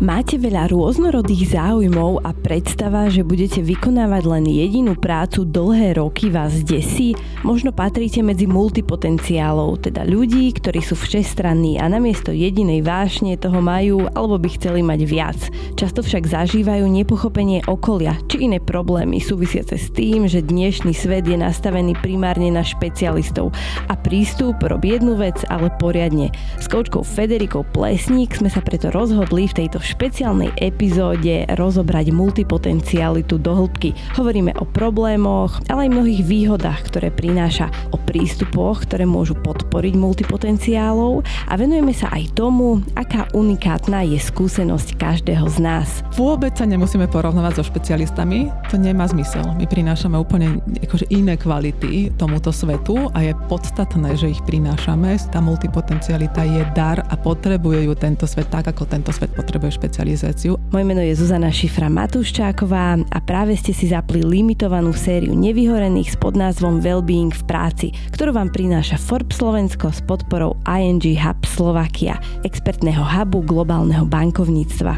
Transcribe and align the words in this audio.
Máte 0.00 0.40
veľa 0.40 0.72
rôznorodých 0.72 1.52
záujmov 1.52 2.24
a 2.24 2.32
predstava, 2.32 3.12
že 3.12 3.20
budete 3.20 3.60
vykonávať 3.60 4.22
len 4.32 4.48
jedinú 4.48 4.96
prácu 4.96 5.44
dlhé 5.44 6.00
roky 6.00 6.32
vás 6.32 6.64
desí? 6.64 7.12
Možno 7.40 7.72
patríte 7.72 8.20
medzi 8.20 8.44
multipotenciálov, 8.44 9.88
teda 9.88 10.04
ľudí, 10.04 10.52
ktorí 10.52 10.84
sú 10.84 10.92
všestranní 10.92 11.80
a 11.80 11.88
namiesto 11.88 12.36
jedinej 12.36 12.84
vášne 12.84 13.40
toho 13.40 13.64
majú 13.64 14.12
alebo 14.12 14.36
by 14.36 14.60
chceli 14.60 14.84
mať 14.84 15.00
viac. 15.08 15.40
Často 15.72 16.04
však 16.04 16.28
zažívajú 16.28 16.84
nepochopenie 16.84 17.64
okolia 17.64 18.20
či 18.28 18.44
iné 18.44 18.60
problémy 18.60 19.24
súvisiace 19.24 19.80
s 19.80 19.88
tým, 19.88 20.28
že 20.28 20.44
dnešný 20.44 20.92
svet 20.92 21.24
je 21.24 21.40
nastavený 21.40 21.96
primárne 22.04 22.52
na 22.52 22.60
špecialistov 22.60 23.56
a 23.88 23.96
prístup 23.96 24.60
robí 24.60 25.00
jednu 25.00 25.16
vec, 25.16 25.40
ale 25.48 25.72
poriadne. 25.80 26.28
S 26.60 26.68
koučkou 26.68 27.00
Federikou 27.00 27.64
Plesník 27.72 28.36
sme 28.36 28.52
sa 28.52 28.60
preto 28.60 28.92
rozhodli 28.92 29.48
v 29.48 29.64
tejto 29.64 29.80
špeciálnej 29.80 30.52
epizóde 30.60 31.48
rozobrať 31.56 32.12
multipotencialitu 32.12 33.40
do 33.40 33.64
hĺbky. 33.64 33.96
Hovoríme 34.20 34.52
o 34.60 34.68
problémoch, 34.68 35.64
ale 35.72 35.88
aj 35.88 35.94
mnohých 35.96 36.20
výhodách, 36.20 36.84
ktoré 36.92 37.08
prináša, 37.30 37.70
o 37.94 37.96
prístupoch, 38.10 38.82
ktoré 38.90 39.06
môžu 39.06 39.38
podporiť 39.38 39.94
multipotenciálov 39.94 41.22
a 41.46 41.52
venujeme 41.54 41.94
sa 41.94 42.10
aj 42.10 42.34
tomu, 42.34 42.82
aká 42.98 43.30
unikátna 43.30 44.02
je 44.02 44.18
skúsenosť 44.18 44.98
každého 44.98 45.46
z 45.46 45.62
nás. 45.62 46.02
Vôbec 46.18 46.58
sa 46.58 46.66
nemusíme 46.66 47.06
porovnávať 47.06 47.62
so 47.62 47.70
špecialistami, 47.70 48.50
to 48.66 48.82
nemá 48.82 49.06
zmysel. 49.06 49.46
My 49.54 49.70
prinášame 49.70 50.18
úplne 50.18 50.58
akože 50.82 51.06
iné 51.14 51.38
kvality 51.38 52.10
tomuto 52.18 52.50
svetu 52.50 53.06
a 53.14 53.22
je 53.22 53.32
podstatné, 53.46 54.18
že 54.18 54.34
ich 54.34 54.42
prinášame. 54.42 55.14
Tá 55.30 55.38
multipotencialita 55.38 56.42
je 56.42 56.66
dar 56.74 57.06
a 57.06 57.14
potrebuje 57.14 57.86
ju 57.86 57.94
tento 57.94 58.26
svet 58.26 58.50
tak, 58.50 58.74
ako 58.74 58.90
tento 58.90 59.14
svet 59.14 59.30
potrebuje 59.38 59.78
špecializáciu. 59.78 60.58
Moje 60.74 60.82
meno 60.82 60.98
je 60.98 61.14
Zuzana 61.14 61.54
Šifra 61.54 61.86
Matúščáková 61.86 62.98
a 63.06 63.18
práve 63.22 63.54
ste 63.54 63.70
si 63.70 63.86
zapli 63.86 64.26
limitovanú 64.26 64.90
sériu 64.90 65.36
nevyhorených 65.36 66.14
s 66.14 66.16
podnázvom 66.18 66.80
Wellbeing 66.80 67.19
v 67.28 67.42
práci, 67.44 67.92
ktorú 68.16 68.32
vám 68.32 68.48
prináša 68.48 68.96
Forbes 68.96 69.36
Slovensko 69.36 69.92
s 69.92 70.00
podporou 70.00 70.56
ING 70.64 71.04
Hub 71.20 71.44
Slovakia, 71.44 72.16
expertného 72.48 73.04
hubu 73.04 73.44
globálneho 73.44 74.08
bankovníctva. 74.08 74.96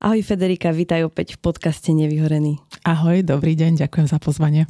Ahoj 0.00 0.24
Federika, 0.24 0.72
vítaj 0.72 1.04
opäť 1.04 1.36
v 1.36 1.52
podcaste 1.52 1.92
Nevyhorený. 1.92 2.56
Ahoj, 2.88 3.20
dobrý 3.20 3.52
deň, 3.52 3.84
ďakujem 3.84 4.08
za 4.08 4.16
pozvanie. 4.16 4.64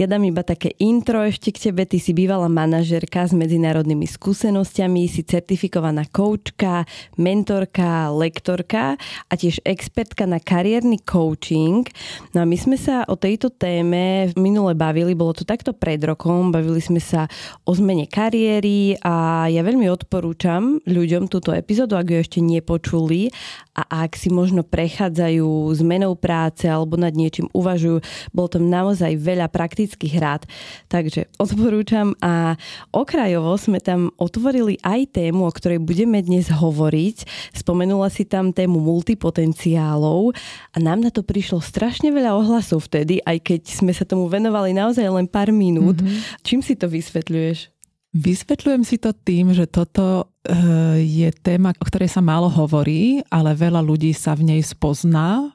Ja 0.00 0.08
dám 0.08 0.24
iba 0.24 0.40
také 0.40 0.72
intro 0.80 1.20
ešte 1.20 1.52
k 1.52 1.68
tebe. 1.68 1.84
Ty 1.84 2.00
si 2.00 2.16
bývalá 2.16 2.48
manažerka 2.48 3.28
s 3.28 3.36
medzinárodnými 3.36 4.08
skúsenosťami, 4.08 5.12
si 5.12 5.28
certifikovaná 5.28 6.08
koučka, 6.08 6.88
mentorka, 7.20 8.08
lektorka 8.16 8.96
a 9.28 9.32
tiež 9.36 9.60
expertka 9.68 10.24
na 10.24 10.40
kariérny 10.40 11.04
coaching. 11.04 11.84
No 12.32 12.40
a 12.40 12.48
my 12.48 12.56
sme 12.56 12.80
sa 12.80 13.04
o 13.12 13.20
tejto 13.20 13.52
téme 13.52 14.32
minule 14.40 14.72
bavili, 14.72 15.12
bolo 15.12 15.36
to 15.36 15.44
takto 15.44 15.76
pred 15.76 16.00
rokom, 16.00 16.48
bavili 16.48 16.80
sme 16.80 16.96
sa 16.96 17.28
o 17.68 17.76
zmene 17.76 18.08
kariéry 18.08 18.96
a 19.04 19.52
ja 19.52 19.60
veľmi 19.60 19.84
odporúčam 19.92 20.80
ľuďom 20.88 21.28
túto 21.28 21.52
epizódu, 21.52 22.00
ak 22.00 22.08
ju 22.08 22.16
ešte 22.24 22.40
nepočuli 22.40 23.28
a 23.76 24.08
ak 24.08 24.16
si 24.16 24.32
možno 24.32 24.61
prechádzajú 24.64 25.68
zmenou 25.76 26.16
práce 26.16 26.64
alebo 26.64 26.96
nad 26.96 27.12
niečím 27.12 27.42
čím 27.42 27.50
uvažujú. 27.50 27.98
Bolo 28.30 28.48
tam 28.48 28.70
naozaj 28.70 29.18
veľa 29.18 29.50
praktických 29.50 30.14
rád. 30.22 30.46
Takže 30.86 31.26
odporúčam 31.42 32.14
a 32.22 32.54
okrajovo 32.94 33.58
sme 33.58 33.82
tam 33.82 34.14
otvorili 34.14 34.78
aj 34.86 35.18
tému, 35.18 35.42
o 35.42 35.50
ktorej 35.50 35.82
budeme 35.82 36.22
dnes 36.22 36.46
hovoriť. 36.46 37.26
Spomenula 37.58 38.06
si 38.14 38.22
tam 38.22 38.54
tému 38.54 38.78
multipotenciálov 38.78 40.30
a 40.70 40.76
nám 40.78 41.02
na 41.02 41.10
to 41.10 41.26
prišlo 41.26 41.58
strašne 41.58 42.14
veľa 42.14 42.38
ohlasov 42.38 42.86
vtedy, 42.86 43.18
aj 43.26 43.42
keď 43.42 43.60
sme 43.66 43.90
sa 43.90 44.06
tomu 44.06 44.30
venovali 44.30 44.70
naozaj 44.70 45.02
len 45.02 45.26
pár 45.26 45.50
minút. 45.50 45.98
Mm-hmm. 45.98 46.46
Čím 46.46 46.60
si 46.62 46.78
to 46.78 46.86
vysvetľuješ? 46.86 47.81
Vysvetľujem 48.12 48.84
si 48.84 49.00
to 49.00 49.16
tým, 49.16 49.56
že 49.56 49.64
toto 49.64 50.28
e, 50.44 50.54
je 51.00 51.32
téma, 51.32 51.72
o 51.72 51.84
ktorej 51.88 52.12
sa 52.12 52.20
málo 52.20 52.52
hovorí, 52.52 53.24
ale 53.32 53.56
veľa 53.56 53.80
ľudí 53.80 54.12
sa 54.12 54.36
v 54.36 54.52
nej 54.52 54.60
spozná 54.60 55.48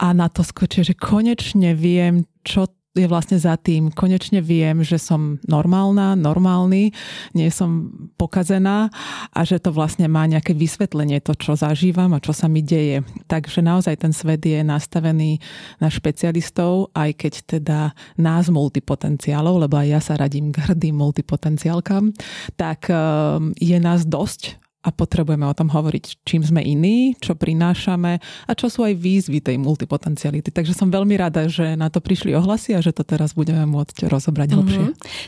a 0.00 0.06
na 0.16 0.32
to 0.32 0.40
skočia, 0.40 0.80
že 0.80 0.96
konečne 0.96 1.76
viem, 1.76 2.24
čo 2.48 2.64
je 3.00 3.08
vlastne 3.08 3.38
za 3.38 3.54
tým. 3.56 3.94
Konečne 3.94 4.42
viem, 4.44 4.82
že 4.82 4.98
som 5.00 5.38
normálna, 5.46 6.18
normálny, 6.18 6.90
nie 7.32 7.48
som 7.48 7.90
pokazená 8.18 8.90
a 9.32 9.40
že 9.46 9.62
to 9.62 9.72
vlastne 9.72 10.10
má 10.10 10.26
nejaké 10.26 10.52
vysvetlenie 10.52 11.22
to, 11.22 11.32
čo 11.38 11.54
zažívam 11.56 12.12
a 12.14 12.22
čo 12.22 12.36
sa 12.36 12.50
mi 12.50 12.60
deje. 12.60 13.06
Takže 13.30 13.62
naozaj 13.64 14.02
ten 14.02 14.12
svet 14.12 14.44
je 14.44 14.60
nastavený 14.60 15.40
na 15.80 15.88
špecialistov, 15.88 16.92
aj 16.92 17.10
keď 17.16 17.32
teda 17.58 17.78
nás 18.20 18.50
multipotenciálov, 18.52 19.64
lebo 19.66 19.78
aj 19.78 19.88
ja 19.88 20.00
sa 20.02 20.14
radím 20.18 20.52
hrdým 20.52 20.98
multipotenciálkam, 20.98 22.12
tak 22.58 22.90
ehm, 22.90 23.54
je 23.56 23.78
nás 23.80 24.04
dosť 24.04 24.67
a 24.78 24.94
potrebujeme 24.94 25.42
o 25.42 25.58
tom 25.58 25.74
hovoriť, 25.74 26.22
čím 26.22 26.46
sme 26.46 26.62
iní, 26.62 27.18
čo 27.18 27.34
prinášame 27.34 28.22
a 28.22 28.52
čo 28.54 28.70
sú 28.70 28.86
aj 28.86 28.94
výzvy 28.94 29.42
tej 29.42 29.58
multipotenciality. 29.58 30.54
Takže 30.54 30.70
som 30.70 30.86
veľmi 30.86 31.18
rada, 31.18 31.50
že 31.50 31.74
na 31.74 31.90
to 31.90 31.98
prišli 31.98 32.30
ohlasy 32.38 32.78
a 32.78 32.80
že 32.80 32.94
to 32.94 33.02
teraz 33.02 33.34
budeme 33.34 33.66
môcť 33.66 34.06
rozobrať 34.06 34.54
mm-hmm. 34.54 34.62
hlbšie. 34.62 34.84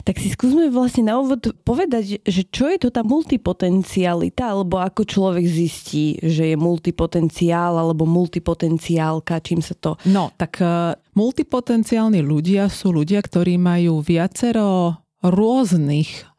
Tak 0.07 0.15
si 0.23 0.31
skúsme 0.31 0.71
vlastne 0.71 1.11
na 1.11 1.19
úvod 1.19 1.51
povedať, 1.67 2.23
že 2.23 2.43
čo 2.47 2.71
je 2.71 2.79
to 2.79 2.95
tá 2.95 3.03
multipotencialita, 3.03 4.55
alebo 4.55 4.79
ako 4.79 5.03
človek 5.03 5.43
zistí, 5.43 6.23
že 6.23 6.55
je 6.55 6.57
multipotenciál 6.57 7.75
alebo 7.75 8.07
multipotenciálka, 8.07 9.43
čím 9.43 9.67
sa 9.67 9.75
to... 9.75 9.99
No, 10.07 10.31
tak 10.39 10.63
uh, 10.63 10.95
multipotenciálni 11.19 12.23
ľudia 12.23 12.71
sú 12.71 12.95
ľudia, 12.95 13.19
ktorí 13.19 13.59
majú 13.59 13.99
viacero 13.99 14.95
rôznych 15.21 16.30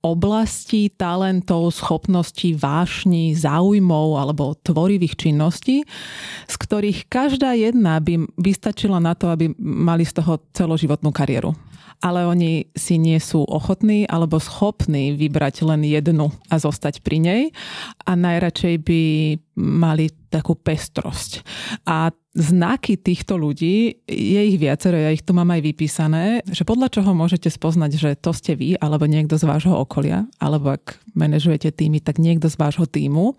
oblastí 0.00 0.88
talentov, 0.96 1.76
schopností, 1.76 2.56
vášni, 2.56 3.36
záujmov 3.36 4.16
alebo 4.16 4.56
tvorivých 4.56 5.16
činností, 5.16 5.84
z 6.48 6.54
ktorých 6.56 7.08
každá 7.12 7.52
jedna 7.52 8.00
by 8.00 8.24
vystačila 8.40 8.96
na 8.96 9.12
to, 9.12 9.28
aby 9.28 9.52
mali 9.60 10.08
z 10.08 10.20
toho 10.20 10.40
celoživotnú 10.56 11.12
kariéru 11.12 11.52
ale 12.00 12.24
oni 12.24 12.72
si 12.72 12.96
nie 12.96 13.20
sú 13.20 13.44
ochotní 13.44 14.08
alebo 14.08 14.40
schopní 14.40 15.12
vybrať 15.12 15.68
len 15.68 15.84
jednu 15.84 16.32
a 16.48 16.56
zostať 16.56 17.04
pri 17.04 17.20
nej 17.20 17.42
a 18.08 18.16
najradšej 18.16 18.74
by 18.80 19.02
mali 19.60 20.08
takú 20.32 20.56
pestrosť. 20.56 21.44
A 21.84 22.08
znaky 22.30 22.94
týchto 22.94 23.34
ľudí, 23.34 24.06
je 24.06 24.40
ich 24.46 24.54
viacero, 24.54 24.94
ja 24.94 25.10
ich 25.10 25.26
tu 25.26 25.34
mám 25.34 25.50
aj 25.50 25.66
vypísané, 25.66 26.46
že 26.46 26.62
podľa 26.62 26.86
čoho 26.94 27.10
môžete 27.10 27.50
spoznať, 27.50 27.90
že 27.98 28.10
to 28.14 28.30
ste 28.30 28.54
vy, 28.54 28.78
alebo 28.78 29.10
niekto 29.10 29.34
z 29.34 29.50
vášho 29.50 29.74
okolia, 29.74 30.30
alebo 30.38 30.78
ak 30.78 31.02
manažujete 31.18 31.74
týmy, 31.74 31.98
tak 31.98 32.22
niekto 32.22 32.46
z 32.46 32.54
vášho 32.54 32.86
týmu. 32.86 33.34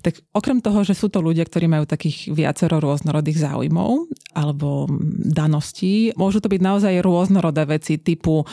Tak 0.00 0.24
okrem 0.32 0.64
toho, 0.64 0.80
že 0.80 0.96
sú 0.96 1.12
to 1.12 1.20
ľudia, 1.20 1.44
ktorí 1.44 1.68
majú 1.68 1.84
takých 1.84 2.32
viacero 2.32 2.80
rôznorodých 2.80 3.44
záujmov 3.44 4.08
alebo 4.32 4.88
daností, 5.28 6.16
môžu 6.16 6.40
to 6.40 6.48
byť 6.48 6.60
naozaj 6.64 7.04
rôznorodé 7.04 7.68
veci 7.68 8.00
typu 8.00 8.48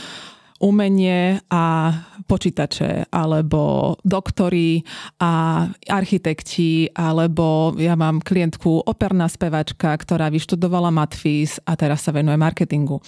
umenie 0.60 1.40
a 1.50 1.92
počítače, 2.30 3.10
alebo 3.10 3.96
doktori 4.06 4.86
a 5.18 5.66
architekti, 5.90 6.92
alebo 6.94 7.74
ja 7.80 7.98
mám 7.98 8.22
klientku 8.22 8.86
operná 8.86 9.26
spevačka, 9.26 9.98
ktorá 9.98 10.30
vyštudovala 10.30 10.94
Matfis 10.94 11.58
a 11.66 11.74
teraz 11.74 12.06
sa 12.06 12.14
venuje 12.14 12.38
marketingu. 12.38 13.02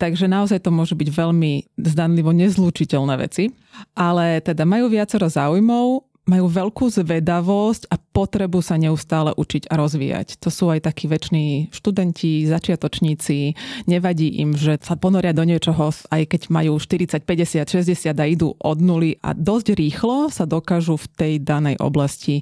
Takže 0.00 0.26
naozaj 0.26 0.64
to 0.64 0.74
môžu 0.74 0.98
byť 0.98 1.08
veľmi 1.12 1.52
zdanlivo 1.78 2.34
nezlučiteľné 2.34 3.14
veci, 3.20 3.52
ale 3.94 4.42
teda 4.42 4.66
majú 4.66 4.90
viacero 4.90 5.30
záujmov, 5.30 6.13
majú 6.24 6.48
veľkú 6.48 6.88
zvedavosť 6.88 7.92
a 7.92 8.00
potrebu 8.00 8.64
sa 8.64 8.80
neustále 8.80 9.36
učiť 9.36 9.68
a 9.68 9.74
rozvíjať. 9.76 10.40
To 10.40 10.48
sú 10.48 10.72
aj 10.72 10.88
takí 10.88 11.04
väčší 11.04 11.68
študenti, 11.68 12.48
začiatočníci. 12.48 13.52
Nevadí 13.84 14.40
im, 14.40 14.56
že 14.56 14.80
sa 14.80 14.96
ponoria 14.96 15.36
do 15.36 15.44
niečoho, 15.44 15.92
aj 15.92 16.22
keď 16.24 16.42
majú 16.48 16.80
40, 16.80 17.20
50, 17.28 17.68
60 17.68 18.16
a 18.16 18.24
idú 18.24 18.56
od 18.56 18.78
nuly 18.80 19.20
a 19.20 19.36
dosť 19.36 19.76
rýchlo 19.76 20.32
sa 20.32 20.48
dokážu 20.48 20.96
v 20.96 21.06
tej 21.12 21.32
danej 21.44 21.76
oblasti 21.80 22.40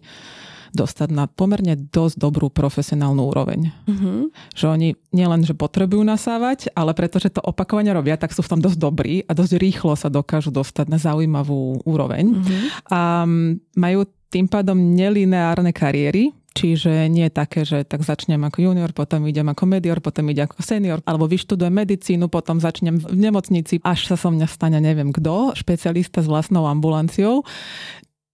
dostať 0.73 1.09
na 1.13 1.25
pomerne 1.29 1.77
dosť 1.77 2.17
dobrú 2.17 2.49
profesionálnu 2.49 3.23
úroveň. 3.29 3.73
Mm-hmm. 3.87 4.19
Že 4.57 4.67
oni 4.69 4.89
nielen, 5.13 5.45
že 5.45 5.53
potrebujú 5.53 6.01
nasávať, 6.03 6.73
ale 6.73 6.97
pretože 6.97 7.33
to 7.33 7.45
opakovane 7.45 7.93
robia, 7.93 8.17
tak 8.17 8.33
sú 8.33 8.41
v 8.41 8.51
tom 8.57 8.61
dosť 8.61 8.79
dobrí 8.81 9.23
a 9.29 9.33
dosť 9.37 9.61
rýchlo 9.61 9.93
sa 9.95 10.09
dokážu 10.09 10.51
dostať 10.51 10.89
na 10.89 10.99
zaujímavú 10.99 11.85
úroveň. 11.85 12.33
Mm-hmm. 12.33 12.61
A 12.89 13.29
majú 13.77 14.01
tým 14.33 14.49
pádom 14.49 14.77
nelineárne 14.77 15.71
kariéry, 15.77 16.33
Čiže 16.53 17.09
nie 17.09 17.33
je 17.33 17.33
také, 17.33 17.65
že 17.65 17.81
tak 17.89 18.05
začnem 18.05 18.37
ako 18.45 18.61
junior, 18.61 18.93
potom 18.93 19.25
idem 19.25 19.49
ako 19.49 19.65
medior, 19.65 20.05
potom 20.05 20.29
idem 20.29 20.45
ako 20.45 20.61
senior, 20.61 21.01
alebo 21.09 21.25
vyštudujem 21.25 21.73
medicínu, 21.73 22.29
potom 22.29 22.61
začnem 22.61 23.01
v 23.01 23.17
nemocnici, 23.17 23.81
až 23.81 24.13
sa 24.13 24.21
so 24.21 24.29
mňa 24.29 24.47
stane 24.53 24.77
neviem 24.77 25.17
kto, 25.17 25.57
špecialista 25.57 26.21
s 26.21 26.29
vlastnou 26.29 26.69
ambulanciou. 26.69 27.41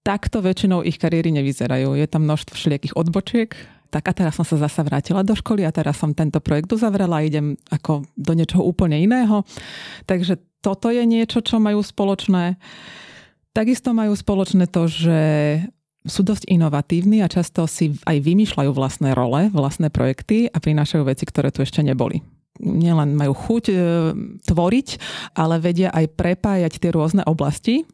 Takto 0.09 0.41
väčšinou 0.41 0.81
ich 0.89 0.97
kariéry 0.97 1.29
nevyzerajú. 1.37 1.93
Je 1.93 2.09
tam 2.09 2.25
množstvo 2.25 2.57
všelijakých 2.57 2.97
odbočiek, 2.97 3.53
tak 3.93 4.09
a 4.09 4.17
teraz 4.17 4.41
som 4.41 4.45
sa 4.49 4.57
zasa 4.57 4.81
vrátila 4.81 5.21
do 5.21 5.37
školy 5.37 5.69
a 5.69 5.73
teraz 5.73 6.01
som 6.01 6.17
tento 6.17 6.41
projekt 6.41 6.73
uzavrela 6.73 7.21
idem 7.21 7.61
ako 7.69 8.09
do 8.17 8.33
niečoho 8.33 8.65
úplne 8.65 8.97
iného. 8.97 9.45
Takže 10.09 10.41
toto 10.65 10.89
je 10.89 11.05
niečo, 11.05 11.45
čo 11.45 11.61
majú 11.61 11.85
spoločné. 11.85 12.57
Takisto 13.53 13.93
majú 13.93 14.17
spoločné 14.17 14.73
to, 14.73 14.89
že 14.89 15.21
sú 16.09 16.25
dosť 16.25 16.49
inovatívni 16.49 17.21
a 17.21 17.29
často 17.29 17.69
si 17.69 17.93
aj 18.09 18.17
vymýšľajú 18.25 18.71
vlastné 18.73 19.13
role, 19.13 19.53
vlastné 19.53 19.93
projekty 19.93 20.49
a 20.49 20.57
prinášajú 20.57 21.05
veci, 21.05 21.29
ktoré 21.29 21.53
tu 21.53 21.61
ešte 21.61 21.85
neboli 21.85 22.25
nielen 22.59 23.15
majú 23.15 23.39
chuť 23.39 23.65
e, 23.71 23.75
tvoriť, 24.43 24.89
ale 25.39 25.63
vedia 25.63 25.95
aj 25.95 26.11
prepájať 26.19 26.83
tie 26.83 26.91
rôzne 26.91 27.23
oblasti 27.23 27.87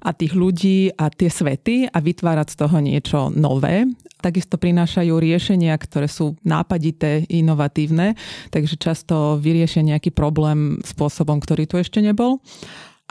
a 0.00 0.10
tých 0.12 0.32
ľudí 0.36 0.92
a 0.94 1.08
tie 1.08 1.28
svety 1.28 1.88
a 1.88 1.98
vytvárať 1.98 2.48
z 2.52 2.56
toho 2.56 2.76
niečo 2.78 3.18
nové. 3.32 3.88
Takisto 4.22 4.54
prinášajú 4.54 5.18
riešenia, 5.18 5.74
ktoré 5.74 6.06
sú 6.06 6.38
nápadité, 6.46 7.26
inovatívne, 7.26 8.14
takže 8.54 8.78
často 8.78 9.40
vyriešia 9.42 9.82
nejaký 9.82 10.14
problém 10.14 10.78
spôsobom, 10.86 11.42
ktorý 11.42 11.66
tu 11.66 11.76
ešte 11.82 11.98
nebol 11.98 12.38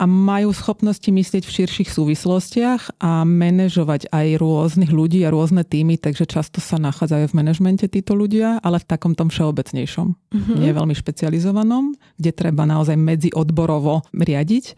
a 0.02 0.04
majú 0.10 0.50
schopnosti 0.50 1.06
myslieť 1.06 1.46
v 1.46 1.54
širších 1.62 1.94
súvislostiach 1.94 2.98
a 2.98 3.22
manažovať 3.22 4.10
aj 4.10 4.34
rôznych 4.34 4.90
ľudí 4.90 5.22
a 5.22 5.30
rôzne 5.30 5.62
týmy, 5.62 5.94
takže 5.94 6.26
často 6.26 6.58
sa 6.58 6.74
nachádzajú 6.82 7.30
v 7.30 7.38
manažmente 7.38 7.86
títo 7.86 8.18
ľudia, 8.18 8.58
ale 8.66 8.82
v 8.82 8.88
takom 8.90 9.14
tom 9.14 9.30
všeobecnejšom, 9.30 10.06
mm-hmm. 10.10 10.58
nie 10.58 10.74
veľmi 10.74 10.94
špecializovanom, 10.98 11.94
kde 12.18 12.30
treba 12.34 12.66
naozaj 12.66 12.98
medziodborovo 12.98 14.02
riadiť. 14.10 14.74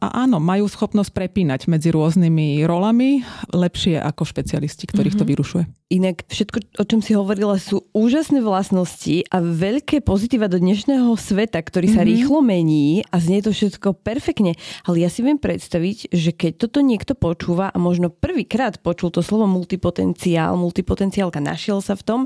A 0.00 0.24
áno, 0.24 0.40
majú 0.40 0.64
schopnosť 0.64 1.12
prepínať 1.12 1.68
medzi 1.68 1.92
rôznymi 1.92 2.64
rolami 2.64 3.20
lepšie 3.52 4.00
ako 4.00 4.24
špecialisti, 4.24 4.88
ktorých 4.88 5.12
mm-hmm. 5.12 5.20
to 5.20 5.24
mhm. 5.28 5.32
vyrušuje. 5.34 5.64
Inak 5.90 6.24
všetko, 6.30 6.58
o 6.80 6.84
čom 6.86 7.00
si 7.04 7.12
hovorila, 7.18 7.58
sú 7.60 7.84
úžasné 7.92 8.40
vlastnosti 8.40 9.26
a 9.28 9.42
veľké 9.42 10.00
pozitíva 10.00 10.46
do 10.46 10.56
dnešného 10.56 11.10
sveta, 11.18 11.60
ktorý 11.60 11.90
sa 11.92 12.00
mm-hmm. 12.00 12.10
rýchlo 12.16 12.38
mení 12.40 13.02
a 13.12 13.20
znie 13.20 13.44
to 13.44 13.52
všetko 13.52 14.00
perfektne. 14.00 14.56
Ale 14.84 15.02
ja 15.02 15.08
si 15.08 15.24
viem 15.24 15.36
predstaviť, 15.36 16.12
že 16.12 16.30
keď 16.30 16.52
toto 16.66 16.84
niekto 16.84 17.16
počúva 17.16 17.72
a 17.72 17.78
možno 17.80 18.12
prvýkrát 18.12 18.78
počul 18.80 19.10
to 19.10 19.24
slovo 19.24 19.48
multipotenciál, 19.50 20.54
multipotenciálka 20.60 21.40
našiel 21.42 21.82
sa 21.82 21.96
v 21.96 22.06
tom, 22.06 22.20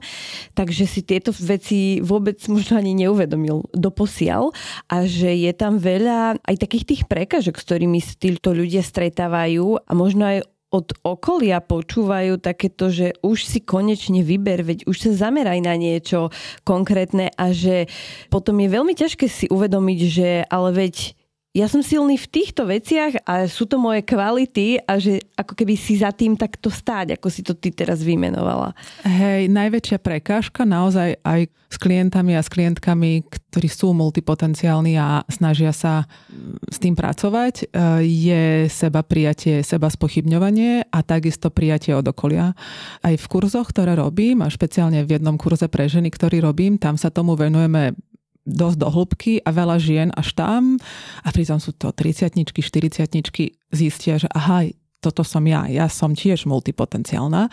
takže 0.52 0.84
si 0.84 1.00
tieto 1.02 1.30
veci 1.34 1.98
vôbec 2.02 2.38
možno 2.50 2.78
ani 2.78 2.94
neuvedomil 2.94 3.66
doposiaľ 3.72 4.50
a 4.90 5.06
že 5.06 5.32
je 5.32 5.52
tam 5.54 5.78
veľa 5.78 6.40
aj 6.42 6.56
takých 6.60 6.84
tých 6.84 7.02
prekažok, 7.08 7.56
s 7.56 7.66
ktorými 7.66 7.98
sa 8.02 8.14
títo 8.18 8.52
ľudia 8.52 8.82
stretávajú 8.84 9.80
a 9.84 9.92
možno 9.92 10.22
aj 10.26 10.38
od 10.74 10.90
okolia 11.06 11.62
počúvajú 11.62 12.42
takéto, 12.42 12.90
že 12.90 13.14
už 13.22 13.46
si 13.46 13.62
konečne 13.62 14.26
vyber, 14.26 14.66
veď 14.66 14.90
už 14.90 14.96
sa 14.98 15.30
zameraj 15.30 15.62
na 15.62 15.78
niečo 15.78 16.34
konkrétne 16.66 17.30
a 17.38 17.54
že 17.54 17.86
potom 18.26 18.58
je 18.58 18.68
veľmi 18.74 18.98
ťažké 18.98 19.30
si 19.30 19.46
uvedomiť, 19.46 19.98
že 20.10 20.28
ale 20.50 20.74
veď 20.74 21.14
ja 21.54 21.70
som 21.70 21.86
silný 21.86 22.18
v 22.18 22.26
týchto 22.26 22.66
veciach 22.66 23.22
a 23.22 23.46
sú 23.46 23.70
to 23.70 23.78
moje 23.78 24.02
kvality 24.02 24.82
a 24.82 24.98
že 24.98 25.22
ako 25.38 25.54
keby 25.54 25.78
si 25.78 26.02
za 26.02 26.10
tým 26.10 26.34
takto 26.34 26.66
stáť, 26.66 27.14
ako 27.14 27.30
si 27.30 27.46
to 27.46 27.54
ty 27.54 27.70
teraz 27.70 28.02
vymenovala. 28.02 28.74
Hej, 29.06 29.46
najväčšia 29.54 30.02
prekážka 30.02 30.66
naozaj 30.66 31.22
aj 31.22 31.46
s 31.70 31.76
klientami 31.78 32.34
a 32.34 32.42
s 32.42 32.50
klientkami, 32.50 33.22
ktorí 33.30 33.70
sú 33.70 33.94
multipotenciálni 33.94 34.98
a 34.98 35.22
snažia 35.30 35.70
sa 35.70 36.10
s 36.66 36.82
tým 36.82 36.98
pracovať, 36.98 37.70
e, 37.70 38.02
je 38.02 38.44
seba 38.66 39.06
prijatie, 39.06 39.62
seba 39.62 39.86
spochybňovanie 39.86 40.90
a 40.90 40.98
takisto 41.06 41.54
prijatie 41.54 41.94
od 41.94 42.06
okolia. 42.10 42.58
Aj 42.98 43.14
v 43.14 43.26
kurzoch, 43.30 43.70
ktoré 43.70 43.94
robím 43.94 44.42
a 44.42 44.50
špeciálne 44.50 45.06
v 45.06 45.22
jednom 45.22 45.38
kurze 45.38 45.70
pre 45.70 45.86
ženy, 45.86 46.10
ktorý 46.10 46.42
robím, 46.42 46.82
tam 46.82 46.98
sa 46.98 47.14
tomu 47.14 47.38
venujeme 47.38 47.94
dosť 48.44 48.76
do 48.76 48.88
hĺbky 48.92 49.32
a 49.44 49.50
veľa 49.50 49.76
žien 49.80 50.08
až 50.14 50.36
tam. 50.36 50.76
A 51.24 51.28
pritom 51.32 51.58
sú 51.58 51.72
to 51.76 51.90
30 51.90 52.36
40 52.36 53.08
zistia, 53.72 54.14
že 54.20 54.28
aha, 54.32 54.68
toto 55.04 55.20
som 55.20 55.44
ja, 55.44 55.68
ja 55.68 55.84
som 55.92 56.16
tiež 56.16 56.48
multipotenciálna 56.48 57.52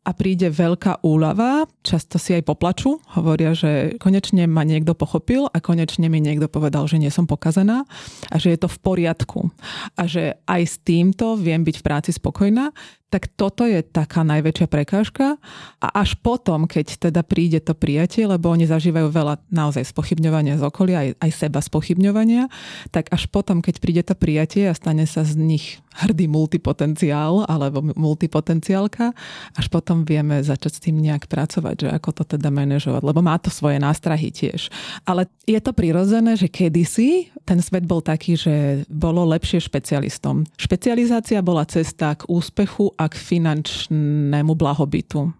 a 0.00 0.16
príde 0.16 0.48
veľká 0.48 1.04
úlava, 1.04 1.68
často 1.84 2.16
si 2.16 2.32
aj 2.32 2.48
poplačú, 2.48 2.96
hovoria, 3.20 3.52
že 3.52 4.00
konečne 4.00 4.48
ma 4.48 4.64
niekto 4.64 4.96
pochopil 4.96 5.44
a 5.52 5.60
konečne 5.60 6.08
mi 6.08 6.24
niekto 6.24 6.48
povedal, 6.48 6.88
že 6.88 6.96
nie 6.96 7.12
som 7.12 7.28
pokazaná 7.28 7.84
a 8.32 8.36
že 8.40 8.56
je 8.56 8.58
to 8.64 8.68
v 8.72 8.78
poriadku. 8.80 9.52
A 10.00 10.08
že 10.08 10.40
aj 10.48 10.62
s 10.64 10.76
týmto 10.80 11.36
viem 11.36 11.60
byť 11.60 11.76
v 11.76 11.84
práci 11.84 12.10
spokojná, 12.16 12.72
tak 13.10 13.26
toto 13.34 13.66
je 13.66 13.82
taká 13.82 14.22
najväčšia 14.22 14.70
prekážka. 14.70 15.36
A 15.82 15.86
až 15.98 16.14
potom, 16.22 16.70
keď 16.70 17.10
teda 17.10 17.26
príde 17.26 17.58
to 17.58 17.74
prijatie, 17.74 18.22
lebo 18.22 18.54
oni 18.54 18.70
zažívajú 18.70 19.10
veľa 19.10 19.50
naozaj 19.50 19.82
spochybňovania 19.90 20.56
z 20.56 20.62
okolia, 20.62 20.96
aj, 21.02 21.08
aj 21.18 21.30
seba 21.34 21.58
spochybňovania, 21.58 22.46
tak 22.94 23.10
až 23.10 23.26
potom, 23.26 23.58
keď 23.60 23.74
príde 23.82 24.02
to 24.06 24.14
prijatie 24.14 24.70
a 24.70 24.78
stane 24.78 25.10
sa 25.10 25.26
z 25.26 25.34
nich 25.34 25.82
hrdý 25.90 26.30
multipotenciál 26.30 27.50
alebo 27.50 27.82
multipotenciálka, 27.82 29.10
až 29.58 29.66
potom 29.66 29.89
vieme 30.06 30.38
začať 30.40 30.72
s 30.78 30.82
tým 30.82 30.96
nejak 31.02 31.26
pracovať, 31.26 31.86
že 31.86 31.88
ako 31.90 32.10
to 32.22 32.22
teda 32.36 32.48
manažovať, 32.48 33.02
lebo 33.02 33.20
má 33.20 33.36
to 33.42 33.50
svoje 33.50 33.82
nástrahy 33.82 34.30
tiež. 34.30 34.70
Ale 35.04 35.26
je 35.44 35.58
to 35.58 35.74
prirodzené, 35.74 36.38
že 36.38 36.46
kedysi 36.46 37.34
ten 37.42 37.58
svet 37.58 37.82
bol 37.82 37.98
taký, 37.98 38.38
že 38.38 38.86
bolo 38.86 39.26
lepšie 39.26 39.58
špecialistom. 39.58 40.46
Špecializácia 40.54 41.42
bola 41.42 41.66
cesta 41.66 42.14
k 42.14 42.26
úspechu 42.30 42.94
a 42.94 43.10
k 43.10 43.18
finančnému 43.18 44.54
blahobytu. 44.54 45.34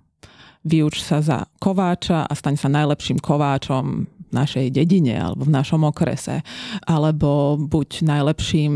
Vyuč 0.60 1.00
sa 1.00 1.24
za 1.24 1.48
kováča 1.56 2.28
a 2.28 2.32
staň 2.36 2.60
sa 2.60 2.68
najlepším 2.68 3.22
kováčom 3.22 4.04
našej 4.34 4.66
dedine 4.74 5.18
alebo 5.18 5.46
v 5.46 5.54
našom 5.54 5.82
okrese, 5.86 6.42
alebo 6.86 7.58
buď 7.58 8.06
najlepším 8.06 8.72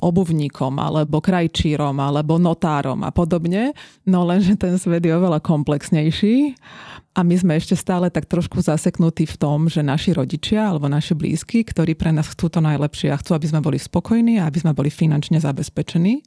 obuvníkom, 0.00 0.76
alebo 0.78 1.22
krajčírom, 1.22 1.96
alebo 1.98 2.36
notárom 2.36 3.02
a 3.06 3.10
podobne. 3.14 3.72
No 4.06 4.26
lenže 4.26 4.58
ten 4.58 4.76
svet 4.76 5.06
je 5.06 5.12
oveľa 5.14 5.42
komplexnejší 5.42 6.58
a 7.16 7.24
my 7.24 7.32
sme 7.32 7.56
ešte 7.56 7.72
stále 7.72 8.12
tak 8.12 8.28
trošku 8.28 8.60
zaseknutí 8.60 9.24
v 9.24 9.36
tom, 9.40 9.72
že 9.72 9.80
naši 9.80 10.12
rodičia 10.12 10.68
alebo 10.68 10.84
naši 10.84 11.16
blízky, 11.16 11.64
ktorí 11.64 11.96
pre 11.96 12.12
nás 12.12 12.28
chcú 12.28 12.52
to 12.52 12.60
najlepšie 12.60 13.08
a 13.08 13.16
chcú, 13.16 13.32
aby 13.32 13.48
sme 13.48 13.64
boli 13.64 13.80
spokojní 13.80 14.36
a 14.36 14.44
aby 14.44 14.60
sme 14.60 14.76
boli 14.76 14.92
finančne 14.92 15.40
zabezpečení, 15.40 16.20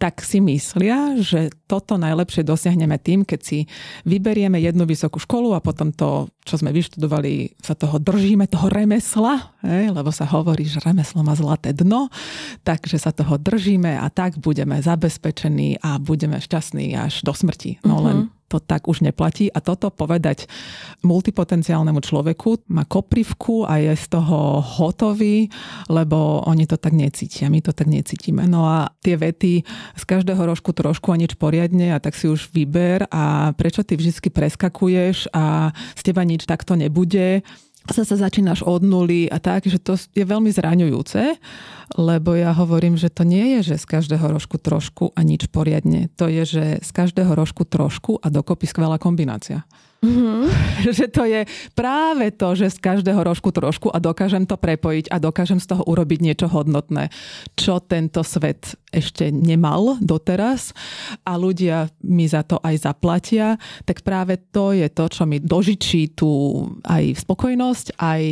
tak 0.00 0.24
si 0.24 0.40
myslia, 0.40 1.20
že 1.20 1.52
toto 1.68 2.00
najlepšie 2.00 2.40
dosiahneme 2.40 2.96
tým, 2.96 3.28
keď 3.28 3.40
si 3.44 3.68
vyberieme 4.08 4.56
jednu 4.56 4.88
vysokú 4.88 5.20
školu 5.20 5.52
a 5.52 5.60
potom 5.60 5.92
to, 5.92 6.32
čo 6.48 6.56
sme 6.56 6.72
vyštudovali, 6.72 7.60
sa 7.60 7.76
toho 7.76 8.00
držíme, 8.00 8.48
toho 8.48 8.72
remesla, 8.72 9.60
hej, 9.60 9.92
lebo 9.92 10.08
sa 10.08 10.24
hovorí, 10.24 10.64
že 10.64 10.80
remeslo 10.80 11.20
má 11.20 11.36
zlaté 11.36 11.76
dno, 11.76 12.08
takže 12.64 12.96
sa 12.96 13.12
toho 13.12 13.36
držíme 13.36 13.92
a 13.92 14.08
tak 14.08 14.40
budeme 14.40 14.80
zabezpečení 14.80 15.84
a 15.84 16.00
budeme 16.00 16.40
šťastní 16.40 16.96
až 16.96 17.20
do 17.28 17.36
smrti. 17.36 17.84
No 17.84 18.00
uh-huh. 18.00 18.06
len 18.08 18.18
to 18.50 18.58
tak 18.58 18.90
už 18.90 19.06
neplatí. 19.06 19.46
A 19.46 19.62
toto 19.62 19.94
povedať 19.94 20.50
multipotenciálnemu 21.06 22.02
človeku 22.02 22.66
má 22.74 22.82
koprivku 22.82 23.62
a 23.62 23.78
je 23.78 23.94
z 23.94 24.06
toho 24.10 24.58
hotový, 24.58 25.46
lebo 25.86 26.42
oni 26.50 26.66
to 26.66 26.74
tak 26.74 26.90
necítia, 26.90 27.46
my 27.46 27.62
to 27.62 27.70
tak 27.70 27.86
necítime. 27.86 28.50
No 28.50 28.66
a 28.66 28.90
tie 28.98 29.14
vety 29.14 29.62
z 29.94 30.02
každého 30.02 30.42
rožku 30.42 30.74
trošku 30.74 31.14
a 31.14 31.20
nič 31.20 31.38
poriadne 31.38 31.94
a 31.94 32.02
tak 32.02 32.18
si 32.18 32.26
už 32.26 32.50
vyber 32.50 33.06
a 33.14 33.54
prečo 33.54 33.86
ty 33.86 33.94
vždy 33.94 34.34
preskakuješ 34.34 35.30
a 35.30 35.70
z 35.94 36.02
teba 36.02 36.26
nič 36.26 36.42
takto 36.42 36.74
nebude 36.74 37.46
zase 37.88 38.16
začínaš 38.16 38.60
od 38.62 38.84
nuly 38.84 39.32
a 39.32 39.40
tak, 39.40 39.64
že 39.64 39.80
to 39.80 39.96
je 39.96 40.24
veľmi 40.24 40.52
zraňujúce, 40.52 41.40
lebo 41.96 42.36
ja 42.36 42.52
hovorím, 42.52 43.00
že 43.00 43.08
to 43.08 43.24
nie 43.24 43.56
je, 43.58 43.74
že 43.74 43.82
z 43.82 43.86
každého 43.88 44.26
rožku 44.36 44.60
trošku 44.60 45.16
a 45.16 45.20
nič 45.24 45.48
poriadne. 45.48 46.12
To 46.20 46.28
je, 46.28 46.44
že 46.44 46.64
z 46.84 46.90
každého 46.92 47.32
rožku 47.32 47.64
trošku 47.64 48.20
a 48.20 48.28
dokopy 48.28 48.68
skvelá 48.68 49.00
kombinácia. 49.00 49.64
Mm-hmm. 50.00 50.48
že 50.96 51.12
to 51.12 51.28
je 51.28 51.44
práve 51.76 52.32
to, 52.32 52.56
že 52.56 52.72
z 52.72 52.78
každého 52.80 53.20
rožku 53.20 53.52
trošku 53.52 53.92
a 53.92 54.00
dokážem 54.00 54.48
to 54.48 54.56
prepojiť 54.56 55.12
a 55.12 55.20
dokážem 55.20 55.60
z 55.60 55.76
toho 55.76 55.84
urobiť 55.84 56.24
niečo 56.24 56.48
hodnotné, 56.48 57.12
čo 57.52 57.84
tento 57.84 58.24
svet 58.24 58.80
ešte 58.88 59.28
nemal 59.28 60.00
doteraz 60.00 60.72
a 61.28 61.36
ľudia 61.36 61.92
mi 62.08 62.24
za 62.24 62.40
to 62.48 62.56
aj 62.64 62.90
zaplatia, 62.90 63.60
tak 63.84 64.00
práve 64.00 64.40
to 64.50 64.72
je 64.72 64.88
to, 64.88 65.04
čo 65.12 65.28
mi 65.28 65.36
dožičí 65.36 66.16
tú 66.16 66.64
aj 66.88 67.20
spokojnosť, 67.20 68.00
aj 68.00 68.22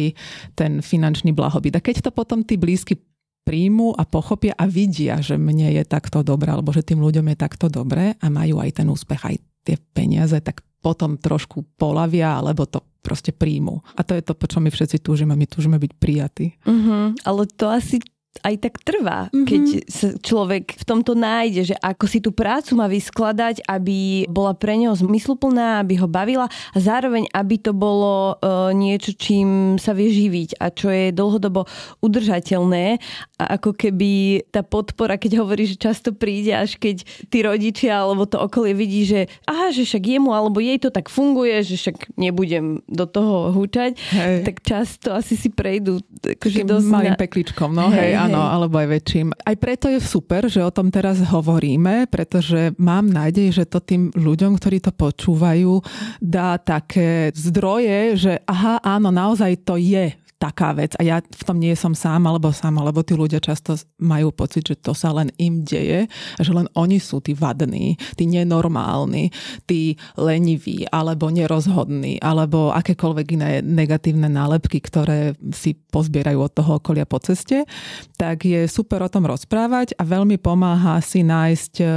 ten 0.57 0.81
finančný 0.81 1.37
blahobyt. 1.37 1.77
A 1.77 1.85
keď 1.85 2.09
to 2.09 2.11
potom 2.17 2.49
tí 2.49 2.57
blízky 2.57 2.97
príjmu 3.45 3.97
a 3.97 4.05
pochopia 4.09 4.53
a 4.57 4.69
vidia, 4.69 5.21
že 5.25 5.41
mne 5.41 5.73
je 5.73 5.85
takto 5.85 6.21
dobré, 6.21 6.53
alebo 6.53 6.73
že 6.73 6.85
tým 6.85 7.01
ľuďom 7.01 7.33
je 7.33 7.37
takto 7.37 7.73
dobré 7.73 8.17
a 8.21 8.27
majú 8.29 8.61
aj 8.61 8.81
ten 8.81 8.89
úspech, 8.89 9.21
aj 9.25 9.37
tie 9.65 9.77
peniaze, 9.97 10.37
tak 10.45 10.68
potom 10.79 11.19
trošku 11.19 11.65
polavia, 11.77 12.39
alebo 12.39 12.67
to 12.67 12.83
proste 13.03 13.33
príjmu. 13.33 13.81
A 13.97 14.05
to 14.05 14.13
je 14.15 14.23
to, 14.23 14.37
po 14.37 14.47
čo 14.51 14.61
my 14.61 14.69
všetci 14.69 15.01
túžime. 15.01 15.33
My 15.33 15.49
túžime 15.49 15.81
byť 15.81 15.93
prijatí. 15.97 16.47
Uh-huh. 16.67 17.17
Ale 17.25 17.43
to 17.49 17.71
asi 17.73 18.03
aj 18.43 18.55
tak 18.63 18.75
trvá, 18.83 19.29
mm-hmm. 19.29 19.47
keď 19.47 19.63
sa 19.87 20.09
človek 20.19 20.79
v 20.79 20.85
tomto 20.85 21.13
nájde, 21.19 21.75
že 21.75 21.77
ako 21.79 22.05
si 22.07 22.19
tú 22.23 22.31
prácu 22.31 22.79
má 22.79 22.87
vyskladať, 22.87 23.65
aby 23.67 24.29
bola 24.31 24.55
pre 24.55 24.79
neho 24.79 24.95
zmysluplná, 24.95 25.83
aby 25.83 25.99
ho 25.99 26.09
bavila 26.09 26.47
a 26.49 26.79
zároveň, 26.79 27.27
aby 27.35 27.57
to 27.59 27.73
bolo 27.75 28.39
uh, 28.39 28.71
niečo, 28.75 29.15
čím 29.15 29.77
sa 29.77 29.93
vie 29.93 30.11
živiť 30.11 30.59
a 30.59 30.71
čo 30.71 30.89
je 30.91 31.11
dlhodobo 31.15 31.67
udržateľné 32.03 32.99
a 33.39 33.45
ako 33.59 33.75
keby 33.75 34.43
tá 34.51 34.63
podpora, 34.63 35.19
keď 35.19 35.43
hovorí, 35.43 35.67
že 35.67 35.79
často 35.79 36.15
príde, 36.15 36.55
až 36.55 36.79
keď 36.79 37.07
tí 37.31 37.39
rodičia 37.43 38.03
alebo 38.03 38.27
to 38.27 38.39
okolie 38.39 38.75
vidí, 38.75 39.07
že 39.07 39.31
aha, 39.47 39.71
že 39.71 39.87
však 39.87 40.03
jemu 40.03 40.31
alebo 40.35 40.59
jej 40.59 40.79
to 40.79 40.91
tak 40.91 41.11
funguje, 41.11 41.63
že 41.63 41.79
však 41.79 42.19
nebudem 42.19 42.83
do 42.87 43.05
toho 43.07 43.55
húčať, 43.55 43.99
hej. 44.15 44.47
tak 44.47 44.63
často 44.63 45.15
asi 45.15 45.35
si 45.35 45.51
prejdú 45.51 46.03
akože 46.23 46.67
dosť 46.67 46.87
malým 46.87 47.15
na... 47.15 47.21
pekličkom, 47.21 47.71
no 47.71 47.91
hej, 47.91 48.15
hej 48.15 48.28
Áno, 48.29 48.45
alebo 48.45 48.77
aj 48.79 48.89
väčším. 49.01 49.33
Aj 49.33 49.57
preto 49.57 49.89
je 49.89 49.99
super, 49.99 50.47
že 50.47 50.61
o 50.61 50.71
tom 50.71 50.93
teraz 50.93 51.19
hovoríme, 51.19 52.07
pretože 52.13 52.77
mám 52.77 53.09
nádej, 53.09 53.51
že 53.51 53.65
to 53.65 53.81
tým 53.81 54.13
ľuďom, 54.13 54.61
ktorí 54.61 54.79
to 54.85 54.93
počúvajú, 54.93 55.81
dá 56.21 56.61
také 56.61 57.33
zdroje, 57.33 58.21
že 58.21 58.33
aha, 58.45 58.79
áno, 58.85 59.09
naozaj 59.09 59.65
to 59.65 59.81
je 59.81 60.13
taká 60.39 60.71
vec. 60.73 60.95
A 60.97 61.03
ja 61.03 61.19
v 61.19 61.43
tom 61.43 61.59
nie 61.59 61.75
som 61.75 61.93
sám 61.93 62.31
alebo 62.31 62.55
sám, 62.55 62.79
alebo 62.79 63.03
tí 63.03 63.19
ľudia 63.19 63.43
často 63.43 63.75
majú 63.99 64.31
pocit, 64.31 64.71
že 64.71 64.79
to 64.79 64.95
sa 64.95 65.11
len 65.11 65.35
im 65.37 65.67
deje, 65.67 66.07
že 66.39 66.51
len 66.55 66.71
oni 66.79 67.03
sú 67.03 67.19
tí 67.19 67.35
vadní, 67.35 67.99
tí 68.15 68.25
nenormálni, 68.31 69.35
tí 69.67 69.99
leniví 70.15 70.87
alebo 70.89 71.29
nerozhodní 71.29 72.23
alebo 72.23 72.71
akékoľvek 72.71 73.27
iné 73.35 73.51
negatívne 73.61 74.31
nálepky, 74.31 74.79
ktoré 74.79 75.35
si 75.51 75.75
pozbierajú 75.75 76.39
od 76.39 76.53
toho 76.55 76.71
okolia 76.79 77.05
po 77.05 77.19
ceste, 77.19 77.67
tak 78.15 78.47
je 78.47 78.71
super 78.71 79.03
o 79.03 79.11
tom 79.11 79.27
rozprávať 79.27 79.99
a 79.99 80.07
veľmi 80.07 80.39
pomáha 80.39 81.03
si 81.03 81.27
nájsť 81.27 81.75
eh, 81.83 81.91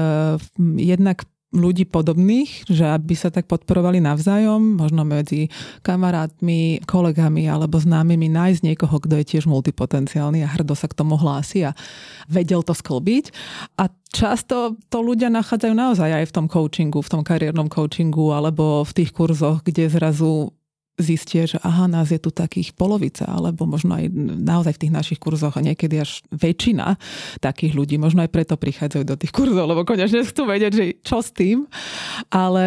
jednak 0.81 1.23
ľudí 1.51 1.83
podobných, 1.83 2.71
že 2.71 2.87
aby 2.87 3.11
sa 3.11 3.27
tak 3.27 3.45
podporovali 3.51 3.99
navzájom, 3.99 4.79
možno 4.79 5.03
medzi 5.03 5.51
kamarátmi, 5.83 6.79
kolegami 6.87 7.51
alebo 7.51 7.75
známymi 7.75 8.31
nájsť 8.31 8.61
niekoho, 8.63 8.95
kto 9.03 9.19
je 9.19 9.25
tiež 9.35 9.51
multipotenciálny 9.51 10.47
a 10.47 10.51
hrdo 10.51 10.73
sa 10.73 10.87
k 10.87 10.95
tomu 10.95 11.19
hlási 11.19 11.67
a 11.67 11.75
vedel 12.31 12.63
to 12.63 12.71
sklbiť. 12.71 13.35
A 13.75 13.91
často 14.15 14.79
to 14.87 15.03
ľudia 15.03 15.27
nachádzajú 15.27 15.73
naozaj 15.75 16.23
aj 16.23 16.25
v 16.31 16.35
tom 16.35 16.47
coachingu, 16.47 17.03
v 17.03 17.11
tom 17.11 17.21
kariérnom 17.21 17.67
coachingu 17.67 18.31
alebo 18.31 18.87
v 18.87 18.91
tých 19.03 19.11
kurzoch, 19.11 19.67
kde 19.67 19.91
zrazu 19.91 20.55
zistia, 21.01 21.49
že 21.49 21.57
aha, 21.59 21.89
nás 21.89 22.13
je 22.13 22.21
tu 22.21 22.29
takých 22.29 22.71
polovica, 22.77 23.25
alebo 23.27 23.65
možno 23.65 23.97
aj 23.97 24.07
naozaj 24.41 24.77
v 24.77 24.81
tých 24.87 24.93
našich 24.93 25.19
kurzoch 25.19 25.57
a 25.57 25.65
niekedy 25.65 25.99
až 25.99 26.21
väčšina 26.31 26.95
takých 27.43 27.73
ľudí, 27.75 27.97
možno 27.97 28.21
aj 28.21 28.31
preto 28.31 28.55
prichádzajú 28.55 29.03
do 29.03 29.15
tých 29.17 29.33
kurzov, 29.33 29.65
lebo 29.65 29.83
konečne 29.83 30.23
chcú 30.23 30.47
vedieť, 30.47 30.71
že 30.71 30.83
čo 31.01 31.19
s 31.19 31.33
tým. 31.33 31.65
Ale 32.29 32.65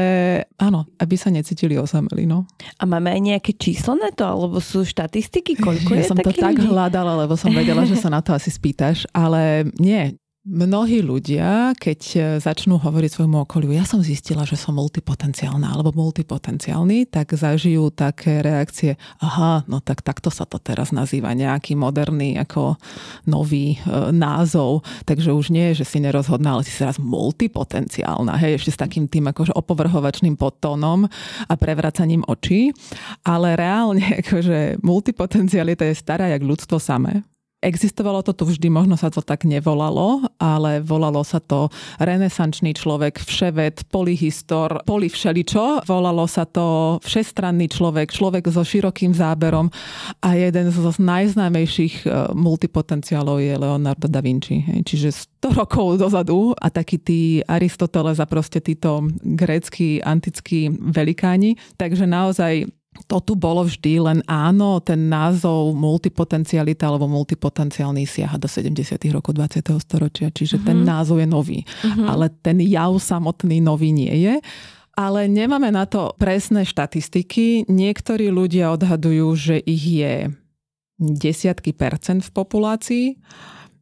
áno, 0.58 0.90
aby 0.98 1.14
sa 1.14 1.30
necítili 1.30 1.78
osameli. 1.78 2.26
No. 2.26 2.44
A 2.78 2.84
máme 2.84 3.14
aj 3.14 3.20
nejaké 3.22 3.52
číslo 3.54 3.94
na 3.94 4.10
to, 4.10 4.26
alebo 4.26 4.58
sú 4.58 4.82
štatistiky, 4.82 5.56
koľko 5.56 5.94
ja 5.94 6.02
je 6.02 6.10
som 6.10 6.18
to 6.18 6.34
tak 6.34 6.58
ľudí? 6.58 6.68
hľadala, 6.68 7.24
lebo 7.24 7.38
som 7.38 7.54
vedela, 7.54 7.86
že 7.86 7.96
sa 7.96 8.10
na 8.10 8.20
to 8.20 8.34
asi 8.34 8.50
spýtaš, 8.50 9.06
ale 9.14 9.70
nie, 9.78 10.18
Mnohí 10.44 11.00
ľudia, 11.00 11.72
keď 11.72 12.00
e, 12.12 12.18
začnú 12.36 12.76
hovoriť 12.76 13.16
svojmu 13.16 13.48
okoliu, 13.48 13.72
ja 13.72 13.88
som 13.88 14.04
zistila, 14.04 14.44
že 14.44 14.60
som 14.60 14.76
multipotenciálna 14.76 15.72
alebo 15.72 15.88
multipotenciálny, 15.96 17.08
tak 17.08 17.32
zažijú 17.32 17.88
také 17.88 18.44
reakcie, 18.44 19.00
aha, 19.24 19.64
no 19.64 19.80
tak 19.80 20.04
takto 20.04 20.28
sa 20.28 20.44
to 20.44 20.60
teraz 20.60 20.92
nazýva, 20.92 21.32
nejaký 21.32 21.80
moderný 21.80 22.36
ako 22.36 22.76
nový 23.24 23.80
e, 23.80 24.12
názov, 24.12 24.84
takže 25.08 25.32
už 25.32 25.48
nie 25.48 25.72
že 25.72 25.88
si 25.88 25.96
nerozhodná, 25.96 26.60
ale 26.60 26.68
si 26.68 26.76
teraz 26.76 27.00
multipotenciálna, 27.00 28.36
hej, 28.36 28.60
ešte 28.60 28.76
s 28.76 28.82
takým 28.84 29.08
tým 29.08 29.32
akože 29.32 29.56
opovrhovačným 29.56 30.36
podtónom 30.36 31.08
a 31.48 31.54
prevracaním 31.56 32.20
očí, 32.28 32.68
ale 33.24 33.56
reálne 33.56 34.04
akože 34.20 34.84
multipotencialita 34.84 35.88
je 35.88 35.96
stará 35.96 36.28
jak 36.28 36.44
ľudstvo 36.44 36.76
samé 36.76 37.24
Existovalo 37.64 38.20
to 38.20 38.36
tu 38.36 38.44
vždy, 38.44 38.68
možno 38.68 39.00
sa 39.00 39.08
to 39.08 39.24
tak 39.24 39.48
nevolalo, 39.48 40.20
ale 40.36 40.84
volalo 40.84 41.24
sa 41.24 41.40
to 41.40 41.72
renesančný 41.96 42.76
človek, 42.76 43.16
vševed, 43.24 43.88
polyhistor, 43.88 44.84
všeličo. 44.84 45.88
Volalo 45.88 46.28
sa 46.28 46.44
to 46.44 47.00
všestranný 47.00 47.72
človek, 47.72 48.12
človek 48.12 48.52
so 48.52 48.60
širokým 48.60 49.16
záberom 49.16 49.72
a 50.20 50.36
jeden 50.36 50.68
z 50.68 50.76
najznámejších 51.00 52.04
e, 52.04 52.36
multipotenciálov 52.36 53.40
je 53.40 53.54
Leonardo 53.56 54.12
da 54.12 54.20
Vinci. 54.20 54.60
Čiže 54.84 55.40
100 55.40 55.60
rokov 55.64 55.96
dozadu 55.96 56.52
a 56.52 56.68
takí 56.68 57.00
tí 57.00 57.40
Aristoteles 57.48 58.20
a 58.20 58.28
proste 58.28 58.60
títo 58.60 59.08
grécky, 59.24 60.04
antickí 60.04 60.68
velikáni. 60.68 61.56
Takže 61.80 62.04
naozaj 62.04 62.68
to 63.10 63.18
tu 63.20 63.34
bolo 63.34 63.66
vždy, 63.66 64.00
len 64.00 64.18
áno, 64.30 64.78
ten 64.78 65.10
názov 65.10 65.74
multipotencialita 65.74 66.86
alebo 66.86 67.10
multipotenciálny 67.10 68.06
siaha 68.06 68.38
do 68.38 68.46
70. 68.46 68.96
rokov 69.10 69.34
20. 69.34 69.66
storočia, 69.82 70.30
čiže 70.30 70.62
uh-huh. 70.62 70.68
ten 70.68 70.78
mhm. 70.82 70.86
názov 70.86 71.18
je 71.18 71.28
nový. 71.28 71.58
Uh-huh. 71.62 72.06
Ale 72.06 72.30
ten 72.40 72.62
jav 72.62 72.94
samotný 72.96 73.58
nový 73.58 73.90
nie 73.90 74.14
je. 74.24 74.34
Ale 74.94 75.26
nemáme 75.26 75.74
na 75.74 75.90
to 75.90 76.14
presné 76.22 76.62
štatistiky. 76.62 77.66
Niektorí 77.66 78.30
ľudia 78.30 78.70
odhadujú, 78.70 79.26
že 79.34 79.56
ich 79.58 79.82
je 79.82 80.30
desiatky 81.02 81.74
percent 81.74 82.22
v 82.22 82.30
populácii. 82.30 83.06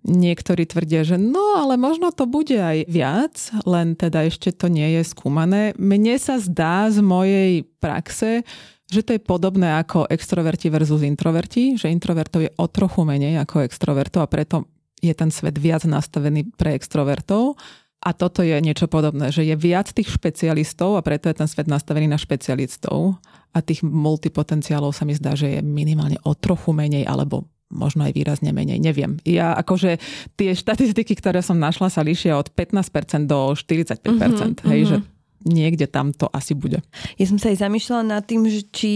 Niektorí 0.02 0.66
tvrdia, 0.66 1.06
že 1.06 1.14
no, 1.14 1.62
ale 1.62 1.78
možno 1.78 2.10
to 2.10 2.26
bude 2.26 2.58
aj 2.58 2.90
viac, 2.90 3.38
len 3.62 3.94
teda 3.94 4.26
ešte 4.26 4.50
to 4.50 4.66
nie 4.66 4.98
je 4.98 5.06
skúmané. 5.06 5.78
Mne 5.78 6.18
sa 6.18 6.42
zdá 6.42 6.90
z 6.90 6.98
mojej 7.04 7.62
praxe, 7.78 8.42
že 8.92 9.00
to 9.00 9.16
je 9.16 9.24
podobné 9.24 9.72
ako 9.80 10.04
extroverti 10.12 10.68
versus 10.68 11.00
introverti, 11.00 11.80
že 11.80 11.88
introvertov 11.88 12.44
je 12.44 12.50
o 12.60 12.66
trochu 12.68 13.08
menej 13.08 13.40
ako 13.40 13.64
extrovertov 13.64 14.20
a 14.20 14.28
preto 14.28 14.68
je 15.00 15.16
ten 15.16 15.32
svet 15.32 15.56
viac 15.56 15.88
nastavený 15.88 16.52
pre 16.54 16.76
extrovertov. 16.76 17.56
A 18.02 18.10
toto 18.12 18.42
je 18.42 18.58
niečo 18.58 18.90
podobné, 18.90 19.30
že 19.30 19.46
je 19.46 19.54
viac 19.54 19.88
tých 19.94 20.10
špecialistov 20.10 20.98
a 20.98 21.06
preto 21.06 21.30
je 21.30 21.38
ten 21.38 21.46
svet 21.46 21.70
nastavený 21.70 22.10
na 22.10 22.18
špecialistov. 22.18 23.16
A 23.54 23.58
tých 23.62 23.86
multipotenciálov 23.86 24.90
sa 24.90 25.06
mi 25.06 25.14
zdá, 25.14 25.38
že 25.38 25.58
je 25.58 25.60
minimálne 25.62 26.18
o 26.26 26.34
trochu 26.34 26.74
menej 26.74 27.06
alebo 27.06 27.46
možno 27.72 28.04
aj 28.04 28.12
výrazne 28.12 28.52
menej, 28.52 28.78
neviem. 28.78 29.16
Ja 29.24 29.56
akože 29.56 29.96
tie 30.36 30.52
štatistiky, 30.52 31.16
ktoré 31.16 31.40
som 31.40 31.56
našla, 31.56 31.88
sa 31.88 32.04
líšia 32.04 32.36
od 32.36 32.52
15% 32.52 33.24
do 33.24 33.56
45%, 33.56 34.04
mm-hmm, 34.04 34.68
hej, 34.68 34.80
mm-hmm. 34.84 34.90
že 34.92 34.96
niekde 35.44 35.86
tam 35.90 36.10
to 36.14 36.26
asi 36.30 36.54
bude. 36.56 36.80
Ja 37.18 37.26
som 37.28 37.36
sa 37.36 37.50
aj 37.52 37.62
zamýšľala 37.62 38.04
nad 38.18 38.22
tým, 38.24 38.46
že 38.48 38.64
či 38.70 38.92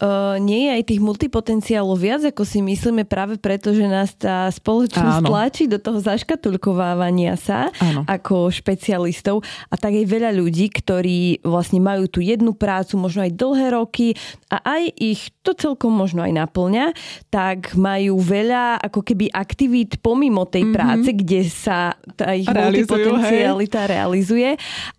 uh, 0.00 0.36
nie 0.40 0.68
je 0.68 0.70
aj 0.80 0.82
tých 0.90 1.00
multipotenciálov 1.00 1.96
viac, 1.96 2.22
ako 2.24 2.42
si 2.44 2.64
myslíme 2.64 3.04
práve 3.04 3.36
preto, 3.36 3.72
že 3.72 3.86
nás 3.86 4.12
tá 4.16 4.48
spoločnosť 4.50 5.18
Áno. 5.22 5.28
tlačí 5.28 5.64
do 5.70 5.78
toho 5.78 6.00
zaškatulkovávania 6.00 7.36
sa 7.38 7.70
Áno. 7.80 8.04
ako 8.08 8.50
špecialistov 8.50 9.44
a 9.68 9.74
tak 9.76 9.96
aj 9.96 10.06
veľa 10.08 10.30
ľudí, 10.34 10.72
ktorí 10.72 11.44
vlastne 11.44 11.78
majú 11.78 12.08
tú 12.08 12.20
jednu 12.24 12.56
prácu, 12.56 12.96
možno 12.96 13.24
aj 13.24 13.32
dlhé 13.36 13.66
roky 13.72 14.16
a 14.50 14.60
aj 14.64 14.82
ich 14.98 15.30
to 15.40 15.56
celkom 15.56 15.94
možno 15.94 16.24
aj 16.24 16.32
naplňa, 16.36 16.92
tak 17.28 17.76
majú 17.76 18.20
veľa 18.20 18.80
ako 18.80 19.00
keby 19.04 19.32
aktivít 19.32 20.00
pomimo 20.02 20.44
tej 20.44 20.68
mm-hmm. 20.68 20.76
práce, 20.76 21.08
kde 21.14 21.40
sa 21.48 21.94
tá 22.14 22.32
ich 22.36 22.48
multipotencialita 22.48 23.86
hej. 23.86 23.90
realizuje 23.90 24.50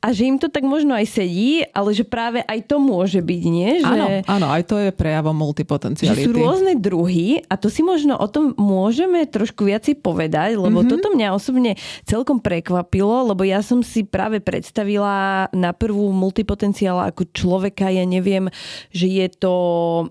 a 0.02 0.08
že 0.12 0.24
im 0.28 0.38
to 0.38 0.48
tak 0.48 0.66
možno 0.66 0.91
možno 0.92 1.00
aj 1.00 1.08
sedí, 1.08 1.64
ale 1.72 1.96
že 1.96 2.04
práve 2.04 2.44
aj 2.44 2.68
to 2.68 2.76
môže 2.76 3.24
byť, 3.24 3.44
nie? 3.48 3.80
Že, 3.80 3.88
áno, 3.88 4.08
áno, 4.28 4.48
aj 4.52 4.64
to 4.68 4.76
je 4.76 4.92
prejavom 4.92 5.32
multipotenciality. 5.32 6.20
Že 6.20 6.28
sú 6.28 6.32
rôzne 6.36 6.74
druhy 6.76 7.48
a 7.48 7.56
to 7.56 7.72
si 7.72 7.80
možno 7.80 8.20
o 8.20 8.28
tom 8.28 8.52
môžeme 8.60 9.24
trošku 9.24 9.64
viacej 9.64 10.04
povedať, 10.04 10.60
lebo 10.60 10.84
mm-hmm. 10.84 10.92
toto 10.92 11.08
mňa 11.16 11.28
osobne 11.32 11.80
celkom 12.04 12.44
prekvapilo, 12.44 13.32
lebo 13.32 13.48
ja 13.48 13.64
som 13.64 13.80
si 13.80 14.04
práve 14.04 14.44
predstavila 14.44 15.48
na 15.56 15.72
prvú 15.72 16.12
multipotenciála 16.12 17.16
ako 17.16 17.32
človeka, 17.32 17.88
ja 17.88 18.04
neviem, 18.04 18.52
že 18.92 19.08
je 19.08 19.28
to 19.32 19.56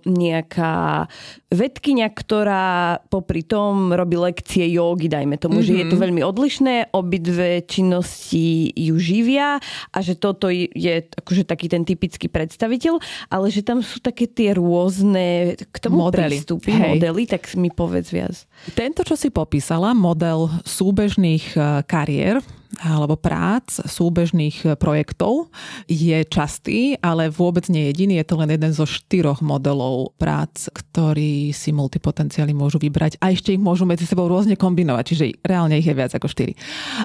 nejaká 0.09 1.05
vedkynia, 1.53 2.09
ktorá 2.09 3.03
popri 3.13 3.45
tom 3.45 3.93
robí 3.93 4.17
lekcie 4.17 4.71
jogy, 4.71 5.13
dajme 5.13 5.37
tomu, 5.37 5.61
mm-hmm. 5.61 5.69
že 5.69 5.79
je 5.83 5.87
to 5.93 5.97
mhm. 5.99 6.03
veľmi 6.09 6.23
odlišné, 6.25 6.75
obidve 6.97 7.67
činnosti 7.69 8.71
ju 8.73 8.97
živia 8.97 9.61
a 9.91 9.99
že 10.01 10.15
toto 10.15 10.47
je 10.75 11.03
akože 11.03 11.47
taký 11.47 11.67
ten 11.71 11.83
typický 11.83 12.31
predstaviteľ, 12.31 12.99
ale 13.31 13.47
že 13.51 13.63
tam 13.67 13.83
sú 13.83 13.99
také 13.99 14.31
tie 14.31 14.55
rôzne 14.55 15.59
k 15.59 15.77
tomu 15.83 16.07
modely. 16.07 16.41
prístupy, 16.41 16.71
Hej. 16.71 16.91
modely, 16.97 17.23
tak 17.27 17.43
mi 17.59 17.71
povedz 17.71 18.11
viac. 18.15 18.35
Tento, 18.75 19.03
čo 19.03 19.19
si 19.19 19.29
popísala, 19.31 19.95
model 19.97 20.51
súbežných 20.63 21.57
e, 21.57 21.61
kariér, 21.85 22.43
alebo 22.79 23.19
prác, 23.19 23.83
súbežných 23.83 24.79
projektov 24.79 25.51
je 25.91 26.23
častý, 26.31 26.95
ale 27.03 27.27
vôbec 27.27 27.67
nie 27.67 27.91
jediný. 27.91 28.23
Je 28.23 28.29
to 28.31 28.39
len 28.39 28.55
jeden 28.55 28.71
zo 28.71 28.87
štyroch 28.87 29.43
modelov 29.43 30.15
prác, 30.15 30.71
ktorý 30.71 31.51
si 31.51 31.75
multipotenciály 31.75 32.55
môžu 32.55 32.79
vybrať 32.79 33.19
a 33.19 33.35
ešte 33.35 33.59
ich 33.59 33.63
môžu 33.63 33.83
medzi 33.91 34.07
sebou 34.07 34.31
rôzne 34.31 34.55
kombinovať, 34.55 35.05
čiže 35.05 35.25
reálne 35.43 35.83
ich 35.83 35.89
je 35.91 35.99
viac 35.99 36.15
ako 36.15 36.31
štyri. 36.31 36.55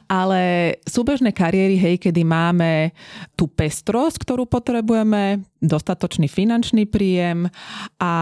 Ale 0.06 0.76
súbežné 0.86 1.34
kariéry, 1.34 1.82
hej, 1.82 1.98
kedy 1.98 2.22
máme 2.22 2.94
tú 3.34 3.50
pestrosť, 3.50 4.22
ktorú 4.22 4.46
potrebujeme, 4.46 5.42
dostatočný 5.66 6.30
finančný 6.30 6.86
príjem 6.86 7.50
a 7.98 8.14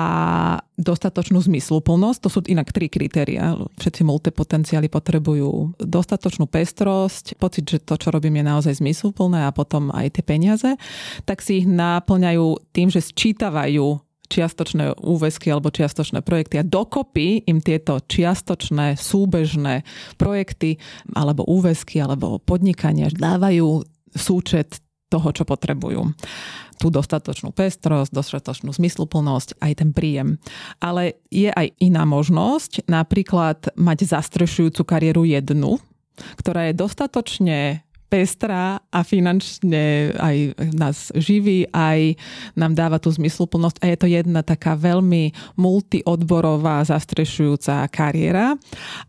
dostatočnú 0.79 1.43
zmysluplnosť. 1.43 2.19
To 2.23 2.29
sú 2.31 2.39
inak 2.47 2.71
tri 2.71 2.87
kritéria. 2.87 3.59
Všetci 3.77 4.01
multipotenciáli 4.07 4.87
potrebujú 4.87 5.75
dostatočnú 5.75 6.47
pestrosť, 6.47 7.32
pocit, 7.37 7.65
že 7.65 7.83
to, 7.83 7.99
čo 7.99 8.09
robím, 8.13 8.41
je 8.41 8.45
naozaj 8.49 8.79
zmysluplné 8.79 9.45
a 9.45 9.55
potom 9.55 9.93
aj 9.93 10.19
tie 10.19 10.23
peniaze. 10.23 10.69
Tak 11.27 11.41
si 11.43 11.63
ich 11.63 11.67
náplňajú 11.67 12.73
tým, 12.73 12.87
že 12.89 13.01
sčítavajú 13.01 14.01
čiastočné 14.33 14.97
úväzky 14.97 15.53
alebo 15.53 15.69
čiastočné 15.69 16.25
projekty 16.25 16.57
a 16.57 16.65
dokopy 16.65 17.45
im 17.45 17.61
tieto 17.61 18.01
čiastočné, 18.01 18.97
súbežné 18.97 19.85
projekty 20.17 20.81
alebo 21.13 21.45
úväzky 21.45 22.01
alebo 22.01 22.41
podnikania 22.41 23.13
dávajú 23.13 23.85
súčet 24.17 24.81
toho, 25.13 25.29
čo 25.29 25.45
potrebujú. 25.45 26.17
Tú 26.81 26.89
dostatočnú 26.89 27.53
pestrosť, 27.53 28.09
dostatočnú 28.09 28.73
zmysluplnosť, 28.73 29.61
aj 29.61 29.73
ten 29.77 29.93
príjem. 29.93 30.41
Ale 30.81 31.21
je 31.29 31.53
aj 31.53 31.69
iná 31.77 32.01
možnosť, 32.01 32.89
napríklad 32.89 33.77
mať 33.77 34.09
zastrešujúcu 34.09 34.81
kariéru 34.81 35.21
jednu, 35.29 35.77
ktorá 36.37 36.69
je 36.69 36.73
dostatočne 36.77 37.59
pestrá 38.13 38.77
a 38.93 39.01
finančne 39.01 40.13
aj 40.21 40.37
nás 40.77 41.09
živí, 41.17 41.65
aj 41.73 42.13
nám 42.53 42.77
dáva 42.77 43.01
tú 43.01 43.09
zmysluplnosť 43.09 43.81
a 43.81 43.89
je 43.89 43.97
to 43.97 44.05
jedna 44.05 44.45
taká 44.45 44.77
veľmi 44.77 45.33
multiodborová 45.57 46.85
zastrešujúca 46.85 47.89
kariéra 47.89 48.53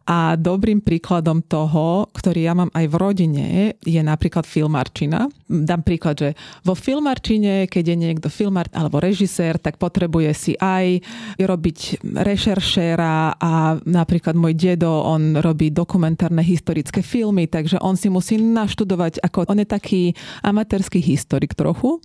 a 0.09 0.41
dobrým 0.41 0.81
príkladom 0.81 1.45
toho, 1.45 2.09
ktorý 2.17 2.49
ja 2.49 2.57
mám 2.57 2.73
aj 2.73 2.87
v 2.89 2.95
rodine, 2.97 3.47
je 3.85 4.01
napríklad 4.01 4.49
filmarčina. 4.49 5.29
Dám 5.53 5.85
príklad, 5.85 6.17
že 6.17 6.31
vo 6.65 6.73
filmarčine, 6.73 7.69
keď 7.69 7.85
je 7.93 7.97
niekto 8.01 8.33
filmar 8.33 8.73
alebo 8.73 9.05
režisér, 9.05 9.61
tak 9.61 9.77
potrebuje 9.77 10.33
si 10.33 10.53
aj 10.57 11.05
robiť 11.37 12.01
rešeršéra 12.01 13.37
a 13.37 13.77
napríklad 13.85 14.33
môj 14.33 14.57
dedo, 14.57 14.89
on 15.05 15.37
robí 15.45 15.69
dokumentárne 15.69 16.41
historické 16.41 17.05
filmy, 17.05 17.45
takže 17.53 17.77
on 17.85 18.01
si 18.01 18.09
musí 18.09 18.41
naštudovať 18.41 18.94
študovať, 18.95 19.19
ako 19.27 19.51
on 19.51 19.59
je 19.59 19.69
taký 19.69 20.03
amatérsky 20.47 21.03
historik 21.03 21.59
trochu. 21.59 21.99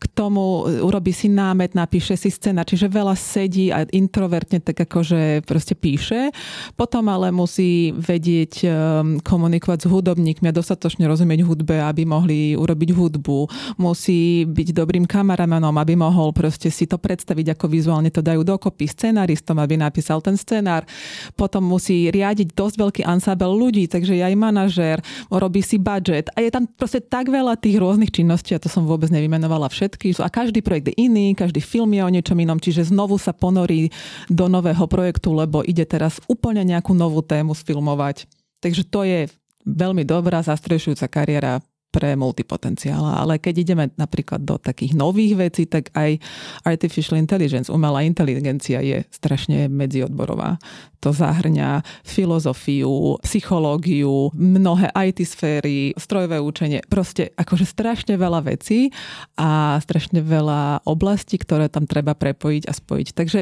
K 0.00 0.04
tomu 0.16 0.64
urobí 0.64 1.12
si 1.12 1.28
námet, 1.28 1.76
napíše 1.76 2.16
si 2.16 2.32
scéna, 2.32 2.64
čiže 2.64 2.88
veľa 2.88 3.12
sedí 3.12 3.68
a 3.68 3.84
introvertne 3.92 4.64
tak 4.64 4.80
akože 4.88 5.44
proste 5.44 5.76
píše. 5.76 6.32
Potom 6.80 7.12
ale 7.12 7.28
musí 7.28 7.92
vedieť 7.92 8.54
um, 8.64 9.20
komunikovať 9.20 9.84
s 9.84 9.90
hudobníkmi 9.90 10.48
a 10.48 10.56
dostatočne 10.56 11.04
rozumieť 11.04 11.44
hudbe, 11.44 11.76
aby 11.76 12.08
mohli 12.08 12.56
urobiť 12.56 12.90
hudbu. 12.96 13.38
Musí 13.76 14.48
byť 14.48 14.68
dobrým 14.72 15.04
kameramanom, 15.04 15.76
aby 15.76 15.92
mohol 15.92 16.32
proste 16.32 16.72
si 16.72 16.88
to 16.88 16.96
predstaviť, 16.96 17.52
ako 17.52 17.66
vizuálne 17.68 18.08
to 18.08 18.24
dajú 18.24 18.40
dokopy 18.40 18.88
scenaristom, 18.88 19.60
aby 19.60 19.76
napísal 19.76 20.24
ten 20.24 20.40
scenár. 20.40 20.88
Potom 21.36 21.68
musí 21.68 22.08
riadiť 22.08 22.56
dosť 22.56 22.76
veľký 22.80 23.02
ansábel 23.04 23.52
ľudí, 23.52 23.84
takže 23.90 24.16
aj 24.16 24.34
manažér, 24.38 24.98
robí 25.28 25.60
si 25.60 25.76
budget 25.90 26.29
a 26.34 26.38
je 26.42 26.50
tam 26.50 26.66
proste 26.66 27.00
tak 27.04 27.30
veľa 27.30 27.56
tých 27.58 27.78
rôznych 27.78 28.10
činností, 28.10 28.56
a 28.56 28.62
to 28.62 28.66
som 28.66 28.84
vôbec 28.84 29.08
nevymenovala 29.08 29.70
všetky. 29.70 30.18
A 30.20 30.28
každý 30.32 30.60
projekt 30.64 30.90
je 30.92 30.98
iný, 30.98 31.32
každý 31.32 31.62
film 31.62 31.94
je 31.94 32.02
o 32.02 32.10
niečom 32.10 32.38
inom, 32.38 32.58
čiže 32.58 32.90
znovu 32.90 33.20
sa 33.20 33.30
ponorí 33.30 33.92
do 34.26 34.50
nového 34.50 34.84
projektu, 34.90 35.32
lebo 35.32 35.62
ide 35.62 35.86
teraz 35.86 36.18
úplne 36.26 36.66
nejakú 36.66 36.92
novú 36.92 37.22
tému 37.22 37.54
sfilmovať. 37.54 38.26
Takže 38.60 38.82
to 38.88 39.06
je 39.06 39.20
veľmi 39.64 40.02
dobrá 40.04 40.40
zastrešujúca 40.40 41.06
kariéra 41.06 41.60
pre 41.90 42.14
multipotenciála. 42.14 43.18
Ale 43.20 43.42
keď 43.42 43.54
ideme 43.66 43.84
napríklad 43.98 44.46
do 44.46 44.56
takých 44.56 44.94
nových 44.94 45.34
vecí, 45.36 45.66
tak 45.66 45.90
aj 45.98 46.22
artificial 46.62 47.18
intelligence, 47.18 47.66
umelá 47.68 48.06
inteligencia 48.06 48.78
je 48.80 49.02
strašne 49.10 49.66
medziodborová. 49.66 50.56
To 51.02 51.10
zahrňa 51.10 51.82
filozofiu, 52.06 53.18
psychológiu, 53.26 54.30
mnohé 54.38 54.92
IT 54.94 55.26
sféry, 55.26 55.96
strojové 55.98 56.38
učenie, 56.38 56.86
proste 56.86 57.34
akože 57.34 57.66
strašne 57.66 58.14
veľa 58.14 58.46
vecí 58.46 58.94
a 59.34 59.80
strašne 59.82 60.22
veľa 60.22 60.86
oblastí, 60.86 61.40
ktoré 61.40 61.66
tam 61.72 61.90
treba 61.90 62.14
prepojiť 62.14 62.68
a 62.68 62.72
spojiť. 62.72 63.08
Takže 63.16 63.40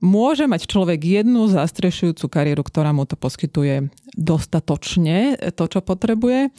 môže 0.00 0.48
mať 0.48 0.64
človek 0.66 1.22
jednu 1.22 1.48
zastrešujúcu 1.52 2.26
kariéru, 2.26 2.64
ktorá 2.64 2.90
mu 2.92 3.04
to 3.04 3.14
poskytuje 3.14 3.92
dostatočne, 4.16 5.36
to, 5.54 5.64
čo 5.68 5.80
potrebuje 5.84 6.50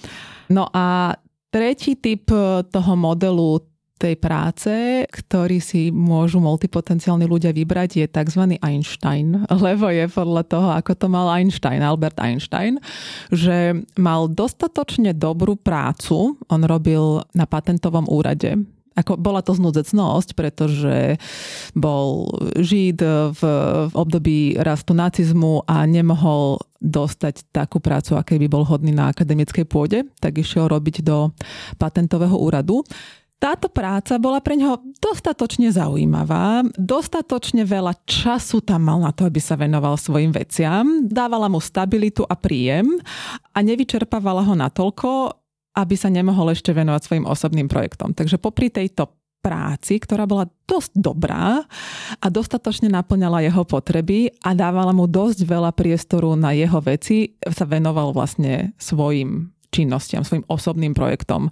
No 0.52 0.68
a 0.76 1.16
tretí 1.48 1.96
typ 1.96 2.28
e, 2.28 2.68
toho 2.68 2.94
modelu 3.00 3.64
tej 4.02 4.18
práce, 4.18 5.06
ktorý 5.08 5.62
si 5.62 5.94
môžu 5.94 6.42
multipotenciálni 6.42 7.30
ľudia 7.30 7.54
vybrať, 7.54 8.02
je 8.02 8.08
tzv. 8.10 8.58
Einstein, 8.60 9.46
lebo 9.66 9.88
je 9.88 10.10
podľa 10.12 10.44
toho, 10.50 10.68
ako 10.76 10.92
to 10.98 11.08
mal 11.08 11.32
Einstein, 11.32 11.80
Albert 11.80 12.20
Einstein, 12.20 12.82
že 13.32 13.80
mal 13.96 14.28
dostatočne 14.28 15.16
dobrú 15.16 15.56
prácu, 15.56 16.36
on 16.52 16.62
robil 16.68 17.24
na 17.32 17.46
patentovom 17.48 18.10
úrade, 18.10 18.60
ako 18.92 19.16
bola 19.16 19.40
to 19.40 19.56
znudzecnosť, 19.56 20.36
pretože 20.36 21.16
bol 21.72 22.28
žid 22.60 23.00
v, 23.32 23.42
v 23.88 23.94
období 23.96 24.60
rastu 24.60 24.92
nacizmu 24.92 25.64
a 25.64 25.88
nemohol 25.88 26.60
dostať 26.84 27.54
takú 27.56 27.80
prácu, 27.80 28.18
akej 28.18 28.42
by 28.42 28.48
bol 28.52 28.68
hodný 28.68 28.92
na 28.92 29.14
akademickej 29.14 29.64
pôde, 29.70 30.04
tak 30.20 30.42
išiel 30.42 30.68
robiť 30.68 31.06
do 31.06 31.32
patentového 31.78 32.36
úradu. 32.36 32.84
Táto 33.42 33.74
práca 33.74 34.22
bola 34.22 34.38
pre 34.38 34.54
neho 34.54 34.78
dostatočne 35.02 35.74
zaujímavá, 35.74 36.62
dostatočne 36.78 37.66
veľa 37.66 37.98
času 38.06 38.62
tam 38.62 38.86
mal 38.86 39.02
na 39.02 39.10
to, 39.10 39.26
aby 39.26 39.42
sa 39.42 39.58
venoval 39.58 39.98
svojim 39.98 40.30
veciam, 40.30 41.10
dávala 41.10 41.50
mu 41.50 41.58
stabilitu 41.58 42.22
a 42.22 42.38
príjem 42.38 43.02
a 43.50 43.58
nevyčerpávala 43.66 44.46
ho 44.46 44.54
natoľko, 44.54 45.41
aby 45.76 45.96
sa 45.96 46.12
nemohol 46.12 46.52
ešte 46.52 46.76
venovať 46.76 47.02
svojim 47.08 47.26
osobným 47.28 47.68
projektom. 47.72 48.12
Takže 48.12 48.42
popri 48.42 48.68
tejto 48.68 49.12
práci, 49.42 49.98
ktorá 49.98 50.30
bola 50.30 50.46
dosť 50.70 51.02
dobrá 51.02 51.66
a 52.22 52.26
dostatočne 52.30 52.94
naplňala 52.94 53.42
jeho 53.42 53.66
potreby 53.66 54.30
a 54.46 54.54
dávala 54.54 54.94
mu 54.94 55.10
dosť 55.10 55.50
veľa 55.50 55.74
priestoru 55.74 56.38
na 56.38 56.54
jeho 56.54 56.78
veci, 56.80 57.34
sa 57.50 57.66
venoval 57.66 58.14
vlastne 58.14 58.78
svojim 58.78 59.50
činnostiam, 59.72 60.28
svojim 60.28 60.46
osobným 60.52 60.92
projektom 60.92 61.48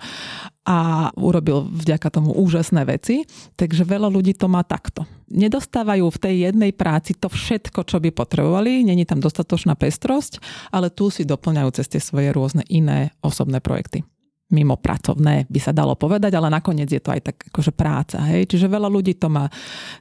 a 0.67 1.09
urobil 1.17 1.65
vďaka 1.65 2.13
tomu 2.13 2.35
úžasné 2.35 2.85
veci. 2.85 3.25
Takže 3.55 3.87
veľa 3.87 4.11
ľudí 4.11 4.35
to 4.37 4.51
má 4.51 4.61
takto. 4.61 5.07
Nedostávajú 5.31 6.05
v 6.11 6.21
tej 6.21 6.35
jednej 6.51 6.71
práci 6.75 7.17
to 7.17 7.31
všetko, 7.31 7.87
čo 7.87 7.97
by 7.97 8.11
potrebovali, 8.13 8.85
není 8.85 9.07
tam 9.07 9.23
dostatočná 9.23 9.73
pestrosť, 9.79 10.43
ale 10.69 10.93
tu 10.93 11.09
si 11.09 11.25
doplňajú 11.25 11.69
cez 11.73 11.87
tie 11.89 12.01
svoje 12.03 12.29
rôzne 12.35 12.67
iné 12.69 13.15
osobné 13.23 13.63
projekty 13.63 14.05
mimo 14.49 14.73
pracovné, 14.81 15.45
by 15.45 15.59
sa 15.61 15.69
dalo 15.69 15.93
povedať, 15.93 16.33
ale 16.33 16.49
nakoniec 16.49 16.89
je 16.89 16.97
to 16.97 17.13
aj 17.13 17.21
tak 17.21 17.37
akože 17.53 17.69
práca. 17.69 18.17
Hej? 18.33 18.49
Čiže 18.49 18.65
veľa 18.65 18.89
ľudí 18.89 19.13
to 19.21 19.29
má 19.29 19.45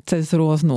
cez 0.08 0.32
rôznu 0.32 0.76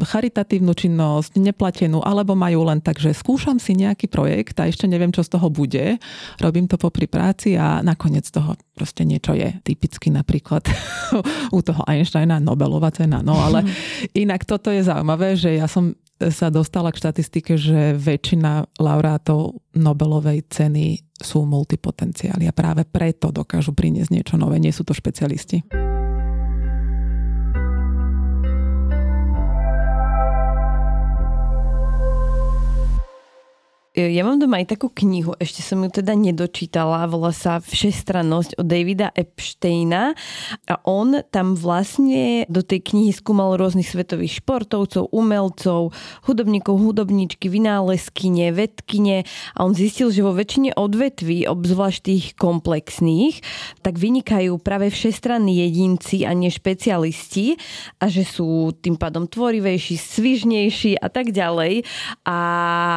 charitatívnu 0.00 0.72
činnosť, 0.72 1.36
neplatenú, 1.36 2.00
alebo 2.00 2.32
majú 2.32 2.64
len 2.64 2.80
tak, 2.80 2.96
že 2.96 3.12
skúšam 3.12 3.60
si 3.60 3.76
nejaký 3.76 4.08
projekt 4.08 4.56
a 4.64 4.68
ešte 4.68 4.88
neviem, 4.88 5.12
čo 5.12 5.20
z 5.20 5.36
toho 5.36 5.52
bude. 5.52 6.00
Robím 6.40 6.64
to 6.64 6.80
popri 6.80 7.04
práci 7.04 7.52
a 7.52 7.84
nakoniec 7.84 8.24
toho 8.32 8.56
proste 8.72 9.04
niečo 9.04 9.36
je. 9.36 9.60
Typicky 9.60 10.08
napríklad 10.08 10.64
u 11.56 11.60
toho 11.60 11.84
Einsteina 11.84 12.40
Nobelová 12.40 12.88
cena. 12.96 13.20
No 13.20 13.36
ale 13.36 13.68
inak 14.24 14.48
toto 14.48 14.72
je 14.72 14.80
zaujímavé, 14.80 15.36
že 15.36 15.60
ja 15.60 15.68
som 15.68 15.92
sa 16.30 16.52
dostala 16.52 16.92
k 16.92 17.00
štatistike, 17.00 17.58
že 17.58 17.96
väčšina 17.96 18.78
laureátov 18.78 19.58
Nobelovej 19.74 20.46
ceny 20.46 21.00
sú 21.18 21.48
multipotenciáli 21.48 22.46
a 22.46 22.54
práve 22.54 22.86
preto 22.86 23.34
dokážu 23.34 23.72
priniesť 23.74 24.10
niečo 24.12 24.34
nové, 24.38 24.62
nie 24.62 24.70
sú 24.70 24.86
to 24.86 24.94
špecialisti. 24.94 25.91
Ja 33.92 34.24
mám 34.24 34.40
doma 34.40 34.56
aj 34.56 34.72
takú 34.72 34.88
knihu, 34.88 35.36
ešte 35.36 35.60
som 35.60 35.84
ju 35.84 35.92
teda 35.92 36.16
nedočítala, 36.16 37.04
volá 37.12 37.28
sa 37.28 37.60
Všestrannosť 37.60 38.56
od 38.56 38.64
Davida 38.64 39.12
Epsteina 39.12 40.16
a 40.64 40.80
on 40.88 41.20
tam 41.28 41.52
vlastne 41.52 42.48
do 42.48 42.64
tej 42.64 42.88
knihy 42.88 43.12
skúmal 43.12 43.60
rôznych 43.60 43.84
svetových 43.84 44.40
športovcov, 44.40 45.12
umelcov, 45.12 45.92
hudobníkov, 46.24 46.72
hudobníčky, 46.80 47.52
vynálezkyne, 47.52 48.56
vedkine 48.56 49.28
a 49.52 49.58
on 49.60 49.76
zistil, 49.76 50.08
že 50.08 50.24
vo 50.24 50.32
väčšine 50.32 50.72
odvetví, 50.72 51.44
obzvlášť 51.44 52.00
tých 52.00 52.24
komplexných, 52.40 53.44
tak 53.84 54.00
vynikajú 54.00 54.56
práve 54.56 54.88
všestranní 54.88 55.68
jedinci 55.68 56.24
a 56.24 56.32
nie 56.32 56.48
špecialisti. 56.48 57.60
A 58.00 58.08
že 58.08 58.24
sú 58.24 58.72
tým 58.72 58.96
pádom 58.96 59.28
tvorivejší, 59.28 60.00
svižnejší 60.00 60.96
a 60.96 61.12
tak 61.12 61.28
ďalej. 61.28 61.84
A 62.24 62.38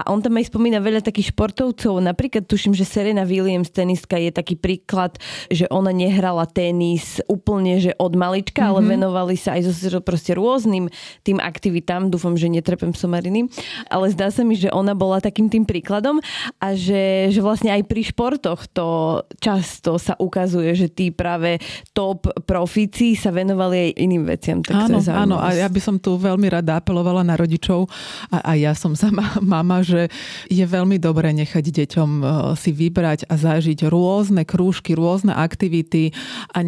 on 0.07 0.23
tam 0.23 0.39
aj 0.39 0.47
spomína 0.47 0.84
veľa 0.85 1.01
takých 1.01 1.33
športovcov, 1.33 1.97
napríklad 1.97 2.45
tuším, 2.45 2.77
že 2.77 2.85
Serena 2.85 3.25
Williams, 3.25 3.73
tenistka, 3.73 4.21
je 4.21 4.29
taký 4.29 4.53
príklad, 4.53 5.17
že 5.49 5.65
ona 5.73 5.89
nehrala 5.89 6.45
tenis 6.45 7.17
úplne, 7.25 7.81
že 7.81 7.97
od 7.97 8.13
malička, 8.13 8.61
mm-hmm. 8.61 8.71
ale 8.71 8.81
mhm. 8.85 8.89
venovali 8.93 9.35
sa 9.35 9.57
aj 9.57 9.61
zo 9.73 10.01
proste 10.05 10.37
rôznym 10.37 10.87
tým 11.25 11.41
aktivitám. 11.41 12.13
Dúfam, 12.13 12.37
že 12.37 12.51
netrepem 12.51 12.93
somariny, 12.93 13.49
ale 13.89 14.13
zdá 14.13 14.29
sa 14.29 14.45
mi, 14.45 14.53
že 14.53 14.69
ona 14.69 14.93
bola 14.93 15.17
takým 15.17 15.49
tým 15.49 15.65
príkladom 15.65 16.21
a 16.61 16.77
že, 16.77 17.33
že 17.33 17.41
vlastne 17.41 17.73
aj 17.73 17.83
pri 17.89 18.01
športoch 18.05 18.69
to 18.69 19.21
často 19.41 19.97
sa 19.97 20.13
ukazuje, 20.19 20.75
že 20.75 20.87
tí 20.91 21.09
práve 21.09 21.57
top 21.95 22.29
profíci 22.43 23.17
sa 23.17 23.31
venovali 23.31 23.89
aj 23.89 23.91
iným 23.97 24.23
veciam. 24.27 24.59
Tak 24.61 24.91
áno, 24.91 24.99
áno, 24.99 25.35
a 25.39 25.55
ja 25.55 25.65
by 25.71 25.79
som 25.81 25.95
tu 25.97 26.19
veľmi 26.19 26.51
rada 26.51 26.77
apelovala 26.77 27.23
na 27.23 27.33
rodičov 27.39 27.87
a, 28.29 28.43
a 28.43 28.51
ja 28.59 28.75
som 28.75 28.93
sama 28.93 29.39
mama, 29.41 29.81
že 29.81 30.11
je 30.51 30.65
veľmi 30.75 30.99
dobré 30.99 31.31
nechať 31.31 31.65
deťom 31.71 32.09
e, 32.19 32.23
si 32.59 32.75
vybrať 32.75 33.31
a 33.31 33.39
zažiť 33.39 33.87
rôzne 33.87 34.43
krúžky, 34.43 34.91
rôzne 34.91 35.31
aktivity 35.31 36.11
a 36.51 36.59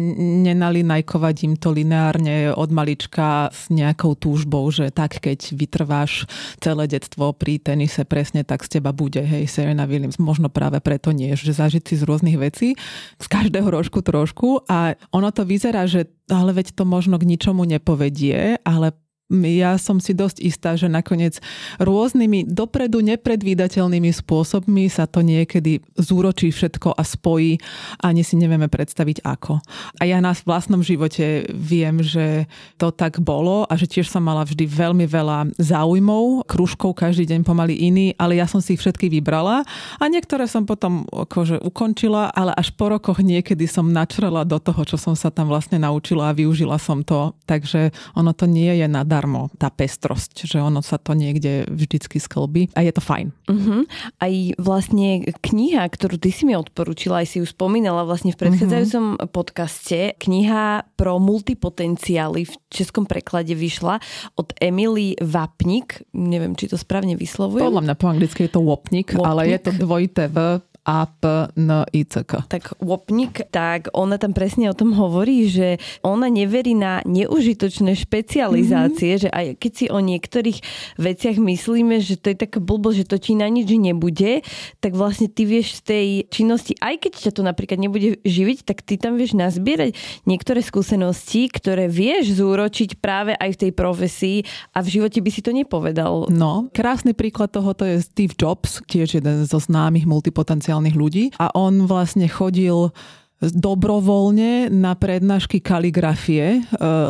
nenalinajkovať 0.48 1.36
im 1.44 1.54
to 1.60 1.76
lineárne 1.76 2.56
od 2.56 2.72
malička 2.72 3.52
s 3.52 3.68
nejakou 3.68 4.16
túžbou, 4.16 4.64
že 4.72 4.88
tak 4.88 5.20
keď 5.20 5.52
vytrváš 5.52 6.24
celé 6.64 6.88
detstvo 6.88 7.36
pri 7.36 7.60
tenise 7.60 8.08
presne 8.08 8.40
tak 8.48 8.64
z 8.64 8.80
teba 8.80 8.96
bude, 8.96 9.20
hej, 9.20 9.44
Serena 9.44 9.84
Williams, 9.84 10.16
možno 10.16 10.48
práve 10.48 10.80
preto 10.80 11.12
nie, 11.12 11.36
že 11.36 11.52
zažiť 11.52 11.84
si 11.84 11.94
z 12.00 12.06
rôznych 12.08 12.40
vecí, 12.40 12.72
z 13.20 13.26
každého 13.28 13.68
rožku 13.68 14.00
trošku. 14.00 14.64
A 14.72 14.96
ono 15.12 15.28
to 15.28 15.44
vyzerá, 15.44 15.84
že 15.84 16.08
ale 16.28 16.52
veď 16.52 16.76
to 16.76 16.84
možno 16.84 17.16
k 17.16 17.28
ničomu 17.28 17.64
nepovedie, 17.64 18.60
ale 18.64 18.92
ja 19.28 19.76
som 19.76 20.00
si 20.00 20.16
dosť 20.16 20.40
istá, 20.40 20.72
že 20.72 20.88
nakoniec 20.88 21.36
rôznymi 21.76 22.48
dopredu 22.48 23.04
nepredvídateľnými 23.04 24.08
spôsobmi 24.08 24.88
sa 24.88 25.04
to 25.04 25.20
niekedy 25.20 25.84
zúročí 26.00 26.48
všetko 26.48 26.96
a 26.96 27.02
spojí 27.04 27.60
ani 28.00 28.24
si 28.24 28.40
nevieme 28.40 28.72
predstaviť 28.72 29.20
ako. 29.28 29.60
A 30.00 30.02
ja 30.08 30.24
na 30.24 30.32
vlastnom 30.32 30.80
živote 30.80 31.44
viem, 31.52 32.00
že 32.00 32.48
to 32.80 32.88
tak 32.88 33.20
bolo 33.20 33.68
a 33.68 33.76
že 33.76 33.84
tiež 33.84 34.08
som 34.08 34.24
mala 34.24 34.48
vždy 34.48 34.64
veľmi 34.64 35.04
veľa 35.04 35.60
záujmov, 35.60 36.48
kružkov 36.48 36.96
každý 36.96 37.28
deň 37.28 37.44
pomaly 37.44 37.76
iný, 37.76 38.16
ale 38.16 38.40
ja 38.40 38.48
som 38.48 38.64
si 38.64 38.74
ich 38.74 38.80
všetky 38.80 39.12
vybrala 39.12 39.60
a 40.00 40.04
niektoré 40.08 40.48
som 40.48 40.64
potom 40.64 41.04
akože 41.04 41.60
ukončila, 41.60 42.32
ale 42.32 42.56
až 42.56 42.72
po 42.72 42.88
rokoch 42.88 43.20
niekedy 43.20 43.68
som 43.68 43.92
načrela 43.92 44.48
do 44.48 44.56
toho, 44.56 44.88
čo 44.88 44.96
som 44.96 45.12
sa 45.12 45.28
tam 45.28 45.52
vlastne 45.52 45.76
naučila 45.76 46.32
a 46.32 46.36
využila 46.36 46.80
som 46.80 47.04
to. 47.04 47.36
Takže 47.44 47.92
ono 48.16 48.32
to 48.32 48.48
nie 48.48 48.72
je 48.80 48.88
nadá 48.88 49.17
zadarmo 49.18 49.50
tá 49.58 49.66
pestrosť, 49.74 50.46
že 50.46 50.62
ono 50.62 50.78
sa 50.78 50.94
to 50.94 51.18
niekde 51.18 51.66
vždycky 51.66 52.22
sklbí 52.22 52.70
a 52.78 52.86
je 52.86 52.94
to 52.94 53.02
fajn. 53.02 53.34
Uh-huh. 53.50 53.82
Aj 54.22 54.32
vlastne 54.62 55.26
kniha, 55.26 55.82
ktorú 55.90 56.22
ty 56.22 56.30
si 56.30 56.46
mi 56.46 56.54
odporúčila, 56.54 57.26
aj 57.26 57.34
si 57.34 57.36
ju 57.42 57.46
spomínala 57.50 58.06
vlastne 58.06 58.30
v 58.30 58.46
predchádzajúcom 58.46 59.18
uh-huh. 59.18 59.26
podcaste, 59.34 60.14
kniha 60.22 60.86
pro 60.94 61.18
multipotenciály 61.18 62.46
v 62.46 62.54
českom 62.70 63.10
preklade 63.10 63.58
vyšla 63.58 63.98
od 64.38 64.54
Emily 64.62 65.18
Vapnik, 65.18 66.06
neviem, 66.14 66.54
či 66.54 66.70
to 66.70 66.78
správne 66.78 67.18
vyslovujem. 67.18 67.66
Podľa 67.66 67.84
mňa 67.90 67.94
po 67.98 68.06
anglicky 68.06 68.46
je 68.46 68.54
to 68.54 68.62
Wapnik. 68.62 69.18
ale 69.18 69.50
je 69.50 69.58
to 69.58 69.74
dvojité 69.74 70.30
V 70.30 70.62
a 70.88 71.04
P 71.04 71.52
N 71.60 71.84
I 71.92 72.08
C 72.08 72.24
K. 72.24 72.48
Tak 72.48 72.80
Wopnik, 72.80 73.44
tak 73.52 73.92
ona 73.92 74.16
tam 74.16 74.32
presne 74.32 74.72
o 74.72 74.78
tom 74.78 74.96
hovorí, 74.96 75.44
že 75.44 75.76
ona 76.00 76.32
neverí 76.32 76.72
na 76.72 77.04
neužitočné 77.04 77.92
špecializácie, 77.92 79.20
mm-hmm. 79.20 79.24
že 79.24 79.28
aj 79.28 79.46
keď 79.60 79.72
si 79.76 79.86
o 79.92 80.00
niektorých 80.00 80.58
veciach 80.96 81.36
myslíme, 81.36 82.00
že 82.00 82.16
to 82.16 82.32
je 82.32 82.40
taká 82.40 82.56
blbo, 82.56 82.88
že 82.96 83.04
to 83.04 83.20
ti 83.20 83.36
na 83.36 83.52
nič 83.52 83.68
nebude, 83.68 84.40
tak 84.80 84.96
vlastne 84.96 85.28
ty 85.28 85.44
vieš 85.44 85.84
z 85.84 85.92
tej 85.92 86.06
činnosti, 86.32 86.72
aj 86.80 87.04
keď 87.04 87.12
ťa 87.28 87.32
to 87.36 87.42
napríklad 87.44 87.76
nebude 87.76 88.16
živiť, 88.24 88.64
tak 88.64 88.80
ty 88.80 88.96
tam 88.96 89.20
vieš 89.20 89.36
nazbierať 89.36 89.92
niektoré 90.24 90.64
skúsenosti, 90.64 91.52
ktoré 91.52 91.90
vieš 91.90 92.40
zúročiť 92.40 92.96
práve 92.96 93.36
aj 93.36 93.50
v 93.52 93.60
tej 93.66 93.72
profesii 93.76 94.38
a 94.72 94.80
v 94.80 94.88
živote 94.88 95.18
by 95.20 95.30
si 95.34 95.44
to 95.44 95.52
nepovedal. 95.52 96.30
No, 96.32 96.70
krásny 96.70 97.12
príklad 97.12 97.52
tohoto 97.52 97.84
je 97.84 98.00
Steve 98.00 98.32
Jobs, 98.38 98.80
tiež 98.86 99.18
jeden 99.18 99.42
zo 99.44 99.58
známych 99.58 100.06
multipotenciálnych 100.06 100.77
špeciálnych 100.78 100.94
ľudí 100.94 101.24
a 101.42 101.50
on 101.58 101.90
vlastne 101.90 102.30
chodil 102.30 102.94
dobrovoľne 103.38 104.66
na 104.66 104.98
prednášky 104.98 105.62
kaligrafie, 105.62 106.58
e, 106.58 106.60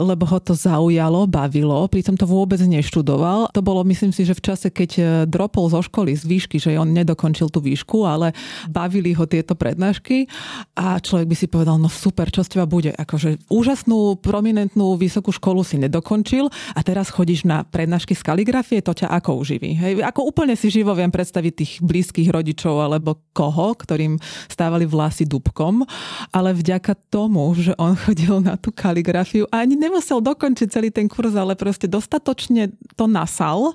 lebo 0.05 0.29
ho 0.29 0.37
to 0.37 0.53
zaujalo, 0.53 1.25
bavilo, 1.25 1.89
pritom 1.89 2.21
to 2.21 2.29
vôbec 2.29 2.61
neštudoval. 2.61 3.49
To 3.57 3.65
bolo, 3.65 3.81
myslím 3.89 4.13
si, 4.13 4.29
že 4.29 4.37
v 4.37 4.45
čase, 4.45 4.69
keď 4.69 4.91
e, 5.01 5.03
dropol 5.25 5.73
zo 5.73 5.81
školy 5.81 6.13
z 6.13 6.29
výšky, 6.29 6.61
že 6.61 6.77
on 6.77 6.93
nedokončil 6.93 7.49
tú 7.49 7.65
výšku, 7.65 8.05
ale 8.05 8.37
bavili 8.69 9.17
ho 9.17 9.25
tieto 9.25 9.57
prednášky 9.57 10.29
a 10.77 11.01
človek 11.01 11.33
by 11.33 11.37
si 11.37 11.47
povedal, 11.49 11.81
no 11.81 11.89
super, 11.89 12.29
čo 12.29 12.45
z 12.45 12.61
teba 12.61 12.69
bude? 12.69 12.93
Akože 12.93 13.49
úžasnú, 13.49 14.21
prominentnú 14.21 15.01
vysokú 15.01 15.33
školu 15.33 15.65
si 15.65 15.81
nedokončil 15.81 16.53
a 16.77 16.81
teraz 16.85 17.09
chodíš 17.09 17.49
na 17.49 17.65
prednášky 17.65 18.13
z 18.13 18.21
kaligrafie, 18.21 18.85
to 18.85 18.93
ťa 18.93 19.09
ako 19.17 19.41
uživí? 19.41 19.81
Hej, 19.81 20.05
ako 20.05 20.29
úplne 20.29 20.53
si 20.61 20.69
živo 20.69 20.93
viem 20.93 21.09
predstaviť 21.09 21.53
tých 21.57 21.73
blízkych 21.81 22.29
rodičov 22.29 22.85
alebo 22.85 23.17
koho, 23.33 23.73
ktorým 23.73 24.21
stávali 24.53 24.85
vlasy 24.85 25.25
dubkom 25.25 25.89
ale 26.35 26.55
vďaka 26.55 26.95
tomu, 27.09 27.53
že 27.57 27.73
on 27.79 27.95
chodil 28.05 28.41
na 28.43 28.59
tú 28.59 28.75
kaligrafiu 28.75 29.47
a 29.51 29.63
ani 29.63 29.75
nemusel 29.79 30.23
dokončiť 30.23 30.69
celý 30.69 30.89
ten 30.91 31.07
kurz, 31.07 31.35
ale 31.35 31.59
proste 31.59 31.87
dostatočne 31.91 32.75
to 32.95 33.05
nasal 33.07 33.75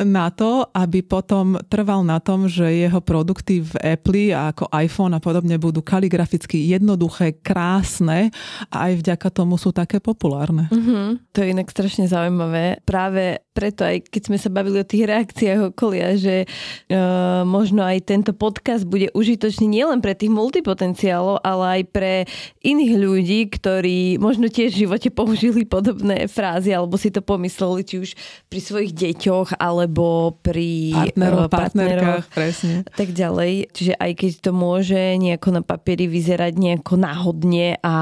na 0.00 0.30
to, 0.32 0.66
aby 0.72 1.04
potom 1.04 1.58
trval 1.68 2.02
na 2.06 2.18
tom, 2.22 2.46
že 2.46 2.64
jeho 2.68 3.00
produkty 3.02 3.62
v 3.62 3.74
Apple 3.80 4.32
ako 4.32 4.68
iPhone 4.72 5.14
a 5.16 5.20
podobne 5.20 5.56
budú 5.56 5.84
kaligraficky 5.84 6.70
jednoduché, 6.72 7.38
krásne 7.40 8.32
a 8.70 8.90
aj 8.90 9.02
vďaka 9.04 9.28
tomu 9.32 9.56
sú 9.56 9.70
také 9.70 9.98
populárne. 9.98 10.68
Mm-hmm. 10.70 11.32
To 11.32 11.38
je 11.42 11.52
inak 11.52 11.68
strašne 11.68 12.06
zaujímavé. 12.08 12.82
Práve 12.84 13.42
preto 13.52 13.84
aj 13.84 14.08
keď 14.08 14.22
sme 14.32 14.38
sa 14.40 14.48
bavili 14.48 14.80
o 14.80 14.88
tých 14.88 15.04
reakciách 15.04 15.76
okolia, 15.76 16.16
že 16.16 16.48
uh, 16.48 17.44
možno 17.44 17.84
aj 17.84 18.08
tento 18.08 18.32
podcast 18.32 18.88
bude 18.88 19.12
užitočný 19.12 19.68
nielen 19.68 20.00
pre 20.00 20.16
tých 20.16 20.32
multipotenciálov, 20.32 21.44
ale 21.44 21.64
aj 21.78 21.82
pre 21.88 22.14
iných 22.60 22.92
ľudí, 23.00 23.40
ktorí 23.48 24.20
možno 24.20 24.52
tiež 24.52 24.76
v 24.76 24.80
živote 24.86 25.08
použili 25.08 25.64
podobné 25.64 26.28
frázy 26.28 26.72
alebo 26.76 27.00
si 27.00 27.08
to 27.08 27.24
pomysleli, 27.24 27.82
či 27.84 27.96
už 28.02 28.10
pri 28.52 28.60
svojich 28.60 28.92
deťoch 28.92 29.56
alebo 29.56 30.36
pri 30.44 30.92
partneroch, 30.92 31.48
uh, 31.48 31.52
partnerkách, 31.52 32.24
presne. 32.32 32.74
tak 32.92 33.10
ďalej. 33.16 33.72
Čiže 33.72 33.94
aj 33.96 34.12
keď 34.16 34.30
to 34.44 34.50
môže 34.52 35.00
nejako 35.16 35.48
na 35.56 35.62
papieri 35.64 36.06
vyzerať 36.06 36.52
nejako 36.56 36.94
náhodne 37.00 37.80
a 37.80 37.94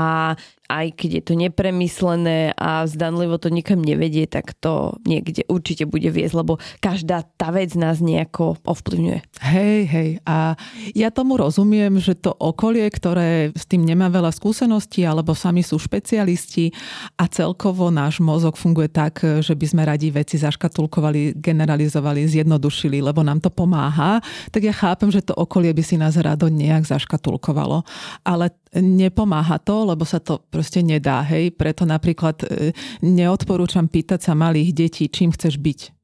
aj 0.70 0.94
keď 0.94 1.11
je 1.18 1.22
to 1.26 1.35
nepremyslené 1.35 2.54
a 2.54 2.87
zdanlivo 2.87 3.42
to 3.42 3.50
nikam 3.50 3.83
nevedie, 3.83 4.30
tak 4.30 4.54
to 4.62 4.94
niekde 5.02 5.42
určite 5.50 5.90
bude 5.90 6.06
viesť, 6.06 6.35
lebo 6.38 6.62
každá 6.78 7.26
tá 7.35 7.50
vec 7.50 7.74
nás 7.74 7.98
nejako 7.98 8.54
ovplyvňuje. 8.62 9.18
Hej, 9.42 9.80
hej. 9.90 10.11
A 10.22 10.54
ja 10.94 11.11
tomu 11.11 11.35
rozumiem, 11.35 11.98
že 11.98 12.14
to 12.14 12.30
okolie, 12.30 12.87
ktoré 12.87 13.50
s 13.50 13.66
tým 13.66 13.83
nemá 13.83 14.06
veľa 14.06 14.30
skúseností, 14.30 15.02
alebo 15.02 15.35
sami 15.35 15.66
sú 15.66 15.74
špecialisti 15.83 16.70
a 17.18 17.26
celkovo 17.26 17.90
náš 17.90 18.22
mozog 18.22 18.54
funguje 18.54 18.87
tak, 18.87 19.26
že 19.42 19.59
by 19.59 19.66
sme 19.66 19.83
radi 19.83 20.14
veci 20.14 20.38
zaškatulkovali, 20.38 21.35
generalizovali, 21.35 22.30
zjednodušili, 22.30 23.02
lebo 23.02 23.26
nám 23.26 23.42
to 23.42 23.50
pomáha, 23.50 24.22
tak 24.54 24.62
ja 24.62 24.74
chápem, 24.76 25.11
že 25.11 25.26
to 25.26 25.35
okolie 25.35 25.74
by 25.74 25.83
si 25.83 25.98
nás 25.98 26.14
rado 26.14 26.46
nejak 26.46 26.87
zaškatulkovalo. 26.87 27.83
Ale 28.22 28.54
nepomáha 28.78 29.59
to, 29.59 29.83
lebo 29.83 30.06
sa 30.06 30.22
to 30.22 30.38
proste 30.61 30.85
nedá. 30.85 31.25
Hej? 31.25 31.57
Preto 31.57 31.88
napríklad 31.88 32.44
e, 32.44 32.77
neodporúčam 33.01 33.88
pýtať 33.88 34.29
sa 34.29 34.37
malých 34.37 34.77
detí, 34.77 35.09
čím 35.09 35.33
chceš 35.33 35.57
byť. 35.57 35.96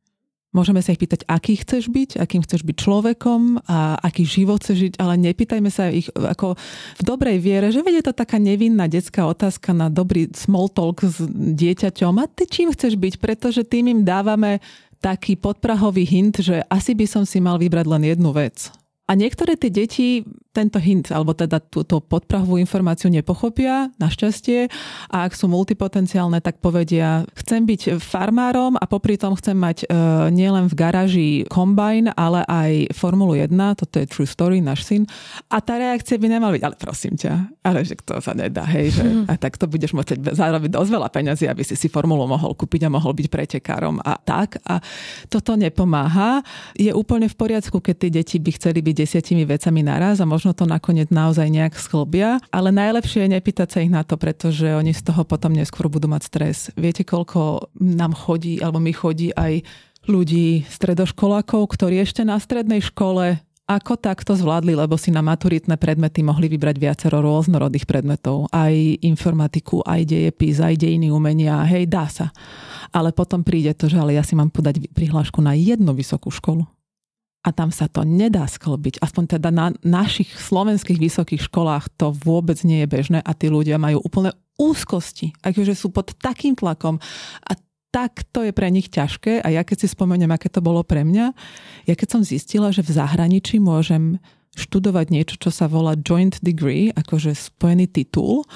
Môžeme 0.57 0.81
sa 0.81 0.97
ich 0.97 1.03
pýtať, 1.05 1.29
aký 1.29 1.61
chceš 1.61 1.93
byť, 1.93 2.17
akým 2.17 2.41
chceš 2.41 2.65
byť 2.65 2.77
človekom 2.81 3.61
a 3.69 4.01
aký 4.01 4.25
život 4.25 4.65
chceš 4.65 4.89
žiť, 4.89 4.95
ale 4.97 5.21
nepýtajme 5.21 5.69
sa 5.69 5.93
ich 5.93 6.09
ako 6.17 6.57
v 6.97 7.03
dobrej 7.05 7.37
viere, 7.45 7.69
že 7.69 7.85
vedie 7.85 8.01
to 8.01 8.17
taká 8.17 8.41
nevinná 8.41 8.89
detská 8.89 9.29
otázka 9.29 9.77
na 9.77 9.93
dobrý 9.93 10.33
small 10.33 10.73
talk 10.73 11.05
s 11.05 11.21
dieťaťom 11.29 12.17
a 12.17 12.25
ty 12.25 12.49
čím 12.49 12.73
chceš 12.73 12.97
byť, 12.97 13.21
pretože 13.21 13.69
tým 13.69 13.93
im 13.93 14.01
dávame 14.01 14.65
taký 15.05 15.37
podprahový 15.37 16.09
hint, 16.09 16.41
že 16.41 16.65
asi 16.73 16.97
by 16.97 17.05
som 17.05 17.29
si 17.29 17.37
mal 17.37 17.61
vybrať 17.61 17.85
len 17.85 18.17
jednu 18.17 18.33
vec. 18.33 18.73
A 19.07 19.13
niektoré 19.13 19.61
tie 19.61 19.69
deti 19.69 20.25
tento 20.57 20.81
hint, 20.81 21.13
alebo 21.13 21.37
teda 21.37 21.61
túto 21.61 22.01
podprahovú 22.01 22.57
informáciu 22.57 23.13
nepochopia, 23.13 23.93
našťastie. 24.01 24.73
A 25.13 25.29
ak 25.29 25.37
sú 25.37 25.53
multipotenciálne, 25.53 26.41
tak 26.41 26.65
povedia, 26.65 27.29
chcem 27.37 27.69
byť 27.69 28.01
farmárom 28.01 28.81
a 28.81 28.85
popri 28.89 29.21
tom 29.21 29.37
chcem 29.37 29.53
mať 29.53 29.85
e, 29.85 29.87
nielen 30.33 30.73
v 30.73 30.75
garáži 30.75 31.29
kombajn, 31.53 32.17
ale 32.17 32.41
aj 32.49 32.71
Formulu 32.97 33.37
1, 33.37 33.53
toto 33.77 34.01
je 34.01 34.07
true 34.09 34.25
story, 34.25 34.65
náš 34.65 34.89
syn. 34.89 35.05
A 35.53 35.61
tá 35.61 35.77
reakcia 35.77 36.17
by 36.17 36.27
nemala 36.33 36.57
byť, 36.57 36.65
ale 36.65 36.77
prosím 36.79 37.15
ťa, 37.19 37.33
ale 37.61 37.83
že 37.83 37.99
to 38.01 38.17
sa 38.23 38.33
nedá, 38.33 38.65
hej, 38.65 38.97
že 38.97 39.05
mm. 39.05 39.25
a 39.31 39.35
tak 39.37 39.61
to 39.61 39.69
budeš 39.69 39.93
môcť 39.93 40.33
zároveň 40.33 40.71
dosť 40.73 40.91
veľa 40.91 41.09
peňazí, 41.11 41.45
aby 41.51 41.63
si 41.67 41.75
si 41.75 41.91
Formulu 41.91 42.25
mohol 42.25 42.55
kúpiť 42.55 42.87
a 42.87 42.95
mohol 42.95 43.13
byť 43.13 43.27
pretekárom 43.27 43.99
a 44.01 44.15
tak. 44.21 44.61
A 44.65 44.79
toto 45.27 45.59
nepomáha. 45.59 46.41
Je 46.79 46.95
úplne 46.95 47.27
v 47.27 47.37
poriadku, 47.37 47.83
keď 47.83 47.95
tie 48.07 48.11
deti 48.23 48.37
by 48.39 48.51
chceli 48.55 48.81
byť 48.81 48.95
desiatimi 48.95 49.43
vecami 49.43 49.81
naraz 49.83 50.23
a 50.23 50.27
možno 50.29 50.46
možno 50.47 50.63
to 50.63 50.71
nakoniec 50.71 51.11
naozaj 51.11 51.51
nejak 51.51 51.75
sklbia, 51.75 52.39
ale 52.55 52.71
najlepšie 52.71 53.27
je 53.27 53.35
nepýtať 53.35 53.67
sa 53.67 53.83
ich 53.83 53.91
na 53.91 54.07
to, 54.07 54.15
pretože 54.15 54.63
oni 54.63 54.95
z 54.95 55.03
toho 55.03 55.27
potom 55.27 55.51
neskôr 55.51 55.91
budú 55.91 56.07
mať 56.07 56.23
stres. 56.23 56.71
Viete, 56.79 57.03
koľko 57.03 57.67
nám 57.75 58.15
chodí, 58.15 58.63
alebo 58.63 58.79
mi 58.79 58.95
chodí 58.95 59.35
aj 59.35 59.67
ľudí, 60.07 60.63
stredoškolákov, 60.71 61.67
ktorí 61.67 61.99
ešte 61.99 62.23
na 62.23 62.39
strednej 62.39 62.79
škole 62.79 63.43
ako 63.67 63.99
takto 63.99 64.39
zvládli, 64.39 64.79
lebo 64.79 64.95
si 64.95 65.11
na 65.11 65.19
maturitné 65.19 65.75
predmety 65.75 66.23
mohli 66.23 66.47
vybrať 66.47 66.79
viacero 66.79 67.19
rôznorodých 67.19 67.83
predmetov. 67.83 68.47
Aj 68.55 68.71
informatiku, 69.03 69.83
aj 69.83 70.07
dejepis, 70.07 70.63
aj 70.63 70.79
dejiny 70.79 71.11
umenia. 71.11 71.59
Hej, 71.67 71.91
dá 71.91 72.07
sa. 72.07 72.31
Ale 72.95 73.11
potom 73.11 73.43
príde 73.43 73.75
to, 73.75 73.91
že 73.91 73.99
ale 73.99 74.15
ja 74.15 74.23
si 74.23 74.39
mám 74.39 74.55
podať 74.55 74.87
prihlášku 74.95 75.43
na 75.43 75.59
jednu 75.59 75.91
vysokú 75.91 76.31
školu 76.31 76.76
a 77.47 77.55
tam 77.55 77.71
sa 77.71 77.87
to 77.87 78.03
nedá 78.03 78.43
sklbiť. 78.51 78.99
Aspoň 78.99 79.39
teda 79.39 79.55
na 79.55 79.71
našich 79.87 80.35
slovenských 80.35 80.99
vysokých 80.99 81.47
školách 81.47 81.95
to 81.95 82.11
vôbec 82.11 82.59
nie 82.67 82.83
je 82.83 82.91
bežné 82.91 83.19
a 83.23 83.31
tí 83.39 83.47
ľudia 83.47 83.79
majú 83.79 84.03
úplne 84.03 84.35
úzkosti, 84.59 85.31
akože 85.47 85.79
sú 85.79 85.95
pod 85.95 86.17
takým 86.19 86.59
tlakom 86.59 86.99
a 87.47 87.53
tak 87.95 88.29
to 88.29 88.45
je 88.45 88.53
pre 88.53 88.69
nich 88.69 88.91
ťažké 88.93 89.41
a 89.41 89.49
ja 89.49 89.63
keď 89.63 89.87
si 89.87 89.89
spomeniem, 89.89 90.29
aké 90.29 90.51
to 90.51 90.61
bolo 90.61 90.83
pre 90.85 91.07
mňa, 91.07 91.33
ja 91.89 91.95
keď 91.95 92.09
som 92.19 92.23
zistila, 92.27 92.69
že 92.75 92.85
v 92.85 92.93
zahraničí 92.93 93.57
môžem 93.63 94.21
študovať 94.57 95.07
niečo, 95.13 95.37
čo 95.37 95.53
sa 95.53 95.69
volá 95.69 95.97
joint 95.97 96.41
degree, 96.41 96.89
akože 96.93 97.37
spojený 97.37 97.93
titul, 97.93 98.49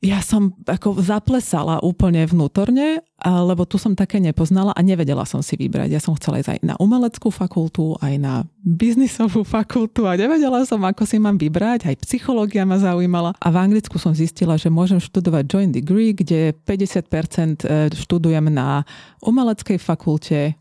ja 0.00 0.24
som 0.24 0.56
ako 0.64 0.96
zaplesala 1.04 1.84
úplne 1.84 2.24
vnútorne, 2.24 3.04
lebo 3.20 3.68
tu 3.68 3.76
som 3.76 3.92
také 3.92 4.16
nepoznala 4.16 4.72
a 4.72 4.80
nevedela 4.80 5.28
som 5.28 5.44
si 5.44 5.60
vybrať. 5.60 5.92
Ja 5.92 6.00
som 6.00 6.16
chcela 6.16 6.40
ísť 6.40 6.56
aj 6.56 6.60
na 6.64 6.74
umeleckú 6.80 7.28
fakultu, 7.28 8.00
aj 8.00 8.16
na 8.16 8.34
biznisovú 8.64 9.44
fakultu 9.44 10.08
a 10.08 10.16
nevedela 10.16 10.64
som, 10.64 10.80
ako 10.80 11.04
si 11.04 11.20
mám 11.20 11.36
vybrať. 11.36 11.84
Aj 11.84 11.96
psychológia 12.00 12.64
ma 12.64 12.80
zaujímala. 12.80 13.36
A 13.36 13.52
v 13.52 13.60
Anglicku 13.60 14.00
som 14.00 14.16
zistila, 14.16 14.56
že 14.56 14.72
môžem 14.72 15.04
študovať 15.04 15.44
joint 15.44 15.72
degree, 15.76 16.16
kde 16.16 16.56
50% 16.64 17.68
e, 17.68 17.92
študujem 17.92 18.48
na 18.48 18.88
umeleckej 19.20 19.76
fakulte, 19.76 20.56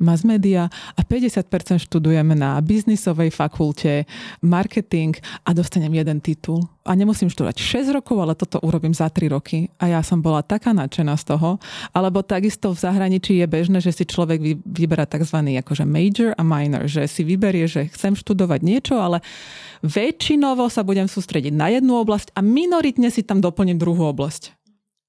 mass 0.00 0.24
media 0.24 0.72
a 0.96 1.00
50% 1.04 1.78
študujeme 1.86 2.32
na 2.32 2.56
biznisovej 2.58 3.30
fakulte, 3.30 4.08
marketing 4.40 5.14
a 5.44 5.52
dostanem 5.52 5.92
jeden 5.94 6.18
titul. 6.24 6.64
A 6.88 6.96
nemusím 6.96 7.28
študovať 7.28 7.60
6 7.60 7.92
rokov, 7.92 8.16
ale 8.18 8.32
toto 8.34 8.56
urobím 8.64 8.96
za 8.96 9.12
3 9.12 9.30
roky. 9.30 9.68
A 9.76 9.92
ja 9.92 10.00
som 10.00 10.24
bola 10.24 10.40
taká 10.40 10.72
nadšená 10.72 11.14
z 11.20 11.36
toho. 11.36 11.60
Alebo 11.92 12.24
takisto 12.24 12.72
v 12.72 12.82
zahraničí 12.82 13.36
je 13.36 13.46
bežné, 13.46 13.78
že 13.84 13.92
si 13.92 14.08
človek 14.08 14.64
vyberá 14.64 15.04
tzv. 15.04 15.38
akože 15.60 15.84
major 15.84 16.32
a 16.34 16.42
minor, 16.42 16.88
že 16.88 17.04
si 17.04 17.22
vyberie, 17.22 17.68
že 17.68 17.92
chcem 17.92 18.16
študovať 18.16 18.60
niečo, 18.64 18.96
ale 18.96 19.20
väčšinovo 19.84 20.66
sa 20.72 20.80
budem 20.80 21.06
sústrediť 21.06 21.52
na 21.52 21.68
jednu 21.68 22.00
oblasť 22.00 22.32
a 22.32 22.40
minoritne 22.40 23.12
si 23.12 23.22
tam 23.22 23.44
doplním 23.44 23.76
druhú 23.76 24.08
oblasť. 24.08 24.59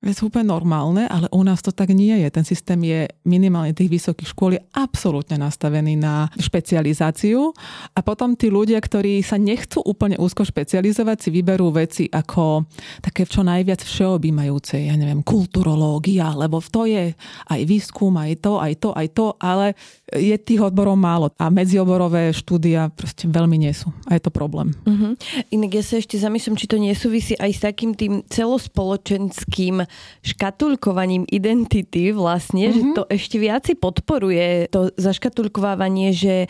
To 0.02 0.34
úplne 0.34 0.50
normálne, 0.50 1.06
ale 1.06 1.30
u 1.30 1.46
nás 1.46 1.62
to 1.62 1.70
tak 1.70 1.94
nie 1.94 2.26
je. 2.26 2.34
Ten 2.34 2.42
systém 2.42 2.82
je 2.82 3.06
minimálne 3.22 3.70
tých 3.70 4.02
vysokých 4.02 4.34
škôl 4.34 4.58
je 4.58 4.62
absolútne 4.74 5.38
nastavený 5.38 5.94
na 5.94 6.26
špecializáciu 6.42 7.54
a 7.94 8.00
potom 8.02 8.34
tí 8.34 8.50
ľudia, 8.50 8.82
ktorí 8.82 9.22
sa 9.22 9.38
nechcú 9.38 9.78
úplne 9.86 10.18
úzko 10.18 10.42
špecializovať, 10.42 11.18
si 11.22 11.30
vyberú 11.30 11.70
veci 11.70 12.10
ako 12.10 12.66
také 12.98 13.30
čo 13.30 13.46
najviac 13.46 13.86
všeobjímajúce, 13.86 14.90
ja 14.90 14.98
neviem, 14.98 15.22
kulturológia, 15.22 16.34
lebo 16.34 16.58
to 16.66 16.90
je 16.90 17.14
aj 17.54 17.62
výskum, 17.70 18.18
aj 18.18 18.42
to, 18.42 18.58
aj 18.58 18.74
to, 18.82 18.90
aj 18.98 19.08
to, 19.14 19.26
ale 19.38 19.78
je 20.18 20.34
tých 20.42 20.66
odborov 20.66 20.98
málo 20.98 21.30
a 21.38 21.54
medzioborové 21.54 22.34
štúdia 22.34 22.90
proste 22.90 23.30
veľmi 23.30 23.62
nie 23.62 23.74
sú 23.78 23.94
a 24.10 24.18
je 24.18 24.22
to 24.26 24.34
problém. 24.34 24.74
Uh-huh. 24.82 25.14
Inak 25.54 25.78
ja 25.78 25.84
sa 25.86 26.02
ešte 26.02 26.18
zamýšľam, 26.18 26.58
či 26.58 26.66
to 26.66 26.82
nesúvisí 26.82 27.34
aj 27.38 27.52
s 27.54 27.62
takým 27.62 27.94
tým 27.94 28.26
celospoločenským 28.26 29.91
škatulkovaním 30.22 31.26
identity 31.30 32.14
vlastne, 32.14 32.70
mm-hmm. 32.70 32.78
že 32.78 32.82
mhm. 32.82 32.94
to 32.96 33.04
ešte 33.10 33.38
viac 33.42 33.66
podporuje 33.78 34.70
to 34.70 34.92
zaškatulkovávanie, 34.96 36.14
že 36.14 36.46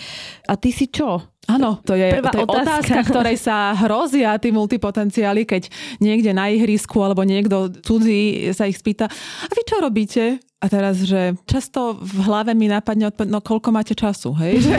a 0.47 0.53
ty 0.57 0.73
si 0.73 0.89
čo? 0.89 1.31
Áno, 1.49 1.81
to 1.81 1.97
je, 1.97 2.21
Prvá 2.21 2.29
to 2.29 2.45
je 2.45 2.45
otázka. 2.45 2.61
otázka, 2.61 2.99
ktorej 3.09 3.37
sa 3.41 3.73
hrozia 3.73 4.37
tí 4.37 4.53
multipotenciáli, 4.53 5.49
keď 5.49 5.73
niekde 5.97 6.37
na 6.37 6.53
ihrisku 6.53 7.01
alebo 7.01 7.25
niekto 7.25 7.73
cudzí 7.81 8.53
sa 8.53 8.69
ich 8.69 8.77
spýta, 8.77 9.09
a 9.09 9.51
vy 9.51 9.63
čo 9.65 9.81
robíte? 9.81 10.37
A 10.61 10.69
teraz, 10.69 11.01
že 11.01 11.33
často 11.49 11.97
v 11.97 12.21
hlave 12.21 12.53
mi 12.53 12.69
napadne 12.69 13.09
odpoveď, 13.09 13.33
no 13.33 13.41
koľko 13.41 13.73
máte 13.73 13.97
času, 13.97 14.37
hej? 14.37 14.61
že, 14.69 14.77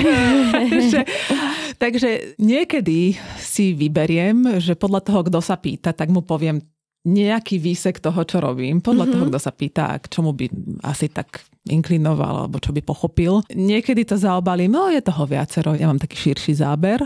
že, 0.86 1.00
takže 1.82 2.38
niekedy 2.38 3.18
si 3.42 3.74
vyberiem, 3.74 4.62
že 4.62 4.78
podľa 4.78 5.02
toho, 5.02 5.20
kto 5.26 5.42
sa 5.42 5.58
pýta, 5.58 5.90
tak 5.90 6.14
mu 6.14 6.22
poviem 6.22 6.62
nejaký 7.02 7.58
výsek 7.58 7.98
toho, 7.98 8.22
čo 8.22 8.38
robím, 8.38 8.78
podľa 8.78 9.10
mm-hmm. 9.10 9.14
toho, 9.18 9.28
kto 9.30 9.38
sa 9.42 9.50
pýta, 9.50 9.98
k 9.98 10.06
čomu 10.06 10.30
by 10.38 10.46
asi 10.86 11.10
tak 11.10 11.42
inklinoval, 11.66 12.46
alebo 12.46 12.58
čo 12.58 12.74
by 12.74 12.82
pochopil. 12.82 13.42
Niekedy 13.54 14.06
to 14.06 14.18
zaobalím, 14.18 14.74
no 14.74 14.90
je 14.90 15.02
toho 15.02 15.26
viacero, 15.26 15.74
ja 15.74 15.86
mám 15.86 15.98
taký 15.98 16.30
širší 16.30 16.58
záber, 16.58 17.02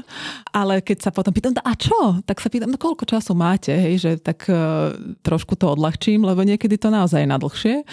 ale 0.53 0.81
keď 0.85 1.09
sa 1.09 1.11
potom 1.13 1.33
pýtam, 1.33 1.57
a 1.61 1.73
čo? 1.77 2.21
Tak 2.25 2.41
sa 2.41 2.49
pýtam, 2.53 2.73
no 2.73 2.81
koľko 2.81 3.09
času 3.09 3.33
máte, 3.37 3.73
hej, 3.73 4.01
že 4.01 4.11
tak 4.21 4.49
uh, 4.49 4.93
trošku 5.25 5.57
to 5.57 5.73
odľahčím, 5.73 6.25
lebo 6.25 6.45
niekedy 6.45 6.77
to 6.77 6.93
naozaj 6.93 7.25
je 7.25 7.29
na 7.29 7.41
dlhšie. 7.41 7.85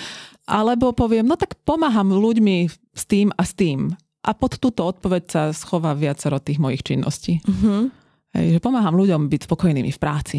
Alebo 0.44 0.92
poviem, 0.92 1.24
no 1.24 1.40
tak 1.40 1.56
pomáham 1.64 2.12
ľuďmi 2.12 2.68
s 2.96 3.04
tým 3.08 3.32
a 3.36 3.44
s 3.48 3.56
tým. 3.56 3.96
A 4.24 4.32
pod 4.32 4.60
túto 4.60 4.88
odpoveď 4.88 5.24
sa 5.28 5.42
schová 5.56 5.96
viacero 5.96 6.40
tých 6.40 6.60
mojich 6.60 6.84
činností. 6.84 7.44
Mm-hmm. 7.44 8.03
Hej, 8.34 8.58
že 8.58 8.64
pomáham 8.66 8.98
ľuďom 8.98 9.30
byť 9.30 9.46
spokojnými 9.46 9.94
v 9.94 10.02
práci. 10.02 10.38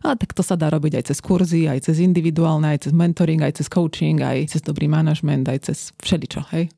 A 0.00 0.16
tak 0.16 0.32
to 0.32 0.40
sa 0.40 0.56
dá 0.56 0.72
robiť 0.72 0.96
aj 0.96 1.04
cez 1.12 1.18
kurzy, 1.20 1.68
aj 1.68 1.84
cez 1.84 2.00
individuálne, 2.00 2.72
aj 2.72 2.88
cez 2.88 2.92
mentoring, 2.96 3.44
aj 3.44 3.60
cez 3.60 3.68
coaching, 3.68 4.24
aj 4.24 4.48
cez 4.48 4.64
dobrý 4.64 4.88
manažment, 4.88 5.44
aj 5.44 5.68
cez 5.68 5.92
všeličo. 6.00 6.40
Hej. 6.56 6.72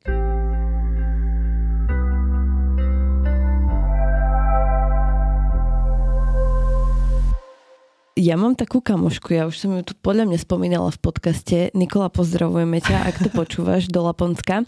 Ja 8.17 8.33
mám 8.33 8.57
takú 8.57 8.81
kamošku, 8.81 9.29
ja 9.29 9.45
už 9.45 9.61
som 9.61 9.77
ju 9.77 9.85
tu 9.85 9.93
podľa 9.93 10.25
mňa 10.25 10.39
spomínala 10.41 10.89
v 10.89 10.97
podcaste. 10.97 11.69
Nikola, 11.77 12.09
pozdravujeme 12.09 12.81
ťa, 12.81 13.05
ak 13.13 13.21
to 13.21 13.29
počúvaš 13.29 13.93
do 13.93 14.01
Laponska. 14.01 14.65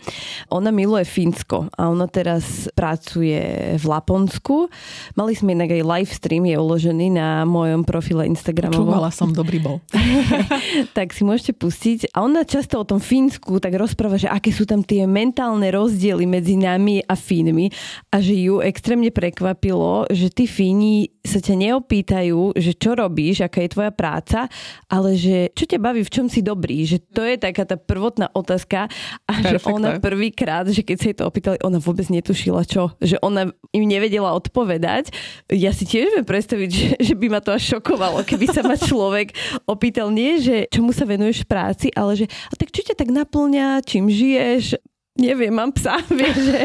Ona 0.54 0.70
miluje 0.70 1.02
Fínsko 1.02 1.66
a 1.74 1.90
ona 1.90 2.06
teraz 2.06 2.70
pracuje 2.78 3.74
v 3.74 3.86
Laponsku. 3.90 4.70
Mali 5.18 5.34
sme 5.34 5.58
inak 5.58 5.74
aj 5.74 5.82
live 5.82 6.14
stream, 6.14 6.46
je 6.46 6.62
uložený 6.62 7.10
na 7.10 7.42
mojom 7.50 7.82
profile 7.90 8.30
Instagramovom. 8.30 8.86
Počúvala 8.86 9.10
som, 9.10 9.34
dobrý 9.34 9.58
bol. 9.58 9.82
tak 10.98 11.18
si 11.18 11.26
môžete 11.26 11.58
pustiť. 11.58 12.14
A 12.14 12.22
ona 12.22 12.46
často 12.46 12.78
o 12.78 12.86
tom 12.86 13.02
Fínsku 13.02 13.58
tak 13.58 13.74
rozpráva, 13.74 14.22
že 14.22 14.30
aké 14.30 14.54
sú 14.54 14.70
tam 14.70 14.86
tie 14.86 15.10
mentálne 15.10 15.74
rozdiely 15.74 16.30
medzi 16.30 16.54
nami 16.54 17.02
a 17.02 17.18
Fínmi 17.18 17.74
a 18.14 18.22
že 18.22 18.38
ju 18.38 18.62
extrémne 18.62 19.10
prekvapilo, 19.10 20.06
že 20.14 20.30
tí 20.30 20.46
Fíni 20.46 21.10
sa 21.26 21.42
ťa 21.42 21.56
neopýtajú, 21.58 22.54
že 22.54 22.78
čo 22.78 22.94
robíš, 22.94 23.39
vieš, 23.40 23.48
aká 23.48 23.64
je 23.64 23.72
tvoja 23.72 23.92
práca, 23.96 24.40
ale 24.92 25.16
že 25.16 25.56
čo 25.56 25.64
ťa 25.64 25.80
baví, 25.80 26.04
v 26.04 26.12
čom 26.12 26.28
si 26.28 26.44
dobrý, 26.44 26.84
že 26.84 27.00
to 27.00 27.24
je 27.24 27.40
taká 27.40 27.64
tá 27.64 27.80
prvotná 27.80 28.28
otázka 28.36 28.92
a 29.24 29.34
Perfecto. 29.40 29.56
že 29.56 29.58
ona 29.72 29.90
prvýkrát, 30.04 30.68
že 30.68 30.84
keď 30.84 30.98
sa 31.00 31.06
jej 31.08 31.18
to 31.18 31.24
opýtali, 31.24 31.58
ona 31.64 31.80
vôbec 31.80 32.12
netušila 32.12 32.68
čo, 32.68 32.92
že 33.00 33.16
ona 33.24 33.56
im 33.72 33.84
nevedela 33.88 34.36
odpovedať. 34.36 35.16
Ja 35.48 35.72
si 35.72 35.88
tiež 35.88 36.20
viem 36.20 36.28
predstaviť, 36.28 36.70
že, 36.70 36.88
že 37.00 37.14
by 37.16 37.28
ma 37.32 37.40
to 37.40 37.56
až 37.56 37.80
šokovalo, 37.80 38.28
keby 38.28 38.52
sa 38.52 38.62
ma 38.68 38.76
človek 38.76 39.32
opýtal 39.64 40.12
nie, 40.12 40.44
že 40.44 40.68
čomu 40.68 40.92
sa 40.92 41.08
venuješ 41.08 41.48
v 41.48 41.50
práci, 41.50 41.88
ale 41.96 42.20
že 42.20 42.26
a 42.28 42.54
tak 42.60 42.76
čo 42.76 42.84
ťa 42.84 43.00
tak 43.00 43.08
naplňa, 43.08 43.86
čím 43.88 44.12
žiješ, 44.12 44.76
neviem, 45.20 45.52
mám 45.52 45.76
psa, 45.76 46.00
vieš, 46.20 46.50
že 46.50 46.60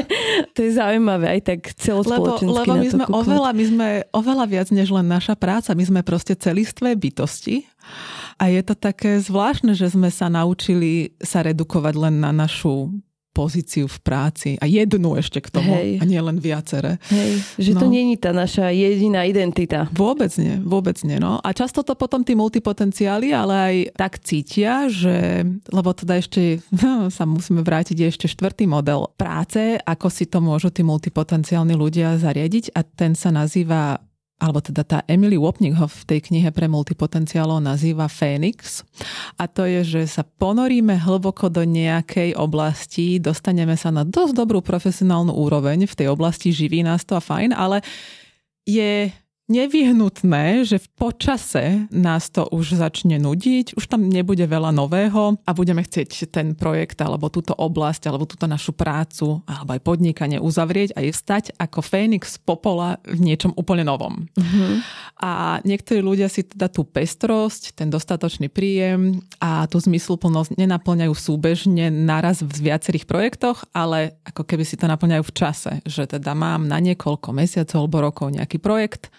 to 0.54 0.58
je 0.64 0.70
zaujímavé 0.78 1.38
aj 1.38 1.40
tak 1.44 1.60
celospoločensky 1.76 2.46
Lebo, 2.46 2.62
lebo 2.62 2.74
my 2.78 2.88
sme 2.88 3.04
oveľa, 3.10 3.50
my 3.50 3.64
sme 3.66 3.88
oveľa 4.14 4.44
viac 4.48 4.68
než 4.70 4.88
len 4.94 5.06
naša 5.10 5.34
práca, 5.34 5.74
my 5.74 5.84
sme 5.84 6.00
proste 6.06 6.38
celistvé 6.38 6.94
bytosti. 6.94 7.66
A 8.38 8.50
je 8.50 8.62
to 8.66 8.74
také 8.74 9.20
zvláštne, 9.20 9.76
že 9.76 9.92
sme 9.92 10.10
sa 10.10 10.26
naučili 10.26 11.14
sa 11.22 11.44
redukovať 11.44 11.94
len 11.94 12.14
na 12.22 12.34
našu 12.34 12.90
pozíciu 13.34 13.90
v 13.90 13.98
práci 13.98 14.50
a 14.62 14.70
jednu 14.70 15.18
ešte 15.18 15.42
k 15.42 15.50
tomu 15.50 15.74
Hej. 15.74 15.98
a 15.98 16.04
nie 16.06 16.22
len 16.22 16.38
viacere. 16.38 17.02
Hej, 17.10 17.42
že 17.58 17.74
no. 17.74 17.82
to 17.82 17.86
není 17.90 18.14
tá 18.14 18.30
naša 18.30 18.70
jediná 18.70 19.26
identita. 19.26 19.90
Vôbec 19.90 20.30
nie, 20.38 20.62
vôbec 20.62 20.94
nie. 21.02 21.18
No. 21.18 21.42
A 21.42 21.50
často 21.50 21.82
to 21.82 21.98
potom 21.98 22.22
tí 22.22 22.38
multipotenciáli 22.38 23.34
ale 23.34 23.54
aj 23.58 23.74
tak 23.98 24.22
cítia, 24.22 24.86
že, 24.86 25.42
lebo 25.74 25.90
teda 25.90 26.22
ešte 26.22 26.62
no, 26.70 27.10
sa 27.16 27.26
musíme 27.26 27.66
vrátiť 27.66 28.06
ešte 28.06 28.30
štvrtý 28.30 28.70
model 28.70 29.10
práce, 29.18 29.82
ako 29.82 30.06
si 30.06 30.30
to 30.30 30.38
môžu 30.38 30.70
tí 30.70 30.86
multipotenciálni 30.86 31.74
ľudia 31.74 32.14
zariadiť 32.14 32.70
a 32.78 32.86
ten 32.86 33.18
sa 33.18 33.34
nazýva 33.34 33.98
alebo 34.42 34.58
teda 34.58 34.82
tá 34.82 34.98
Emily 35.06 35.38
Wapnick 35.38 35.78
ho 35.78 35.86
v 35.86 36.02
tej 36.04 36.20
knihe 36.30 36.50
pre 36.50 36.66
multipotenciálov 36.66 37.62
nazýva 37.62 38.10
Fénix. 38.10 38.82
A 39.38 39.46
to 39.46 39.64
je, 39.64 39.86
že 39.86 40.02
sa 40.10 40.26
ponoríme 40.26 40.98
hlboko 41.00 41.48
do 41.48 41.62
nejakej 41.62 42.34
oblasti, 42.34 43.22
dostaneme 43.22 43.78
sa 43.78 43.94
na 43.94 44.02
dosť 44.02 44.34
dobrú 44.34 44.60
profesionálnu 44.60 45.32
úroveň, 45.32 45.86
v 45.86 45.98
tej 46.04 46.08
oblasti 46.10 46.50
živí 46.50 46.82
nás 46.82 47.06
to 47.06 47.14
a 47.14 47.22
fajn, 47.22 47.54
ale 47.54 47.80
je 48.66 49.08
nevyhnutné, 49.44 50.64
že 50.64 50.80
v 50.80 50.88
počase 50.96 51.64
nás 51.92 52.32
to 52.32 52.48
už 52.48 52.80
začne 52.80 53.20
nudiť, 53.20 53.76
už 53.76 53.84
tam 53.92 54.08
nebude 54.08 54.40
veľa 54.48 54.72
nového 54.72 55.36
a 55.44 55.50
budeme 55.52 55.84
chcieť 55.84 56.32
ten 56.32 56.56
projekt 56.56 56.96
alebo 57.04 57.28
túto 57.28 57.52
oblasť 57.52 58.08
alebo 58.08 58.24
túto 58.24 58.48
našu 58.48 58.72
prácu 58.72 59.44
alebo 59.44 59.76
aj 59.76 59.84
podnikanie 59.84 60.40
uzavrieť 60.40 60.96
a 60.96 61.04
je 61.04 61.12
stať 61.12 61.52
ako 61.60 61.84
Fénix 61.84 62.40
popola 62.40 62.96
v 63.04 63.20
niečom 63.20 63.52
úplne 63.52 63.84
novom. 63.84 64.24
Uh-huh. 64.32 64.80
A 65.20 65.60
niektorí 65.60 66.00
ľudia 66.00 66.32
si 66.32 66.48
teda 66.48 66.72
tú 66.72 66.88
pestrosť, 66.88 67.76
ten 67.76 67.92
dostatočný 67.92 68.48
príjem 68.48 69.20
a 69.44 69.68
tú 69.68 69.76
zmysluplnosť 69.76 70.56
nenaplňajú 70.56 71.12
súbežne 71.12 71.92
naraz 71.92 72.40
v 72.40 72.72
viacerých 72.72 73.04
projektoch, 73.04 73.68
ale 73.76 74.16
ako 74.24 74.40
keby 74.48 74.64
si 74.64 74.80
to 74.80 74.88
naplňajú 74.88 75.20
v 75.20 75.36
čase, 75.36 75.72
že 75.84 76.08
teda 76.08 76.32
mám 76.32 76.64
na 76.64 76.80
niekoľko 76.80 77.28
mesiacov 77.36 77.84
alebo 77.84 78.08
rokov 78.08 78.32
nejaký 78.32 78.56
projekt, 78.56 79.12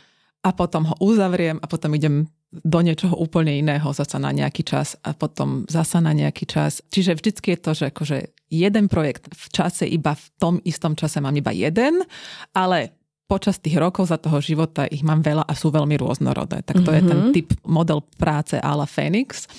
a 0.46 0.54
potom 0.54 0.86
ho 0.86 0.96
uzavriem 1.02 1.58
a 1.58 1.66
potom 1.66 1.98
idem 1.98 2.30
do 2.54 2.80
niečoho 2.80 3.18
úplne 3.18 3.58
iného 3.58 3.90
zasa 3.92 4.22
na 4.22 4.30
nejaký 4.30 4.62
čas 4.64 4.96
a 5.02 5.12
potom 5.18 5.66
zasa 5.66 6.00
na 6.00 6.14
nejaký 6.14 6.46
čas. 6.46 6.86
Čiže 6.94 7.18
vždycky 7.18 7.58
je 7.58 7.60
to, 7.60 7.72
že 7.74 7.86
akože 7.92 8.18
jeden 8.54 8.86
projekt 8.88 9.28
v 9.34 9.46
čase 9.52 9.90
iba 9.90 10.14
v 10.14 10.26
tom 10.38 10.56
istom 10.64 10.94
čase 10.94 11.20
mám 11.20 11.36
iba 11.36 11.52
jeden, 11.52 12.06
ale 12.54 12.94
počas 13.26 13.58
tých 13.58 13.82
rokov 13.82 14.14
za 14.14 14.22
toho 14.22 14.38
života 14.38 14.86
ich 14.86 15.02
mám 15.02 15.26
veľa 15.26 15.50
a 15.50 15.54
sú 15.58 15.74
veľmi 15.74 15.98
rôznorodé. 15.98 16.62
Tak 16.62 16.86
to 16.86 16.94
mm-hmm. 16.94 16.96
je 16.96 17.10
ten 17.10 17.20
mhm. 17.20 17.32
typ 17.34 17.50
model 17.66 18.00
práce 18.22 18.56
ala 18.62 18.86
Phoenix. 18.86 19.50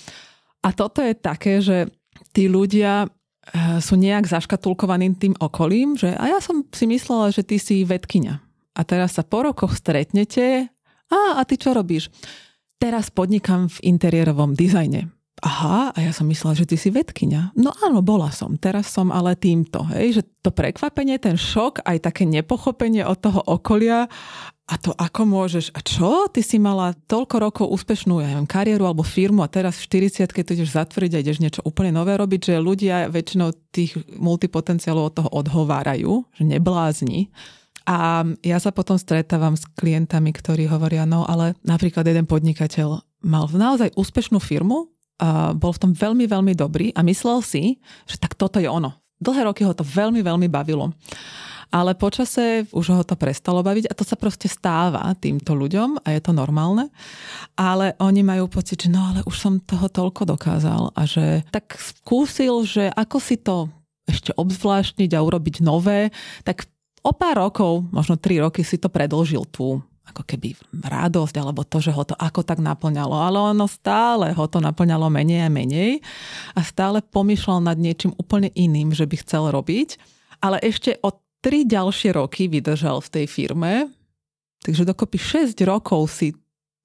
A 0.62 0.70
toto 0.70 1.02
je 1.02 1.12
také, 1.18 1.58
že 1.58 1.90
tí 2.30 2.46
ľudia 2.46 3.04
eh, 3.04 3.82
sú 3.82 3.98
nejak 3.98 4.30
zaškatulkovaní 4.30 5.18
tým 5.18 5.34
okolím, 5.42 5.98
že 5.98 6.14
a 6.14 6.30
ja 6.30 6.38
som 6.38 6.62
si 6.70 6.86
myslela, 6.86 7.34
že 7.34 7.42
ty 7.42 7.58
si 7.58 7.82
vedkynia. 7.82 8.40
A 8.76 8.84
teraz 8.84 9.16
sa 9.16 9.24
po 9.24 9.40
rokoch 9.40 9.72
stretnete 9.72 10.68
a, 11.12 11.38
a 11.38 11.42
ty 11.46 11.58
čo 11.58 11.74
robíš? 11.76 12.10
Teraz 12.76 13.08
podnikám 13.08 13.72
v 13.72 13.78
interiérovom 13.96 14.52
dizajne. 14.52 15.08
Aha, 15.44 15.92
a 15.92 15.98
ja 16.00 16.16
som 16.16 16.24
myslela, 16.32 16.56
že 16.56 16.64
ty 16.64 16.80
si 16.80 16.88
vedkynia. 16.88 17.52
No 17.60 17.68
áno, 17.84 18.00
bola 18.00 18.32
som. 18.32 18.56
Teraz 18.56 18.88
som 18.88 19.12
ale 19.12 19.36
týmto. 19.36 19.84
Hej, 19.92 20.20
že 20.20 20.22
to 20.40 20.48
prekvapenie, 20.48 21.20
ten 21.20 21.36
šok, 21.36 21.84
aj 21.84 22.08
také 22.08 22.24
nepochopenie 22.24 23.04
od 23.04 23.20
toho 23.20 23.44
okolia 23.44 24.08
a 24.66 24.74
to 24.82 24.90
ako 24.98 25.22
môžeš, 25.30 25.70
a 25.78 25.80
čo? 25.84 26.26
Ty 26.26 26.42
si 26.42 26.58
mala 26.58 26.90
toľko 27.06 27.36
rokov 27.38 27.66
úspešnú, 27.70 28.18
ja 28.18 28.34
neviem, 28.34 28.50
kariéru 28.50 28.82
alebo 28.90 29.06
firmu 29.06 29.46
a 29.46 29.52
teraz 29.52 29.78
v 29.78 30.10
40 30.10 30.26
keď 30.34 30.42
to 30.42 30.54
ideš 30.58 30.74
zatvrdiť 30.74 31.12
a 31.14 31.22
ideš 31.22 31.38
niečo 31.38 31.62
úplne 31.62 31.94
nové 31.94 32.18
robiť, 32.18 32.50
že 32.50 32.54
ľudia 32.58 33.06
väčšinou 33.06 33.54
tých 33.70 33.94
multipotenciálov 34.18 35.04
od 35.06 35.14
toho 35.22 35.30
odhovárajú, 35.30 36.26
že 36.34 36.42
neblázni. 36.42 37.30
A 37.86 38.26
ja 38.42 38.58
sa 38.58 38.74
potom 38.74 38.98
stretávam 38.98 39.54
s 39.54 39.62
klientami, 39.78 40.34
ktorí 40.34 40.66
hovoria, 40.66 41.06
no 41.06 41.22
ale 41.22 41.54
napríklad 41.62 42.02
jeden 42.02 42.26
podnikateľ 42.26 42.98
mal 43.22 43.46
naozaj 43.46 43.94
úspešnú 43.94 44.42
firmu, 44.42 44.90
a 45.16 45.56
bol 45.56 45.72
v 45.72 45.80
tom 45.80 45.92
veľmi, 45.96 46.28
veľmi 46.28 46.52
dobrý 46.52 46.92
a 46.92 47.00
myslel 47.00 47.40
si, 47.40 47.80
že 48.04 48.20
tak 48.20 48.36
toto 48.36 48.60
je 48.60 48.68
ono. 48.68 48.92
Dlhé 49.16 49.48
roky 49.48 49.64
ho 49.64 49.72
to 49.72 49.80
veľmi, 49.80 50.20
veľmi 50.20 50.44
bavilo. 50.52 50.92
Ale 51.72 51.96
počase 51.98 52.68
už 52.70 52.86
ho 52.94 53.02
to 53.02 53.16
prestalo 53.18 53.64
baviť 53.64 53.88
a 53.90 53.96
to 53.96 54.04
sa 54.06 54.14
proste 54.14 54.46
stáva 54.46 55.02
týmto 55.16 55.56
ľuďom 55.56 56.04
a 56.04 56.14
je 56.14 56.20
to 56.20 56.36
normálne. 56.36 56.92
Ale 57.56 57.96
oni 57.96 58.22
majú 58.22 58.46
pocit, 58.46 58.86
že 58.86 58.92
no 58.92 59.08
ale 59.08 59.24
už 59.24 59.34
som 59.40 59.58
toho 59.64 59.88
toľko 59.88 60.36
dokázal 60.36 60.92
a 60.94 61.02
že 61.08 61.42
tak 61.48 61.74
skúsil, 61.80 62.62
že 62.68 62.92
ako 62.92 63.16
si 63.18 63.40
to 63.40 63.72
ešte 64.06 64.30
obzvláštniť 64.36 65.10
a 65.16 65.24
urobiť 65.24 65.64
nové, 65.64 66.14
tak 66.46 66.68
o 67.06 67.12
pár 67.14 67.38
rokov, 67.38 67.86
možno 67.94 68.18
tri 68.18 68.42
roky 68.42 68.66
si 68.66 68.82
to 68.82 68.90
predlžil 68.90 69.46
tú 69.46 69.78
ako 70.06 70.22
keby 70.22 70.54
radosť, 70.86 71.34
alebo 71.42 71.66
to, 71.66 71.82
že 71.82 71.90
ho 71.90 72.06
to 72.06 72.14
ako 72.14 72.46
tak 72.46 72.62
naplňalo. 72.62 73.14
Ale 73.14 73.38
ono 73.54 73.66
stále 73.66 74.30
ho 74.30 74.44
to 74.46 74.62
naplňalo 74.62 75.10
menej 75.10 75.46
a 75.46 75.50
menej 75.50 75.98
a 76.54 76.62
stále 76.62 77.02
pomýšľal 77.02 77.66
nad 77.66 77.76
niečím 77.76 78.14
úplne 78.14 78.54
iným, 78.54 78.94
že 78.94 79.04
by 79.04 79.16
chcel 79.18 79.50
robiť. 79.50 79.98
Ale 80.40 80.62
ešte 80.62 81.02
o 81.02 81.10
tri 81.42 81.66
ďalšie 81.66 82.14
roky 82.14 82.46
vydržal 82.46 83.02
v 83.02 83.12
tej 83.12 83.26
firme, 83.26 83.90
takže 84.62 84.86
dokopy 84.86 85.18
6 85.18 85.58
rokov 85.66 86.06
si 86.10 86.34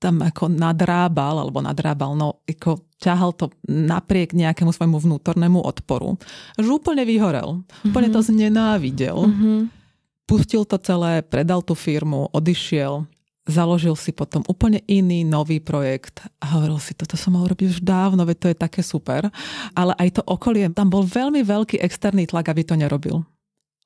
tam 0.02 0.26
ako 0.26 0.50
nadrábal, 0.50 1.46
alebo 1.46 1.62
nadrábal, 1.62 2.18
no 2.18 2.42
ako 2.50 2.90
ťahal 2.98 3.38
to 3.38 3.54
napriek 3.70 4.34
nejakému 4.34 4.74
svojmu 4.74 4.98
vnútornému 4.98 5.62
odporu. 5.62 6.18
Že 6.58 6.82
úplne 6.82 7.06
vyhorel. 7.06 7.62
Mm-hmm. 7.62 7.86
Úplne 7.94 8.10
to 8.10 8.22
mhm. 8.22 8.28
znenávidel. 8.34 9.18
Mm-hmm 9.30 9.81
pustil 10.32 10.64
to 10.64 10.80
celé, 10.80 11.20
predal 11.28 11.60
tú 11.60 11.76
firmu, 11.76 12.32
odišiel, 12.32 13.04
založil 13.44 14.00
si 14.00 14.16
potom 14.16 14.48
úplne 14.48 14.80
iný 14.88 15.28
nový 15.28 15.60
projekt 15.60 16.24
a 16.40 16.56
hovoril 16.56 16.80
si, 16.80 16.96
toto 16.96 17.20
som 17.20 17.36
mal 17.36 17.52
robiť 17.52 17.68
už 17.68 17.80
dávno, 17.84 18.24
veď 18.24 18.38
to 18.40 18.48
je 18.48 18.58
také 18.64 18.80
super. 18.80 19.28
Ale 19.76 19.92
aj 20.00 20.16
to 20.16 20.22
okolie, 20.24 20.72
tam 20.72 20.88
bol 20.88 21.04
veľmi 21.04 21.44
veľký 21.44 21.84
externý 21.84 22.32
tlak, 22.32 22.48
aby 22.48 22.64
to 22.64 22.80
nerobil. 22.80 23.28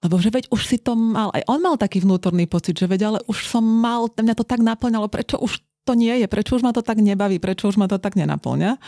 Lebo 0.06 0.22
že 0.22 0.30
veď 0.30 0.54
už 0.54 0.62
si 0.70 0.78
to 0.78 0.94
mal, 0.94 1.34
aj 1.34 1.50
on 1.50 1.66
mal 1.66 1.82
taký 1.82 2.06
vnútorný 2.06 2.46
pocit, 2.46 2.78
že 2.78 2.86
veď 2.86 3.02
ale 3.10 3.20
už 3.26 3.50
som 3.50 3.66
mal, 3.66 4.06
mňa 4.06 4.38
to 4.38 4.46
tak 4.46 4.62
naplňalo, 4.62 5.10
prečo 5.10 5.42
už 5.42 5.58
to 5.86 5.94
nie 5.94 6.12
je, 6.18 6.28
prečo 6.28 6.58
už 6.58 6.66
ma 6.66 6.74
to 6.74 6.82
tak 6.82 6.98
nebaví, 6.98 7.38
prečo 7.38 7.70
už 7.70 7.78
ma 7.78 7.86
to 7.86 8.02
tak 8.02 8.18
nenaplňa. 8.18 8.82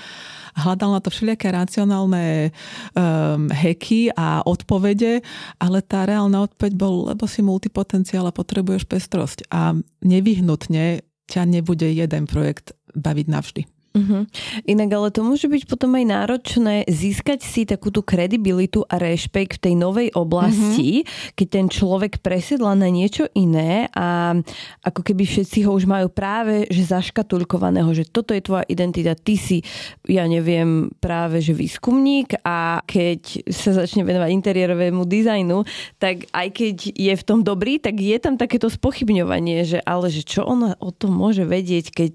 Hľadal 0.58 0.98
na 0.98 1.00
to 1.00 1.14
všelijaké 1.14 1.54
racionálne 1.54 2.50
um, 2.98 3.54
heky 3.54 4.10
a 4.18 4.42
odpovede, 4.42 5.22
ale 5.62 5.86
tá 5.86 6.10
reálna 6.10 6.50
odpoveď 6.50 6.74
bol, 6.74 7.14
lebo 7.14 7.30
si 7.30 7.46
multipotenciál 7.46 8.26
a 8.26 8.34
potrebuješ 8.34 8.90
pestrosť 8.90 9.46
a 9.54 9.78
nevyhnutne 10.02 11.06
ťa 11.30 11.42
nebude 11.46 11.86
jeden 11.86 12.26
projekt 12.26 12.74
baviť 12.98 13.28
navždy. 13.30 13.77
Uh-huh. 13.98 14.22
Inak 14.70 14.90
ale 14.94 15.10
to 15.10 15.26
môže 15.26 15.50
byť 15.50 15.64
potom 15.66 15.98
aj 15.98 16.06
náročné 16.06 16.76
získať 16.86 17.42
si 17.42 17.66
takú 17.66 17.90
tú 17.90 18.06
kredibilitu 18.06 18.86
a 18.86 19.02
rešpekt 19.02 19.58
v 19.58 19.64
tej 19.72 19.74
novej 19.74 20.10
oblasti, 20.14 21.02
uh-huh. 21.02 21.34
keď 21.34 21.48
ten 21.50 21.68
človek 21.68 22.22
presedla 22.22 22.78
na 22.78 22.94
niečo 22.94 23.26
iné 23.34 23.90
a 23.98 24.38
ako 24.86 25.02
keby 25.02 25.26
všetci 25.26 25.66
ho 25.66 25.74
už 25.74 25.90
majú 25.90 26.08
práve 26.14 26.70
že 26.70 26.86
zaškatulkovaného, 26.88 27.90
že 27.98 28.06
toto 28.06 28.38
je 28.38 28.46
tvoja 28.46 28.64
identita, 28.70 29.18
ty 29.18 29.36
si, 29.36 29.66
ja 30.06 30.30
neviem, 30.30 30.94
práve 31.02 31.42
že 31.42 31.58
výskumník 31.58 32.38
a 32.46 32.86
keď 32.86 33.50
sa 33.50 33.74
začne 33.74 34.06
venovať 34.06 34.30
interiérovému 34.30 35.04
dizajnu, 35.04 35.66
tak 35.98 36.30
aj 36.32 36.48
keď 36.54 36.76
je 36.94 37.14
v 37.18 37.24
tom 37.26 37.42
dobrý, 37.42 37.82
tak 37.82 37.98
je 37.98 38.18
tam 38.22 38.38
takéto 38.38 38.70
spochybňovanie, 38.70 39.66
že 39.66 39.80
ale 39.82 40.14
že 40.14 40.22
čo 40.22 40.46
ona 40.46 40.78
o 40.78 40.94
tom 40.94 41.16
môže 41.16 41.48
vedieť, 41.48 41.90
keď 41.96 42.14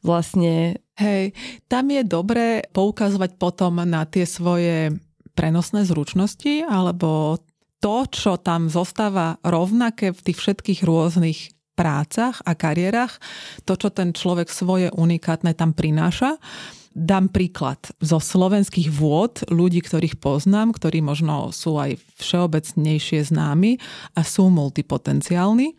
vlastne 0.00 0.80
Hej, 0.98 1.30
tam 1.70 1.94
je 1.94 2.02
dobré 2.02 2.66
poukazovať 2.74 3.38
potom 3.38 3.78
na 3.86 4.02
tie 4.02 4.26
svoje 4.26 4.90
prenosné 5.38 5.86
zručnosti 5.86 6.66
alebo 6.66 7.38
to, 7.78 8.10
čo 8.10 8.42
tam 8.42 8.66
zostáva 8.66 9.38
rovnaké 9.46 10.10
v 10.10 10.20
tých 10.26 10.38
všetkých 10.42 10.80
rôznych 10.82 11.54
prácach 11.78 12.42
a 12.42 12.58
kariérach, 12.58 13.22
to, 13.62 13.78
čo 13.78 13.94
ten 13.94 14.10
človek 14.10 14.50
svoje 14.50 14.90
unikátne 14.90 15.54
tam 15.54 15.70
prináša. 15.70 16.42
Dám 16.90 17.30
príklad 17.30 17.78
zo 18.02 18.18
slovenských 18.18 18.90
vôd, 18.90 19.46
ľudí, 19.54 19.78
ktorých 19.78 20.18
poznám, 20.18 20.74
ktorí 20.74 20.98
možno 20.98 21.54
sú 21.54 21.78
aj 21.78 21.94
všeobecnejšie 22.18 23.22
známi 23.30 23.78
a 24.18 24.26
sú 24.26 24.50
multipotenciálni 24.50 25.78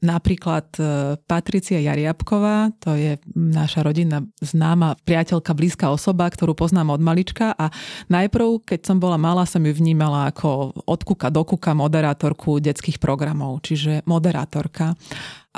Napríklad 0.00 0.66
e, 0.80 0.82
Patricia 1.28 1.76
Jariabková, 1.76 2.72
to 2.80 2.96
je 2.96 3.20
naša 3.36 3.84
rodina 3.84 4.24
známa 4.40 4.96
priateľka, 5.04 5.52
blízka 5.52 5.92
osoba, 5.92 6.24
ktorú 6.24 6.56
poznám 6.56 6.96
od 6.96 7.04
malička 7.04 7.52
a 7.52 7.68
najprv, 8.08 8.64
keď 8.64 8.80
som 8.80 8.96
bola 8.96 9.20
malá, 9.20 9.44
som 9.44 9.60
ju 9.60 9.76
vnímala 9.76 10.32
ako 10.32 10.72
od 10.88 11.00
kuka 11.04 11.28
do 11.28 11.44
kuka 11.44 11.76
moderátorku 11.76 12.64
detských 12.64 12.96
programov, 12.96 13.60
čiže 13.60 14.00
moderátorka. 14.08 14.96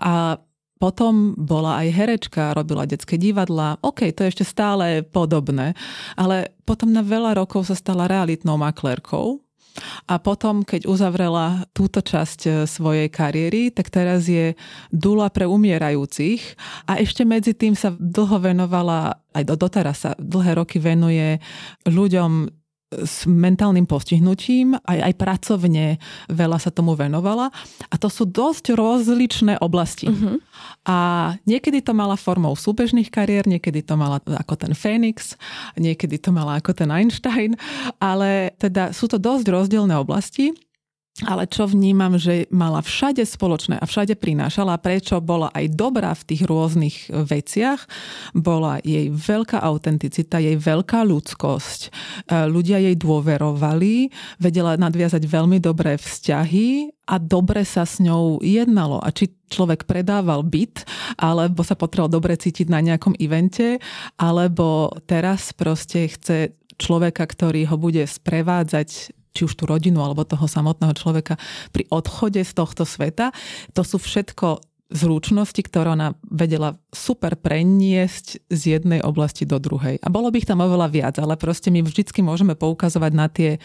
A 0.02 0.42
potom 0.82 1.38
bola 1.38 1.78
aj 1.78 1.94
herečka, 1.94 2.58
robila 2.58 2.82
detské 2.82 3.14
divadla. 3.14 3.78
OK, 3.78 4.10
to 4.10 4.26
je 4.26 4.34
ešte 4.34 4.42
stále 4.42 5.06
podobné, 5.06 5.78
ale 6.18 6.50
potom 6.66 6.90
na 6.90 7.06
veľa 7.06 7.38
rokov 7.38 7.70
sa 7.70 7.78
stala 7.78 8.10
realitnou 8.10 8.58
maklérkou 8.58 9.38
a 10.06 10.20
potom, 10.20 10.62
keď 10.62 10.84
uzavrela 10.84 11.64
túto 11.72 12.04
časť 12.04 12.40
e, 12.44 12.50
svojej 12.68 13.08
kariéry, 13.08 13.72
tak 13.72 13.88
teraz 13.88 14.28
je 14.28 14.52
dula 14.92 15.32
pre 15.32 15.48
umierajúcich. 15.48 16.40
A 16.88 17.00
ešte 17.00 17.24
medzi 17.24 17.56
tým 17.56 17.72
sa 17.72 17.92
dlho 17.96 18.38
venovala, 18.42 19.24
aj 19.32 19.44
doteraz 19.48 19.96
sa 20.04 20.10
dlhé 20.20 20.60
roky 20.60 20.76
venuje 20.76 21.40
ľuďom 21.88 22.61
s 23.00 23.24
mentálnym 23.24 23.88
postihnutím, 23.88 24.76
aj, 24.84 24.98
aj 25.00 25.14
pracovne 25.16 25.96
veľa 26.28 26.58
sa 26.60 26.68
tomu 26.68 26.92
venovala. 26.92 27.48
A 27.88 27.94
to 27.96 28.12
sú 28.12 28.28
dosť 28.28 28.76
rozličné 28.76 29.56
oblasti. 29.64 30.12
Uh-huh. 30.12 30.36
A 30.84 30.98
niekedy 31.48 31.80
to 31.80 31.96
mala 31.96 32.20
formou 32.20 32.52
súbežných 32.52 33.08
kariér, 33.08 33.48
niekedy 33.48 33.80
to 33.80 33.96
mala 33.96 34.20
ako 34.20 34.54
ten 34.60 34.76
Fénix, 34.76 35.40
niekedy 35.80 36.20
to 36.20 36.30
mala 36.34 36.60
ako 36.60 36.76
ten 36.76 36.92
Einstein, 36.92 37.56
ale 37.96 38.52
teda 38.60 38.92
sú 38.92 39.08
to 39.08 39.16
dosť 39.16 39.46
rozdielne 39.48 39.96
oblasti. 39.96 40.52
Ale 41.20 41.44
čo 41.44 41.68
vnímam, 41.68 42.16
že 42.16 42.48
mala 42.48 42.80
všade 42.80 43.20
spoločné 43.28 43.76
a 43.76 43.84
všade 43.84 44.16
prinášala, 44.16 44.80
prečo 44.80 45.20
bola 45.20 45.52
aj 45.52 45.68
dobrá 45.76 46.16
v 46.16 46.24
tých 46.24 46.42
rôznych 46.48 47.12
veciach, 47.12 47.84
bola 48.32 48.80
jej 48.80 49.12
veľká 49.12 49.60
autenticita, 49.60 50.40
jej 50.40 50.56
veľká 50.56 51.04
ľudskosť. 51.04 51.80
E, 51.84 51.90
ľudia 52.48 52.80
jej 52.80 52.96
dôverovali, 52.96 54.08
vedela 54.40 54.80
nadviazať 54.80 55.20
veľmi 55.28 55.60
dobré 55.60 56.00
vzťahy 56.00 56.88
a 57.04 57.20
dobre 57.20 57.68
sa 57.68 57.84
s 57.84 58.00
ňou 58.00 58.40
jednalo. 58.40 58.96
A 59.04 59.12
či 59.12 59.36
človek 59.52 59.84
predával 59.84 60.40
byt, 60.48 60.88
alebo 61.20 61.60
sa 61.60 61.76
potreboval 61.76 62.08
dobre 62.08 62.40
cítiť 62.40 62.72
na 62.72 62.80
nejakom 62.80 63.12
evente, 63.20 63.84
alebo 64.16 64.88
teraz 65.04 65.52
proste 65.52 66.08
chce 66.08 66.56
človeka, 66.80 67.28
ktorý 67.28 67.68
ho 67.68 67.76
bude 67.76 68.00
sprevádzať 68.08 69.21
či 69.32 69.48
už 69.48 69.52
tú 69.56 69.64
rodinu 69.64 70.04
alebo 70.04 70.28
toho 70.28 70.44
samotného 70.44 70.92
človeka 70.96 71.40
pri 71.72 71.88
odchode 71.88 72.40
z 72.40 72.52
tohto 72.52 72.84
sveta. 72.84 73.32
To 73.76 73.82
sú 73.82 73.96
všetko 73.98 74.60
zručnosti, 74.92 75.56
ktoré 75.64 75.96
ona 75.96 76.12
vedela 76.28 76.76
super 76.92 77.34
preniesť 77.40 78.44
z 78.52 78.62
jednej 78.78 79.00
oblasti 79.00 79.48
do 79.48 79.56
druhej. 79.56 79.96
A 80.04 80.08
bolo 80.12 80.28
by 80.28 80.44
ich 80.44 80.48
tam 80.48 80.60
oveľa 80.60 80.88
viac, 80.92 81.14
ale 81.16 81.40
proste 81.40 81.72
my 81.72 81.80
vždycky 81.80 82.20
môžeme 82.20 82.52
poukazovať 82.52 83.12
na 83.16 83.26
tie 83.32 83.56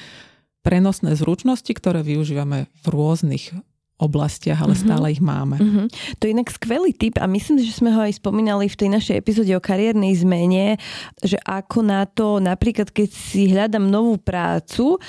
prenosné 0.63 1.19
zručnosti, 1.19 1.69
ktoré 1.69 1.99
využívame 2.03 2.71
v 2.71 2.85
rôznych 2.87 3.51
oblastiach, 3.97 4.61
ale 4.61 4.77
mm-hmm. 4.77 4.87
stále 4.87 5.05
ich 5.09 5.21
máme. 5.21 5.57
Mm-hmm. 5.57 5.87
To 6.21 6.23
je 6.23 6.33
inak 6.37 6.53
skvelý 6.53 6.93
tip 6.93 7.17
a 7.17 7.25
myslím, 7.25 7.57
že 7.57 7.73
sme 7.73 7.89
ho 7.89 8.05
aj 8.05 8.21
spomínali 8.21 8.69
v 8.69 8.77
tej 8.77 8.89
našej 8.93 9.15
epizóde 9.17 9.57
o 9.57 9.61
kariérnej 9.61 10.13
zmene, 10.21 10.77
že 11.25 11.41
ako 11.41 11.81
na 11.81 12.05
to, 12.05 12.37
napríklad 12.37 12.93
keď 12.93 13.09
si 13.09 13.49
hľadám 13.49 13.89
novú 13.89 14.21
prácu 14.21 15.01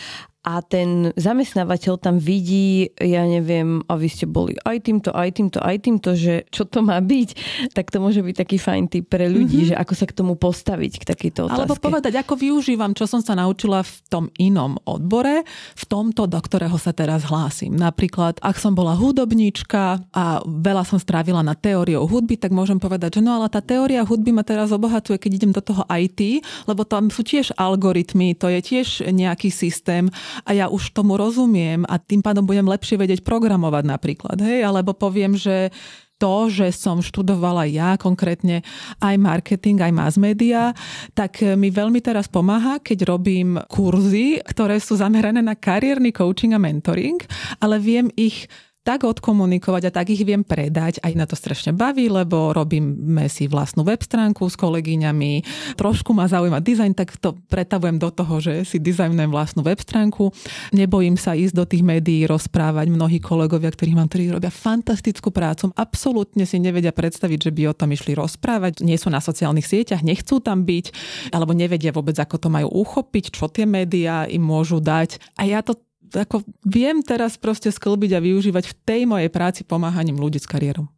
a 0.47 0.63
ten 0.63 1.11
zamestnávateľ 1.19 1.99
tam 1.99 2.17
vidí, 2.23 2.95
ja 3.03 3.27
neviem, 3.27 3.83
a 3.91 3.99
vy 3.99 4.07
ste 4.07 4.25
boli 4.25 4.55
aj 4.63 4.87
týmto, 4.87 5.11
aj 5.11 5.31
týmto, 5.35 5.59
aj 5.59 5.77
týmto, 5.83 6.11
že 6.15 6.47
čo 6.55 6.63
to 6.63 6.79
má 6.81 7.03
byť, 7.03 7.29
tak 7.75 7.91
to 7.91 7.99
môže 7.99 8.23
byť 8.23 8.35
taký 8.39 8.57
fajn 8.57 8.85
tip 8.87 9.11
pre 9.11 9.27
ľudí, 9.27 9.67
mm-hmm. 9.67 9.71
že 9.75 9.81
ako 9.81 9.93
sa 9.99 10.07
k 10.07 10.15
tomu 10.15 10.39
postaviť, 10.39 10.93
k 11.03 11.05
takejto 11.05 11.51
otázke. 11.51 11.59
Alebo 11.59 11.75
povedať, 11.77 12.15
ako 12.23 12.39
využívam, 12.39 12.95
čo 12.95 13.11
som 13.11 13.19
sa 13.19 13.35
naučila 13.35 13.83
v 13.83 13.95
tom 14.07 14.25
inom 14.39 14.79
odbore, 14.87 15.43
v 15.75 15.85
tomto, 15.91 16.31
do 16.31 16.39
ktorého 16.39 16.79
sa 16.79 16.95
teraz 16.95 17.27
hlásim. 17.27 17.75
Napríklad, 17.75 18.39
ak 18.39 18.57
som 18.63 18.79
bola 18.79 18.95
hudobníčka 18.95 20.07
a 20.15 20.41
veľa 20.47 20.87
som 20.87 21.03
strávila 21.03 21.43
na 21.43 21.59
teóriou 21.59 22.07
hudby, 22.07 22.39
tak 22.39 22.55
môžem 22.55 22.79
povedať, 22.79 23.19
že 23.19 23.25
no 23.27 23.43
ale 23.43 23.51
tá 23.51 23.59
teória 23.59 24.07
hudby 24.07 24.31
ma 24.31 24.47
teraz 24.47 24.71
obohatuje, 24.71 25.19
keď 25.19 25.31
idem 25.35 25.53
do 25.53 25.61
toho 25.61 25.83
IT, 25.91 26.47
lebo 26.71 26.87
tam 26.87 27.11
sú 27.11 27.27
tiež 27.27 27.59
algoritmy, 27.59 28.39
to 28.39 28.47
je 28.49 28.61
tiež 28.63 28.89
nejaký 29.11 29.51
systém 29.51 30.07
a 30.45 30.51
ja 30.55 30.67
už 30.71 30.95
tomu 30.95 31.19
rozumiem 31.19 31.87
a 31.87 31.99
tým 31.99 32.23
pádom 32.23 32.45
budem 32.45 32.67
lepšie 32.67 32.99
vedieť 33.01 33.21
programovať 33.23 33.85
napríklad. 33.87 34.37
Hej? 34.39 34.67
Alebo 34.67 34.95
poviem, 34.95 35.35
že 35.35 35.71
to, 36.19 36.51
že 36.51 36.75
som 36.75 36.99
študovala 36.99 37.65
ja 37.71 37.95
konkrétne 37.95 38.67
aj 38.99 39.15
marketing, 39.17 39.79
aj 39.79 39.93
mass 39.95 40.15
media, 40.19 40.75
tak 41.15 41.39
mi 41.55 41.71
veľmi 41.71 42.03
teraz 42.03 42.27
pomáha, 42.27 42.83
keď 42.83 43.07
robím 43.07 43.55
kurzy, 43.71 44.43
ktoré 44.43 44.83
sú 44.83 44.99
zamerané 44.99 45.39
na 45.41 45.55
kariérny 45.55 46.11
coaching 46.11 46.59
a 46.59 46.61
mentoring, 46.61 47.23
ale 47.63 47.79
viem 47.79 48.11
ich 48.19 48.51
tak 48.89 49.05
odkomunikovať 49.05 49.93
a 49.93 49.95
tak 50.01 50.09
ich 50.09 50.25
viem 50.25 50.41
predať. 50.41 51.05
Aj 51.05 51.13
na 51.13 51.29
to 51.29 51.37
strašne 51.37 51.77
baví, 51.77 52.09
lebo 52.09 52.57
robíme 52.57 53.29
si 53.29 53.45
vlastnú 53.45 53.85
web 53.85 54.01
stránku 54.01 54.49
s 54.49 54.57
kolegyňami. 54.57 55.45
Trošku 55.77 56.17
ma 56.17 56.25
zaujíma 56.25 56.65
dizajn, 56.65 56.97
tak 56.97 57.21
to 57.21 57.37
pretavujem 57.53 58.01
do 58.01 58.09
toho, 58.09 58.41
že 58.41 58.65
si 58.65 58.81
dizajnujem 58.81 59.29
vlastnú 59.29 59.61
web 59.61 59.77
stránku. 59.77 60.33
Nebojím 60.73 61.21
sa 61.21 61.37
ísť 61.37 61.53
do 61.53 61.69
tých 61.69 61.85
médií, 61.85 62.25
rozprávať. 62.25 62.89
Mnohí 62.89 63.21
kolegovia, 63.21 63.69
ktorí 63.69 63.93
mám, 63.93 64.09
ktorí 64.09 64.33
robia 64.33 64.49
fantastickú 64.49 65.29
prácu, 65.29 65.69
absolútne 65.77 66.49
si 66.49 66.57
nevedia 66.57 66.97
predstaviť, 66.97 67.45
že 67.45 67.53
by 67.53 67.69
o 67.69 67.77
tom 67.77 67.93
išli 67.93 68.17
rozprávať. 68.17 68.81
Nie 68.81 68.97
sú 68.97 69.13
na 69.13 69.21
sociálnych 69.21 69.69
sieťach, 69.69 70.01
nechcú 70.01 70.41
tam 70.41 70.65
byť, 70.65 70.97
alebo 71.37 71.53
nevedia 71.53 71.93
vôbec, 71.93 72.17
ako 72.17 72.41
to 72.41 72.49
majú 72.49 72.73
uchopiť, 72.73 73.37
čo 73.37 73.53
tie 73.53 73.69
médiá 73.69 74.25
im 74.25 74.41
môžu 74.41 74.81
dať. 74.81 75.21
A 75.37 75.45
ja 75.45 75.61
to 75.61 75.77
ako 76.13 76.47
viem 76.65 77.05
teraz 77.05 77.37
proste 77.37 77.69
sklbiť 77.69 78.17
a 78.17 78.25
využívať 78.25 78.65
v 78.65 78.77
tej 78.87 79.01
mojej 79.05 79.31
práci 79.33 79.63
pomáhaním 79.65 80.17
ľudí 80.17 80.41
s 80.41 80.49
kariérou. 80.49 80.89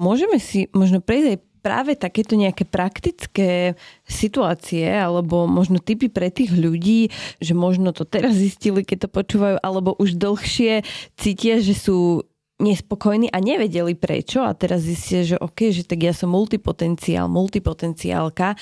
Môžeme 0.00 0.40
si 0.40 0.72
možno 0.72 1.04
prejsť 1.04 1.28
aj 1.28 1.38
práve 1.60 1.92
takéto 1.92 2.34
nejaké 2.40 2.64
praktické 2.64 3.76
situácie 4.08 4.88
alebo 4.88 5.44
možno 5.44 5.76
typy 5.76 6.08
pre 6.08 6.32
tých 6.32 6.56
ľudí, 6.56 7.12
že 7.36 7.52
možno 7.52 7.92
to 7.92 8.08
teraz 8.08 8.32
zistili, 8.32 8.80
keď 8.80 9.06
to 9.06 9.08
počúvajú, 9.12 9.56
alebo 9.60 9.92
už 10.00 10.16
dlhšie 10.16 10.82
cítia, 11.20 11.60
že 11.60 11.76
sú 11.76 12.24
nespokojní 12.60 13.32
a 13.32 13.40
nevedeli 13.40 13.96
prečo 13.96 14.44
a 14.44 14.52
teraz 14.52 14.84
zistia, 14.84 15.24
že 15.24 15.36
OK, 15.40 15.72
že 15.72 15.88
tak 15.88 16.04
ja 16.04 16.12
som 16.12 16.30
multipotenciál, 16.30 17.26
multipotenciálka, 17.26 18.54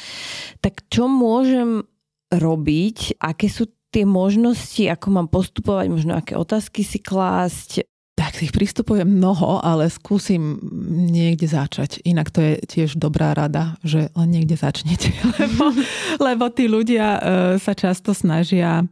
tak 0.63 0.87
čo 0.89 1.11
môžem 1.11 1.85
robiť, 2.31 3.19
aké 3.19 3.51
sú 3.51 3.67
tie 3.91 4.05
možnosti, 4.07 4.85
ako 4.87 5.07
mám 5.11 5.29
postupovať, 5.29 5.87
možno 5.91 6.13
aké 6.15 6.37
otázky 6.37 6.85
si 6.85 7.01
klásť, 7.01 7.89
tak 8.19 8.35
tých 8.35 8.51
prístupov 8.51 8.99
je 8.99 9.07
mnoho, 9.07 9.63
ale 9.63 9.87
skúsim 9.87 10.59
niekde 10.91 11.47
začať. 11.47 12.03
Inak 12.03 12.35
to 12.35 12.43
je 12.43 12.55
tiež 12.67 12.99
dobrá 12.99 13.31
rada, 13.31 13.79
že 13.87 14.11
len 14.19 14.29
niekde 14.35 14.59
začnete, 14.59 15.15
lebo, 15.39 15.71
lebo 16.19 16.45
tí 16.51 16.67
ľudia 16.67 17.07
uh, 17.15 17.23
sa 17.63 17.79
často 17.79 18.11
snažia 18.11 18.83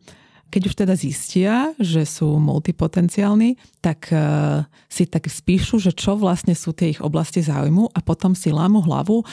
keď 0.51 0.63
už 0.67 0.75
teda 0.75 0.95
zistia, 0.95 1.75
že 1.77 2.07
sú 2.07 2.39
multipotenciálni, 2.39 3.59
tak 3.83 4.09
uh, 4.15 4.65
si 4.87 5.05
tak 5.05 5.27
spíšu, 5.27 5.83
že 5.83 5.93
čo 5.93 6.15
vlastne 6.15 6.55
sú 6.55 6.73
tie 6.73 6.95
ich 6.97 7.01
oblasti 7.03 7.43
záujmu 7.43 7.93
a 7.93 7.99
potom 8.01 8.33
si 8.33 8.55
lámu 8.55 8.83
hlavu 8.83 9.27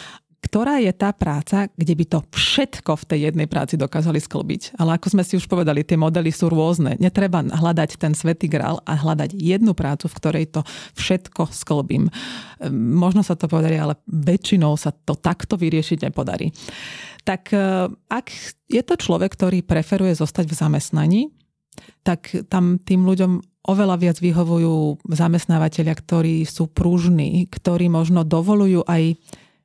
ktorá 0.43 0.83
je 0.83 0.91
tá 0.91 1.15
práca, 1.15 1.71
kde 1.71 1.93
by 1.95 2.05
to 2.05 2.19
všetko 2.35 2.99
v 2.99 3.07
tej 3.07 3.19
jednej 3.31 3.47
práci 3.47 3.79
dokázali 3.79 4.19
sklbiť. 4.19 4.75
Ale 4.75 4.99
ako 4.99 5.15
sme 5.15 5.23
si 5.23 5.39
už 5.39 5.47
povedali, 5.47 5.87
tie 5.87 5.95
modely 5.95 6.35
sú 6.35 6.51
rôzne. 6.51 6.99
Netreba 6.99 7.39
hľadať 7.39 7.95
ten 7.95 8.11
svetý 8.11 8.51
grál 8.51 8.83
a 8.83 8.99
hľadať 8.99 9.31
jednu 9.39 9.71
prácu, 9.71 10.11
v 10.11 10.17
ktorej 10.19 10.45
to 10.51 10.61
všetko 10.99 11.47
sklbím. 11.47 12.11
Ehm, 12.59 12.99
možno 12.99 13.23
sa 13.23 13.39
to 13.39 13.47
podarí, 13.47 13.79
ale 13.79 13.95
väčšinou 14.05 14.75
sa 14.75 14.91
to 14.91 15.15
takto 15.15 15.55
vyriešiť 15.55 16.11
nepodarí 16.11 16.51
tak 17.23 17.55
e, 17.55 17.89
ak 17.89 18.27
je 18.67 18.83
to 18.83 18.95
človek, 18.99 19.33
ktorý 19.33 19.63
preferuje 19.63 20.13
zostať 20.15 20.45
v 20.47 20.59
zamestnaní, 20.59 21.21
tak 22.05 22.31
tam 22.51 22.77
tým 22.77 23.07
ľuďom 23.07 23.41
oveľa 23.63 23.95
viac 23.95 24.17
vyhovujú 24.19 25.07
zamestnávateľia, 25.07 25.95
ktorí 25.95 26.35
sú 26.43 26.67
pružní, 26.67 27.47
ktorí 27.47 27.87
možno 27.87 28.27
dovolujú 28.27 28.83
aj 28.85 29.15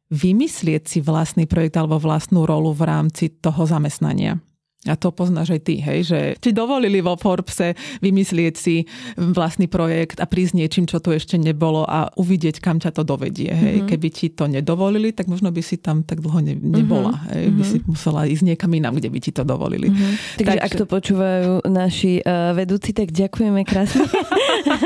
vymyslieť 0.09 0.83
si 0.89 0.99
vlastný 1.05 1.45
projekt 1.45 1.77
alebo 1.77 2.01
vlastnú 2.01 2.49
rolu 2.49 2.73
v 2.73 2.89
rámci 2.89 3.29
toho 3.29 3.69
zamestnania. 3.69 4.41
A 4.89 4.97
to 4.97 5.13
poznáš 5.13 5.55
aj 5.55 5.61
ty, 5.63 5.75
hej, 5.79 6.01
že 6.09 6.21
ti 6.41 6.51
dovolili 6.51 7.05
vo 7.05 7.15
Forbese 7.15 7.77
vymyslieť 8.01 8.55
si 8.57 8.89
vlastný 9.17 9.69
projekt 9.69 10.19
a 10.19 10.27
prísť 10.27 10.55
niečím, 10.57 10.85
čo 10.89 10.99
tu 10.99 11.13
ešte 11.13 11.37
nebolo 11.37 11.85
a 11.85 12.09
uvidieť, 12.17 12.59
kam 12.59 12.81
ťa 12.81 12.97
to 12.97 13.03
dovedie. 13.05 13.53
Hej. 13.53 13.75
Mm-hmm. 13.85 13.91
Keby 13.93 14.09
ti 14.09 14.27
to 14.33 14.49
nedovolili, 14.49 15.13
tak 15.13 15.29
možno 15.29 15.53
by 15.53 15.61
si 15.61 15.77
tam 15.79 16.03
tak 16.03 16.25
dlho 16.25 16.41
ne, 16.41 16.55
nebola. 16.57 17.15
Mm-hmm. 17.15 17.33
Hej. 17.37 17.45
By 17.53 17.63
si 17.65 17.79
mhm. 17.79 17.87
musela 17.93 18.21
ísť 18.25 18.45
niekam 18.45 18.71
inám, 18.73 18.97
kde 18.97 19.09
by 19.13 19.19
ti 19.21 19.31
to 19.31 19.43
dovolili. 19.45 19.89
Mm-hmm. 19.93 20.13
Takže, 20.41 20.49
Takže 20.49 20.65
ak 20.65 20.73
to 20.75 20.85
počúvajú 20.89 21.53
naši 21.69 22.25
uh, 22.25 22.57
vedúci, 22.57 22.91
tak 22.97 23.13
ďakujeme 23.13 23.61
krásne. 23.69 24.09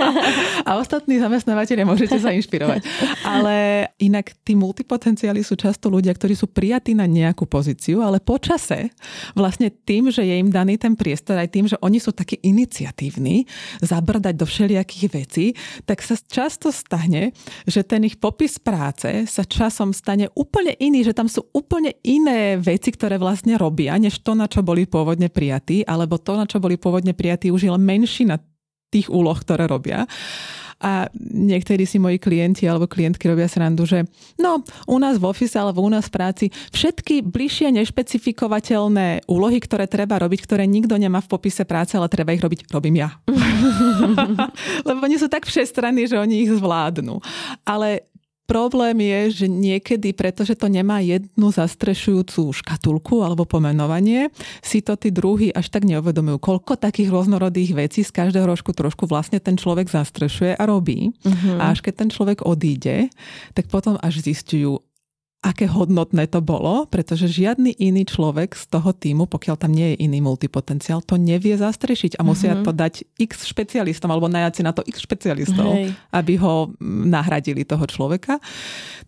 a 0.68 0.70
ostatní 0.78 1.18
zamestnávateľe 1.18 1.82
môžete 1.86 2.18
sa 2.18 2.34
inšpirovať. 2.34 2.82
Ale 3.22 3.88
inak 4.03 4.34
tí 4.42 4.59
multipotenciáli 4.59 5.40
sú 5.44 5.55
často 5.55 5.88
ľudia, 5.88 6.12
ktorí 6.12 6.34
sú 6.34 6.50
prijatí 6.50 6.96
na 6.96 7.07
nejakú 7.07 7.46
pozíciu, 7.46 8.03
ale 8.03 8.18
počase 8.18 8.90
vlastne 9.36 9.70
tým, 9.93 10.09
že 10.09 10.24
je 10.24 10.40
im 10.40 10.49
daný 10.49 10.80
ten 10.80 10.97
priestor, 10.97 11.36
aj 11.36 11.53
tým, 11.53 11.68
že 11.68 11.76
oni 11.84 12.01
sú 12.01 12.16
takí 12.16 12.40
iniciatívni, 12.40 13.45
zabrdať 13.84 14.32
do 14.32 14.49
všelijakých 14.49 15.07
vecí, 15.12 15.47
tak 15.84 16.01
sa 16.01 16.16
často 16.16 16.72
stane, 16.72 17.36
že 17.68 17.84
ten 17.84 18.09
ich 18.09 18.16
popis 18.16 18.57
práce 18.57 19.28
sa 19.28 19.45
časom 19.45 19.93
stane 19.93 20.32
úplne 20.32 20.72
iný, 20.80 21.05
že 21.05 21.12
tam 21.12 21.28
sú 21.28 21.45
úplne 21.53 21.93
iné 22.01 22.57
veci, 22.57 22.88
ktoré 22.88 23.20
vlastne 23.20 23.61
robia, 23.61 24.01
než 24.01 24.24
to, 24.24 24.32
na 24.32 24.49
čo 24.49 24.64
boli 24.64 24.88
pôvodne 24.88 25.28
prijatí, 25.28 25.84
alebo 25.84 26.16
to, 26.16 26.40
na 26.40 26.49
čo 26.49 26.57
boli 26.57 26.80
pôvodne 26.80 27.12
prijatí, 27.12 27.53
už 27.53 27.68
je 27.68 27.74
len 27.76 27.84
menšina 27.84 28.40
tých 28.88 29.12
úloh, 29.12 29.36
ktoré 29.36 29.68
robia. 29.68 30.09
A 30.83 31.07
niektorí 31.14 31.87
si 31.87 32.03
moji 32.03 32.18
klienti 32.18 32.66
alebo 32.66 32.91
klientky 32.91 33.30
robia 33.30 33.47
srandu, 33.47 33.87
že 33.87 34.03
no, 34.37 34.66
u 34.91 34.97
nás 34.99 35.16
v 35.22 35.30
office 35.30 35.55
alebo 35.55 35.80
u 35.80 35.91
nás 35.91 36.11
v 36.11 36.14
práci 36.18 36.47
všetky 36.74 37.22
bližšie 37.22 37.70
nešpecifikovateľné 37.70 39.30
úlohy, 39.30 39.62
ktoré 39.62 39.87
treba 39.87 40.18
robiť, 40.18 40.41
ktoré 40.43 40.66
nikto 40.66 40.99
nemá 40.99 41.22
v 41.22 41.30
popise 41.30 41.62
práce, 41.62 41.95
ale 41.95 42.11
treba 42.11 42.35
ich 42.35 42.43
robiť, 42.43 42.66
robím 42.74 42.99
ja. 42.99 43.14
Lebo 44.89 44.99
oni 45.03 45.16
sú 45.18 45.30
tak 45.30 45.47
všestranní, 45.47 46.11
že 46.11 46.18
oni 46.18 46.47
ich 46.47 46.53
zvládnu. 46.53 47.22
Ale 47.66 48.11
Problém 48.43 48.99
je, 49.01 49.45
že 49.45 49.47
niekedy, 49.47 50.12
pretože 50.12 50.59
to 50.59 50.66
nemá 50.66 50.99
jednu 50.99 51.55
zastrešujúcu 51.55 52.51
škatulku 52.51 53.22
alebo 53.22 53.47
pomenovanie, 53.47 54.34
si 54.61 54.82
to 54.82 54.99
tí 54.99 55.14
druhí 55.14 55.55
až 55.55 55.70
tak 55.70 55.86
neuvedomujú. 55.86 56.43
Koľko 56.43 56.74
takých 56.74 57.14
rôznorodých 57.14 57.72
vecí 57.78 58.01
z 58.03 58.11
každého 58.11 58.45
rožku 58.45 58.74
trošku 58.74 59.07
vlastne 59.07 59.38
ten 59.38 59.55
človek 59.55 59.88
zastrešuje 59.88 60.59
a 60.59 60.64
robí. 60.66 61.14
Uh-huh. 61.22 61.62
A 61.62 61.70
až 61.70 61.86
keď 61.86 61.95
ten 62.05 62.11
človek 62.11 62.43
odíde, 62.43 63.09
tak 63.55 63.70
potom 63.70 63.95
až 64.03 64.20
zistujú, 64.20 64.82
aké 65.43 65.66
hodnotné 65.66 66.30
to 66.30 66.38
bolo, 66.38 66.86
pretože 66.86 67.26
žiadny 67.26 67.74
iný 67.82 68.07
človek 68.07 68.55
z 68.55 68.64
toho 68.70 68.95
týmu, 68.95 69.26
pokiaľ 69.26 69.57
tam 69.59 69.74
nie 69.74 69.93
je 69.93 70.07
iný 70.07 70.22
multipotenciál, 70.22 71.03
to 71.03 71.18
nevie 71.18 71.59
zastrešiť 71.59 72.14
a 72.14 72.22
musia 72.22 72.55
mm-hmm. 72.55 72.66
to 72.66 72.70
dať 72.70 72.95
x 73.18 73.51
špecialistom 73.51 74.07
alebo 74.14 74.30
najať 74.30 74.53
si 74.55 74.62
na 74.62 74.70
to 74.70 74.86
x 74.86 75.03
špecialistov, 75.03 75.74
Hej. 75.74 75.99
aby 76.14 76.38
ho 76.38 76.70
nahradili 76.86 77.66
toho 77.66 77.82
človeka. 77.90 78.38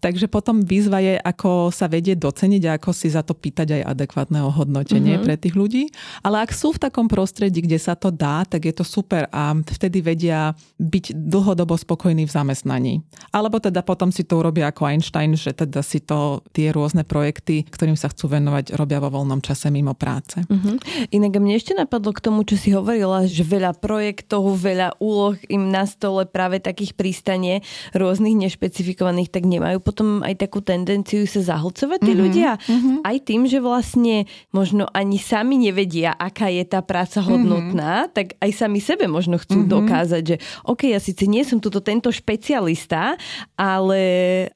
Takže 0.02 0.26
potom 0.26 0.58
výzva 0.66 0.98
je, 0.98 1.14
ako 1.22 1.70
sa 1.70 1.86
vedieť 1.86 2.18
doceniť 2.18 2.62
a 2.66 2.82
ako 2.82 2.90
si 2.90 3.14
za 3.14 3.22
to 3.22 3.38
pýtať 3.38 3.80
aj 3.80 3.94
adekvátne 3.94 4.42
ohodnotenie 4.42 5.16
mm-hmm. 5.16 5.24
pre 5.24 5.38
tých 5.38 5.54
ľudí. 5.54 5.86
Ale 6.26 6.42
ak 6.42 6.50
sú 6.50 6.74
v 6.74 6.82
takom 6.82 7.06
prostredí, 7.06 7.62
kde 7.62 7.78
sa 7.78 7.94
to 7.94 8.10
dá, 8.10 8.42
tak 8.42 8.66
je 8.66 8.74
to 8.74 8.82
super 8.82 9.30
a 9.30 9.54
vtedy 9.54 10.02
vedia 10.02 10.50
byť 10.82 11.14
dlhodobo 11.14 11.78
spokojní 11.78 12.26
v 12.26 12.34
zamestnaní. 12.34 12.94
Alebo 13.30 13.62
teda 13.62 13.86
potom 13.86 14.10
si 14.10 14.26
to 14.26 14.42
urobia 14.42 14.74
ako 14.74 14.90
Einstein, 14.90 15.38
že 15.38 15.54
teda 15.54 15.78
si 15.78 16.02
to 16.02 16.23
tie 16.52 16.70
rôzne 16.70 17.02
projekty, 17.02 17.66
ktorým 17.66 17.96
sa 17.98 18.10
chcú 18.12 18.30
venovať, 18.30 18.76
robia 18.76 19.02
vo 19.02 19.10
voľnom 19.10 19.40
čase 19.40 19.68
mimo 19.72 19.96
práce. 19.96 20.40
Uh-huh. 20.46 20.76
Inak 21.10 21.36
mne 21.40 21.58
ešte 21.58 21.74
napadlo 21.74 22.14
k 22.14 22.24
tomu, 22.24 22.46
čo 22.46 22.54
si 22.54 22.70
hovorila, 22.70 23.26
že 23.26 23.42
veľa 23.42 23.76
projektov, 23.80 24.44
veľa 24.56 25.00
úloh 25.02 25.34
im 25.50 25.72
na 25.72 25.84
stole 25.88 26.28
práve 26.28 26.60
takých 26.60 26.94
prístane 26.94 27.60
rôznych 27.92 28.36
nešpecifikovaných, 28.36 29.32
tak 29.32 29.44
nemajú 29.48 29.80
potom 29.80 30.22
aj 30.22 30.46
takú 30.46 30.60
tendenciu 30.60 31.26
sa 31.26 31.56
zahlcovať 31.56 31.98
tí 32.04 32.12
uh-huh. 32.12 32.22
ľudia. 32.22 32.50
Uh-huh. 32.60 33.02
Aj 33.02 33.16
tým, 33.18 33.48
že 33.48 33.58
vlastne 33.58 34.28
možno 34.54 34.86
ani 34.92 35.18
sami 35.18 35.58
nevedia, 35.58 36.14
aká 36.14 36.52
je 36.52 36.64
tá 36.68 36.84
práca 36.84 37.24
hodnotná, 37.24 38.06
uh-huh. 38.06 38.14
tak 38.14 38.38
aj 38.38 38.50
sami 38.54 38.78
sebe 38.78 39.10
možno 39.10 39.40
chcú 39.40 39.64
uh-huh. 39.64 39.72
dokázať, 39.80 40.22
že 40.22 40.36
OK, 40.68 40.92
ja 40.92 41.00
síce 41.00 41.26
nie 41.26 41.42
som 41.42 41.58
tuto 41.58 41.80
tento 41.80 42.12
špecialista, 42.14 43.18
ale 43.58 44.00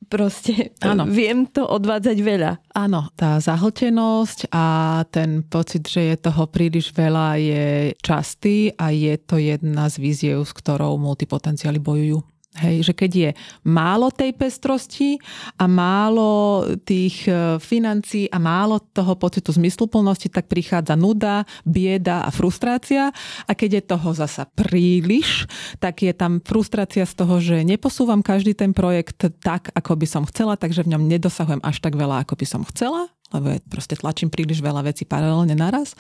proste 0.07 0.77
ano. 0.85 1.09
viem 1.09 1.49
to 1.49 1.58
odvádzať 1.67 2.19
veľa. 2.23 2.53
Áno, 2.77 3.11
tá 3.19 3.41
zahltenosť 3.43 4.53
a 4.53 4.65
ten 5.11 5.43
pocit, 5.43 5.87
že 5.89 6.15
je 6.15 6.17
toho 6.19 6.47
príliš 6.47 6.95
veľa 6.95 7.41
je 7.41 7.67
častý 7.99 8.71
a 8.77 8.95
je 8.95 9.15
to 9.19 9.41
jedna 9.41 9.91
z 9.91 9.97
víziev, 9.99 10.47
s 10.47 10.53
ktorou 10.55 11.01
multipotenciály 11.01 11.83
bojujú. 11.83 12.21
Hej, 12.59 12.91
že 12.91 12.93
keď 12.95 13.11
je 13.15 13.31
málo 13.63 14.11
tej 14.11 14.35
pestrosti 14.35 15.23
a 15.55 15.71
málo 15.71 16.67
tých 16.83 17.31
e, 17.31 17.63
financií 17.63 18.27
a 18.27 18.43
málo 18.43 18.83
toho 18.83 19.15
pocitu 19.15 19.55
zmysluplnosti, 19.55 20.27
tak 20.27 20.51
prichádza 20.51 20.99
nuda, 20.99 21.47
bieda 21.63 22.27
a 22.27 22.31
frustrácia. 22.35 23.15
A 23.47 23.53
keď 23.55 23.79
je 23.79 23.83
toho 23.95 24.11
zasa 24.11 24.51
príliš, 24.51 25.47
tak 25.79 26.03
je 26.03 26.11
tam 26.11 26.43
frustrácia 26.43 27.07
z 27.07 27.15
toho, 27.15 27.39
že 27.39 27.63
neposúvam 27.63 28.27
každý 28.27 28.59
ten 28.59 28.75
projekt 28.75 29.31
tak, 29.39 29.71
ako 29.79 29.95
by 29.95 30.07
som 30.11 30.23
chcela, 30.27 30.59
takže 30.59 30.83
v 30.83 30.99
ňom 30.99 31.07
nedosahujem 31.07 31.63
až 31.63 31.79
tak 31.79 31.95
veľa, 31.95 32.27
ako 32.27 32.35
by 32.35 32.47
som 32.47 32.63
chcela 32.67 33.07
lebo 33.35 33.57
ja 33.57 33.59
proste 33.69 33.95
tlačím 33.99 34.33
príliš 34.33 34.65
veľa 34.65 34.87
vecí 34.89 35.05
paralelne 35.05 35.53
naraz, 35.53 35.93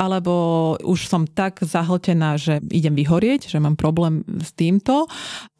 alebo 0.00 0.76
už 0.80 1.06
som 1.06 1.28
tak 1.28 1.60
zahltená, 1.60 2.40
že 2.40 2.62
idem 2.72 2.96
vyhorieť, 2.96 3.52
že 3.52 3.58
mám 3.60 3.76
problém 3.76 4.24
s 4.40 4.54
týmto 4.56 5.10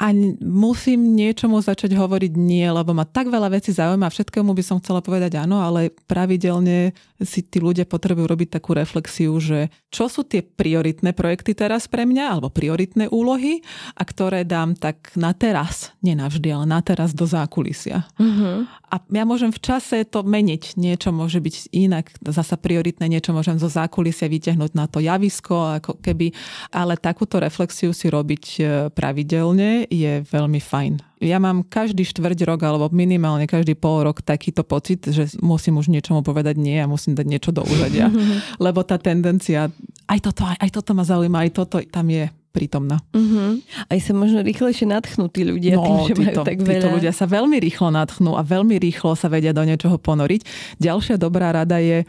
a 0.00 0.06
musím 0.40 1.12
niečomu 1.12 1.60
začať 1.60 1.92
hovoriť 1.92 2.32
nie, 2.36 2.64
lebo 2.64 2.96
ma 2.96 3.04
tak 3.04 3.28
veľa 3.28 3.52
vecí 3.52 3.74
zaujíma 3.74 4.08
a 4.08 4.14
všetkému 4.14 4.50
by 4.56 4.62
som 4.64 4.80
chcela 4.80 5.04
povedať 5.04 5.36
áno, 5.36 5.60
ale 5.60 5.92
pravidelne 6.08 6.96
si 7.20 7.44
tí 7.44 7.60
ľudia 7.60 7.84
potrebujú 7.84 8.24
robiť 8.24 8.48
takú 8.60 8.72
reflexiu, 8.72 9.36
že 9.36 9.68
čo 9.92 10.08
sú 10.08 10.24
tie 10.24 10.40
prioritné 10.40 11.12
projekty 11.12 11.52
teraz 11.52 11.84
pre 11.84 12.08
mňa, 12.08 12.24
alebo 12.38 12.48
prioritné 12.48 13.12
úlohy 13.12 13.60
a 13.96 14.02
ktoré 14.06 14.48
dám 14.48 14.72
tak 14.72 15.12
na 15.18 15.36
teraz, 15.36 15.92
nie 16.00 16.16
ale 16.16 16.66
na 16.66 16.80
teraz 16.80 17.12
do 17.12 17.28
zákulisia. 17.28 18.08
Uh-huh. 18.16 18.64
A 18.90 18.98
ja 19.14 19.22
môžem 19.22 19.54
v 19.54 19.62
čase 19.62 20.02
to 20.02 20.26
meniť. 20.26 20.74
Niečo 20.74 21.14
môže 21.14 21.38
byť 21.38 21.70
inak, 21.70 22.10
zasa 22.26 22.58
prioritné 22.58 23.06
niečo 23.06 23.30
môžem 23.30 23.54
zo 23.54 23.70
zákulisia 23.70 24.26
vyťahnuť 24.26 24.70
na 24.74 24.90
to 24.90 24.98
javisko, 24.98 25.78
ako 25.78 26.02
keby, 26.02 26.34
ale 26.74 26.98
takúto 26.98 27.38
reflexiu 27.38 27.94
si 27.94 28.10
robiť 28.10 28.44
e, 28.58 28.62
pravidelne 28.90 29.86
je 29.86 30.26
veľmi 30.26 30.58
fajn. 30.58 31.22
Ja 31.22 31.38
mám 31.38 31.62
každý 31.62 32.02
štvrť 32.02 32.48
rok 32.48 32.66
alebo 32.66 32.90
minimálne 32.90 33.46
každý 33.46 33.78
pol 33.78 34.10
rok 34.10 34.26
takýto 34.26 34.66
pocit, 34.66 35.06
že 35.06 35.38
musím 35.38 35.78
už 35.78 35.92
niečomu 35.92 36.26
povedať 36.26 36.58
nie 36.58 36.80
a 36.80 36.90
musím 36.90 37.14
dať 37.14 37.26
niečo 37.30 37.50
do 37.54 37.62
úzadia, 37.62 38.10
lebo 38.64 38.82
tá 38.82 38.98
tendencia, 38.98 39.70
aj 40.10 40.18
toto, 40.18 40.42
aj, 40.48 40.58
aj 40.58 40.70
toto 40.74 40.90
ma 40.98 41.06
zaujíma, 41.06 41.46
aj 41.46 41.50
toto 41.54 41.78
tam 41.86 42.10
je 42.10 42.26
prítomná. 42.50 42.98
Uh-huh. 43.14 43.62
Aj 43.86 43.98
sa 44.02 44.12
možno 44.12 44.42
rýchlejšie 44.42 44.90
nadchnú 44.90 45.30
tí 45.30 45.46
ľudia 45.46 45.78
no, 45.78 45.86
tým, 45.86 45.96
že 46.10 46.14
títo, 46.18 46.42
majú 46.42 46.46
tak 46.46 46.58
veľa. 46.58 46.74
Títo 46.74 46.88
ľudia 46.90 47.12
sa 47.14 47.26
veľmi 47.30 47.56
rýchlo 47.62 47.88
nadchnú 47.94 48.34
a 48.34 48.42
veľmi 48.42 48.76
rýchlo 48.82 49.14
sa 49.14 49.30
vedia 49.30 49.54
do 49.54 49.62
niečoho 49.62 49.96
ponoriť. 49.96 50.42
Ďalšia 50.82 51.16
dobrá 51.16 51.54
rada 51.54 51.78
je, 51.78 52.02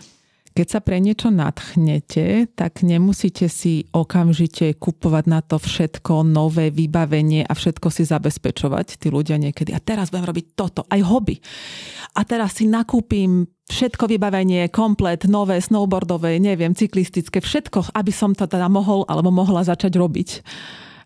keď 0.51 0.67
sa 0.67 0.79
pre 0.83 0.99
niečo 0.99 1.31
nadchnete, 1.31 2.51
tak 2.59 2.83
nemusíte 2.83 3.47
si 3.47 3.87
okamžite 3.95 4.75
kupovať 4.75 5.25
na 5.31 5.39
to 5.39 5.55
všetko 5.55 6.27
nové 6.27 6.67
vybavenie 6.67 7.47
a 7.47 7.53
všetko 7.55 7.87
si 7.87 8.03
zabezpečovať. 8.03 8.99
Tí 8.99 9.07
ľudia 9.07 9.39
niekedy, 9.39 9.71
a 9.71 9.79
teraz 9.79 10.11
budem 10.11 10.27
robiť 10.27 10.45
toto, 10.51 10.83
aj 10.91 10.99
hobby. 11.07 11.39
A 12.19 12.27
teraz 12.27 12.59
si 12.59 12.67
nakúpim 12.67 13.47
všetko 13.71 14.11
vybavenie, 14.11 14.67
komplet, 14.67 15.23
nové, 15.31 15.63
snowboardové, 15.63 16.35
neviem, 16.43 16.75
cyklistické, 16.75 17.39
všetko, 17.39 17.95
aby 17.95 18.11
som 18.11 18.35
to 18.35 18.43
teda 18.43 18.67
mohol 18.67 19.07
alebo 19.07 19.31
mohla 19.31 19.63
začať 19.63 19.95
robiť. 19.95 20.29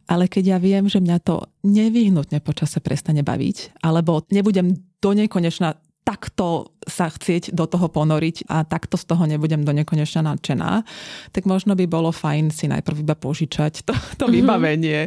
Ale 0.05 0.29
keď 0.29 0.57
ja 0.57 0.57
viem, 0.61 0.85
že 0.85 1.01
mňa 1.01 1.17
to 1.21 1.49
nevyhnutne 1.65 2.41
počase 2.41 2.77
prestane 2.81 3.25
baviť, 3.25 3.81
alebo 3.81 4.25
nebudem 4.29 4.73
do 5.01 5.11
nekonečna 5.13 5.77
takto 6.05 6.77
sa 6.85 7.09
chcieť 7.09 7.49
do 7.49 7.65
toho 7.65 7.89
ponoriť 7.89 8.45
a 8.45 8.61
takto 8.61 8.93
z 8.93 9.09
toho 9.09 9.25
nebudem 9.25 9.65
do 9.65 9.73
nekonečna 9.73 10.21
nadšená, 10.21 10.85
tak 11.33 11.49
možno 11.49 11.73
by 11.73 11.89
bolo 11.89 12.13
fajn 12.13 12.53
si 12.53 12.69
najprv 12.69 13.01
iba 13.01 13.17
požičať 13.17 13.81
to, 13.81 13.93
to 14.21 14.29
mm-hmm. 14.29 14.35
vybavenie, 14.37 14.99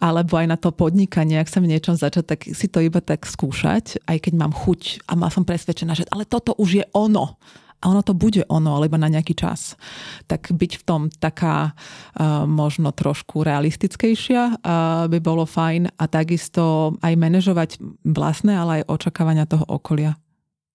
alebo 0.00 0.40
aj 0.40 0.46
na 0.48 0.56
to 0.56 0.72
podnikanie, 0.72 1.36
ak 1.36 1.52
sa 1.52 1.60
v 1.60 1.76
niečom 1.76 2.00
začať, 2.00 2.24
tak 2.24 2.40
si 2.48 2.66
to 2.72 2.80
iba 2.80 3.04
tak 3.04 3.28
skúšať, 3.28 4.00
aj 4.08 4.16
keď 4.16 4.32
mám 4.40 4.56
chuť 4.56 5.04
a 5.04 5.12
má 5.12 5.28
som 5.28 5.44
presvedčená, 5.44 5.92
že 5.92 6.08
ale 6.08 6.24
toto 6.24 6.56
už 6.56 6.80
je 6.80 6.84
ono 6.96 7.36
a 7.84 7.92
ono 7.92 8.00
to 8.00 8.16
bude 8.16 8.40
ono, 8.48 8.80
ale 8.80 8.88
iba 8.88 8.96
na 8.96 9.12
nejaký 9.12 9.36
čas. 9.36 9.76
Tak 10.24 10.56
byť 10.56 10.72
v 10.80 10.84
tom 10.88 11.02
taká 11.12 11.76
uh, 11.76 12.48
možno 12.48 12.96
trošku 12.96 13.44
realistickejšia 13.44 14.42
uh, 14.56 15.04
by 15.12 15.18
bolo 15.20 15.44
fajn 15.44 15.92
a 16.00 16.04
takisto 16.08 16.96
aj 17.04 17.12
manažovať 17.20 17.76
vlastné, 18.08 18.56
ale 18.56 18.80
aj 18.80 18.88
očakávania 18.88 19.44
toho 19.44 19.68
okolia. 19.68 20.16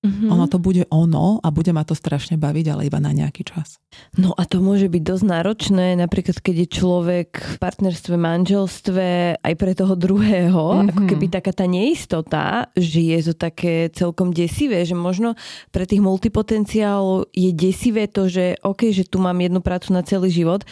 Mm-hmm. 0.02 0.34
Ono 0.34 0.46
to 0.50 0.58
bude 0.58 0.90
ono 0.90 1.38
a 1.46 1.54
bude 1.54 1.70
ma 1.78 1.86
to 1.86 1.94
strašne 1.94 2.34
baviť, 2.34 2.66
ale 2.74 2.90
iba 2.90 2.98
na 2.98 3.14
nejaký 3.14 3.46
čas. 3.46 3.78
No 4.18 4.34
a 4.34 4.50
to 4.50 4.58
môže 4.58 4.90
byť 4.90 5.04
dosť 5.06 5.26
náročné, 5.30 5.94
napríklad 5.94 6.42
keď 6.42 6.56
je 6.66 6.68
človek 6.74 7.30
v 7.38 7.56
partnerstve, 7.62 8.18
manželstve 8.18 9.06
aj 9.38 9.54
pre 9.54 9.78
toho 9.78 9.94
druhého, 9.94 10.58
mm-hmm. 10.58 10.90
ako 10.90 11.04
keby 11.06 11.26
taká 11.30 11.54
tá 11.54 11.70
neistota, 11.70 12.74
že 12.74 13.14
je 13.14 13.20
to 13.30 13.34
také 13.38 13.94
celkom 13.94 14.34
desivé, 14.34 14.82
že 14.90 14.98
možno 14.98 15.38
pre 15.70 15.86
tých 15.86 16.02
multipotenciálov 16.02 17.30
je 17.30 17.54
desivé 17.54 18.10
to, 18.10 18.26
že 18.26 18.58
OK, 18.66 18.90
že 18.90 19.06
tu 19.06 19.22
mám 19.22 19.38
jednu 19.38 19.62
prácu 19.62 19.94
na 19.94 20.02
celý 20.02 20.34
život, 20.34 20.66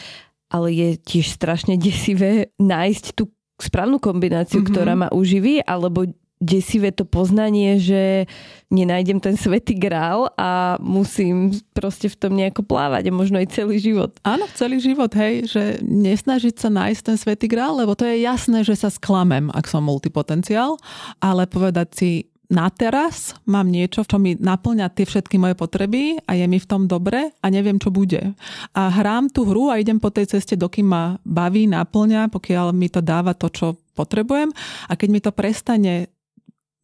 ale 0.49 0.73
je 0.73 0.89
tiež 0.97 1.29
strašne 1.29 1.77
desivé 1.77 2.49
nájsť 2.57 3.13
tú 3.13 3.29
správnu 3.61 4.01
kombináciu, 4.01 4.65
mm-hmm. 4.65 4.73
ktorá 4.73 4.93
ma 4.97 5.13
uživí, 5.13 5.61
alebo 5.61 6.09
desivé 6.39 6.95
to 6.95 7.03
poznanie, 7.03 7.77
že 7.83 8.23
nenájdem 8.71 9.19
ten 9.19 9.35
svetý 9.35 9.75
grál 9.75 10.31
a 10.39 10.79
musím 10.79 11.51
proste 11.75 12.07
v 12.07 12.15
tom 12.15 12.33
nejako 12.39 12.63
plávať 12.63 13.11
a 13.11 13.15
možno 13.15 13.43
aj 13.43 13.51
celý 13.51 13.75
život. 13.77 14.15
Áno, 14.23 14.47
celý 14.55 14.79
život, 14.79 15.11
hej, 15.19 15.51
že 15.51 15.83
nesnažiť 15.83 16.55
sa 16.55 16.71
nájsť 16.71 17.01
ten 17.03 17.17
svetý 17.19 17.51
grál, 17.51 17.75
lebo 17.75 17.91
to 17.91 18.07
je 18.07 18.23
jasné, 18.23 18.63
že 18.63 18.79
sa 18.79 18.87
sklamem, 18.87 19.51
ak 19.51 19.67
som 19.67 19.83
multipotenciál, 19.83 20.79
ale 21.19 21.43
povedať 21.43 21.87
si, 21.91 22.11
na 22.49 22.65
teraz 22.73 23.37
mám 23.45 23.69
niečo, 23.69 24.01
čo 24.01 24.17
mi 24.17 24.33
naplňa 24.33 24.89
tie 24.89 25.05
všetky 25.05 25.37
moje 25.37 25.53
potreby 25.53 26.17
a 26.25 26.33
je 26.33 26.49
mi 26.49 26.57
v 26.57 26.65
tom 26.65 26.89
dobre 26.89 27.29
a 27.29 27.45
neviem, 27.53 27.77
čo 27.77 27.93
bude. 27.93 28.33
A 28.73 28.89
hrám 28.89 29.29
tú 29.29 29.45
hru 29.45 29.69
a 29.69 29.77
idem 29.77 30.01
po 30.01 30.09
tej 30.09 30.33
ceste, 30.33 30.57
dokým 30.57 30.89
ma 30.89 31.21
baví, 31.21 31.69
naplňa, 31.69 32.33
pokiaľ 32.33 32.73
mi 32.73 32.89
to 32.89 33.05
dáva 33.05 33.37
to, 33.37 33.53
čo 33.53 33.77
potrebujem. 33.93 34.49
A 34.89 34.97
keď 34.97 35.09
mi 35.13 35.21
to 35.21 35.29
prestane 35.29 36.09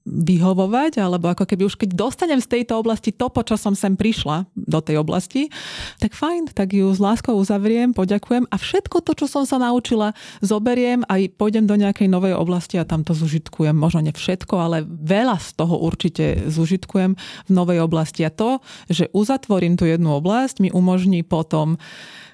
vyhovovať, 0.06 1.02
alebo 1.02 1.34
ako 1.34 1.50
keby 1.50 1.66
už 1.66 1.82
keď 1.82 1.98
dostanem 1.98 2.38
z 2.38 2.62
tejto 2.62 2.78
oblasti 2.78 3.10
to, 3.10 3.26
po 3.34 3.42
čo 3.42 3.58
som 3.58 3.74
sem 3.74 3.98
prišla 3.98 4.46
do 4.54 4.78
tej 4.78 5.02
oblasti, 5.02 5.50
tak 5.98 6.14
fajn, 6.14 6.54
tak 6.54 6.78
ju 6.78 6.94
s 6.94 7.02
láskou 7.02 7.34
uzavriem, 7.34 7.90
poďakujem 7.92 8.46
a 8.46 8.56
všetko 8.56 9.02
to, 9.02 9.18
čo 9.18 9.26
som 9.26 9.44
sa 9.50 9.58
naučila, 9.58 10.14
zoberiem 10.46 11.02
a 11.10 11.18
pôjdem 11.26 11.66
do 11.66 11.74
nejakej 11.74 12.06
novej 12.06 12.38
oblasti 12.38 12.78
a 12.78 12.86
tam 12.86 13.02
to 13.02 13.18
zužitkujem. 13.18 13.74
Možno 13.74 14.06
nie 14.06 14.14
všetko, 14.14 14.56
ale 14.62 14.78
veľa 14.86 15.42
z 15.42 15.50
toho 15.58 15.76
určite 15.82 16.48
zužitkujem 16.54 17.18
v 17.50 17.52
novej 17.52 17.82
oblasti. 17.82 18.22
A 18.24 18.32
to, 18.32 18.62
že 18.88 19.10
uzatvorím 19.12 19.76
tú 19.76 19.90
jednu 19.90 20.22
oblasť, 20.22 20.62
mi 20.62 20.70
umožní 20.70 21.26
potom 21.26 21.82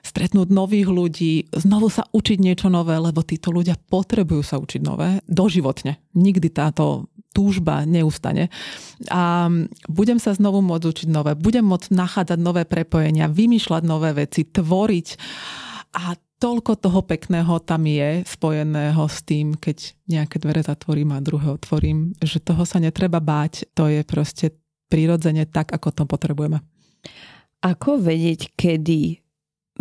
stretnúť 0.01 0.49
nových 0.49 0.89
ľudí, 0.89 1.33
znovu 1.53 1.87
sa 1.93 2.09
učiť 2.09 2.37
niečo 2.41 2.67
nové, 2.73 2.97
lebo 2.97 3.21
títo 3.21 3.53
ľudia 3.53 3.77
potrebujú 3.77 4.41
sa 4.41 4.57
učiť 4.57 4.81
nové 4.81 5.21
doživotne. 5.29 6.01
Nikdy 6.17 6.47
táto 6.49 7.10
túžba 7.31 7.87
neustane. 7.87 8.51
A 9.07 9.47
budem 9.87 10.19
sa 10.19 10.35
znovu 10.35 10.59
môcť 10.59 10.85
učiť 10.87 11.07
nové, 11.09 11.33
budem 11.35 11.63
môcť 11.63 11.89
nachádzať 11.95 12.39
nové 12.39 12.63
prepojenia, 12.67 13.31
vymýšľať 13.31 13.83
nové 13.87 14.11
veci, 14.13 14.47
tvoriť. 14.47 15.07
A 15.95 16.15
toľko 16.41 16.73
toho 16.81 17.05
pekného 17.05 17.61
tam 17.61 17.85
je 17.85 18.25
spojeného 18.25 19.03
s 19.05 19.17
tým, 19.21 19.53
keď 19.53 19.93
nejaké 20.09 20.41
dvere 20.41 20.65
zatvorím 20.65 21.13
a 21.13 21.21
druhé 21.21 21.53
otvorím, 21.53 22.17
že 22.17 22.41
toho 22.41 22.65
sa 22.65 22.81
netreba 22.81 23.21
báť. 23.21 23.69
To 23.77 23.85
je 23.85 24.01
proste 24.01 24.57
prirodzene 24.89 25.45
tak, 25.45 25.69
ako 25.69 25.93
to 25.93 26.03
potrebujeme. 26.09 26.59
Ako 27.61 28.01
vedieť, 28.01 28.57
kedy 28.57 29.20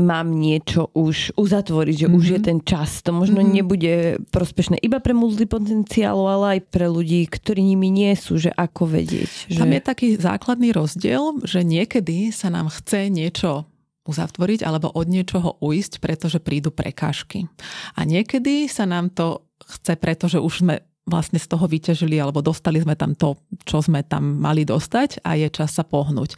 mám 0.00 0.32
niečo 0.32 0.88
už 0.96 1.36
uzatvoriť, 1.36 1.94
že 1.94 2.06
mm-hmm. 2.08 2.18
už 2.18 2.26
je 2.26 2.40
mhm. 2.40 2.46
ten 2.46 2.58
čas. 2.64 3.04
To 3.06 3.14
možno 3.14 3.40
mm-hmm. 3.44 3.56
nebude 3.56 3.94
prospešné 4.34 4.76
iba 4.80 4.98
pre 4.98 5.12
multipotenciálov, 5.12 6.26
ale 6.26 6.46
aj 6.58 6.60
pre 6.72 6.88
ľudí, 6.90 7.24
ktorí 7.28 7.60
nimi 7.62 7.92
nie 7.92 8.12
sú, 8.16 8.40
že 8.40 8.50
ako 8.52 8.88
vedieť. 8.88 9.52
Že... 9.52 9.58
Tam 9.60 9.70
je 9.70 9.82
taký 9.84 10.08
základný 10.18 10.74
rozdiel, 10.74 11.44
že 11.46 11.62
niekedy 11.62 12.32
sa 12.32 12.48
nám 12.50 12.72
chce 12.72 13.12
niečo 13.12 13.68
uzatvoriť 14.08 14.66
alebo 14.66 14.90
od 14.90 15.06
niečoho 15.06 15.60
uísť, 15.62 16.02
pretože 16.02 16.42
prídu 16.42 16.74
prekážky. 16.74 17.46
A 17.94 18.02
niekedy 18.02 18.66
sa 18.66 18.88
nám 18.88 19.12
to 19.14 19.46
chce, 19.70 19.94
pretože 20.00 20.42
už 20.42 20.54
sme 20.66 20.74
vlastne 21.08 21.40
z 21.40 21.46
toho 21.48 21.64
vyťažili 21.64 22.20
alebo 22.20 22.44
dostali 22.44 22.78
sme 22.80 22.94
tam 22.94 23.16
to, 23.16 23.40
čo 23.64 23.80
sme 23.80 24.04
tam 24.04 24.38
mali 24.38 24.62
dostať 24.62 25.24
a 25.24 25.34
je 25.34 25.48
čas 25.48 25.74
sa 25.74 25.84
pohnúť. 25.84 26.36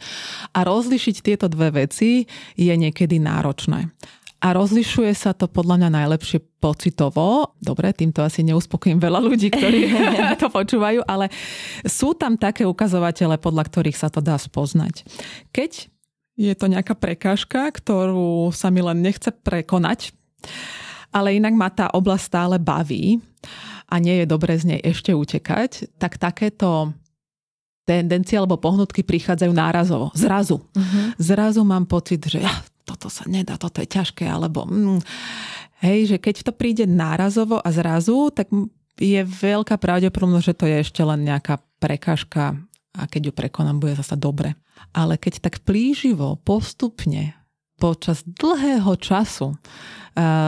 A 0.55 0.63
rozlišiť 0.65 1.15
tieto 1.21 1.45
dve 1.51 1.85
veci 1.85 2.25
je 2.55 2.73
niekedy 2.73 3.19
náročné. 3.19 3.91
A 4.43 4.51
rozlišuje 4.51 5.15
sa 5.15 5.31
to 5.31 5.47
podľa 5.47 5.79
mňa 5.79 5.89
najlepšie 6.03 6.43
pocitovo. 6.59 7.55
Dobre, 7.63 7.95
týmto 7.95 8.19
asi 8.19 8.43
neuspokojím 8.43 8.99
veľa 8.99 9.23
ľudí, 9.23 9.47
ktorí 9.47 9.87
to 10.43 10.51
počúvajú, 10.51 10.99
ale 11.07 11.31
sú 11.87 12.11
tam 12.11 12.35
také 12.35 12.67
ukazovatele, 12.67 13.39
podľa 13.39 13.63
ktorých 13.71 13.95
sa 13.95 14.11
to 14.11 14.19
dá 14.19 14.35
spoznať. 14.35 15.07
Keď 15.55 15.87
je 16.35 16.53
to 16.57 16.65
nejaká 16.65 16.97
prekážka, 16.97 17.71
ktorú 17.71 18.51
sa 18.51 18.67
mi 18.73 18.83
len 18.83 18.99
nechce 18.99 19.31
prekonať, 19.31 20.11
ale 21.13 21.37
inak 21.37 21.53
ma 21.53 21.69
tá 21.69 21.87
oblasť 21.93 22.23
stále 22.25 22.55
baví, 22.57 23.21
a 23.93 24.01
nie 24.01 24.25
je 24.25 24.25
dobre 24.25 24.57
z 24.57 24.73
nej 24.73 24.81
ešte 24.81 25.13
utekať, 25.13 26.01
tak 26.01 26.17
takéto 26.17 26.97
tendencie 27.85 28.41
alebo 28.41 28.57
pohnutky 28.57 29.05
prichádzajú 29.05 29.53
nárazovo. 29.53 30.09
Zrazu. 30.17 30.65
Uh-huh. 30.65 31.05
Zrazu 31.21 31.61
mám 31.61 31.85
pocit, 31.85 32.25
že 32.25 32.41
ja, 32.41 32.53
toto 32.89 33.13
sa 33.13 33.29
nedá, 33.29 33.53
toto 33.61 33.85
je 33.85 33.93
ťažké, 33.93 34.25
alebo 34.25 34.65
mm, 34.65 34.97
hej, 35.85 36.15
že 36.15 36.17
keď 36.17 36.49
to 36.49 36.51
príde 36.57 36.89
nárazovo 36.89 37.61
a 37.61 37.69
zrazu, 37.69 38.33
tak 38.33 38.49
je 38.97 39.21
veľká 39.21 39.77
pravdepodobnosť, 39.77 40.47
že 40.47 40.57
to 40.57 40.65
je 40.65 40.77
ešte 40.81 41.01
len 41.05 41.27
nejaká 41.27 41.61
prekažka 41.77 42.57
a 42.97 43.03
keď 43.05 43.29
ju 43.29 43.33
prekonám, 43.33 43.81
bude 43.81 43.97
zasa 43.97 44.17
dobre. 44.17 44.57
Ale 44.93 45.17
keď 45.17 45.43
tak 45.49 45.61
plíživo, 45.65 46.37
postupne, 46.41 47.33
počas 47.83 48.23
dlhého 48.23 48.95
času 48.95 49.59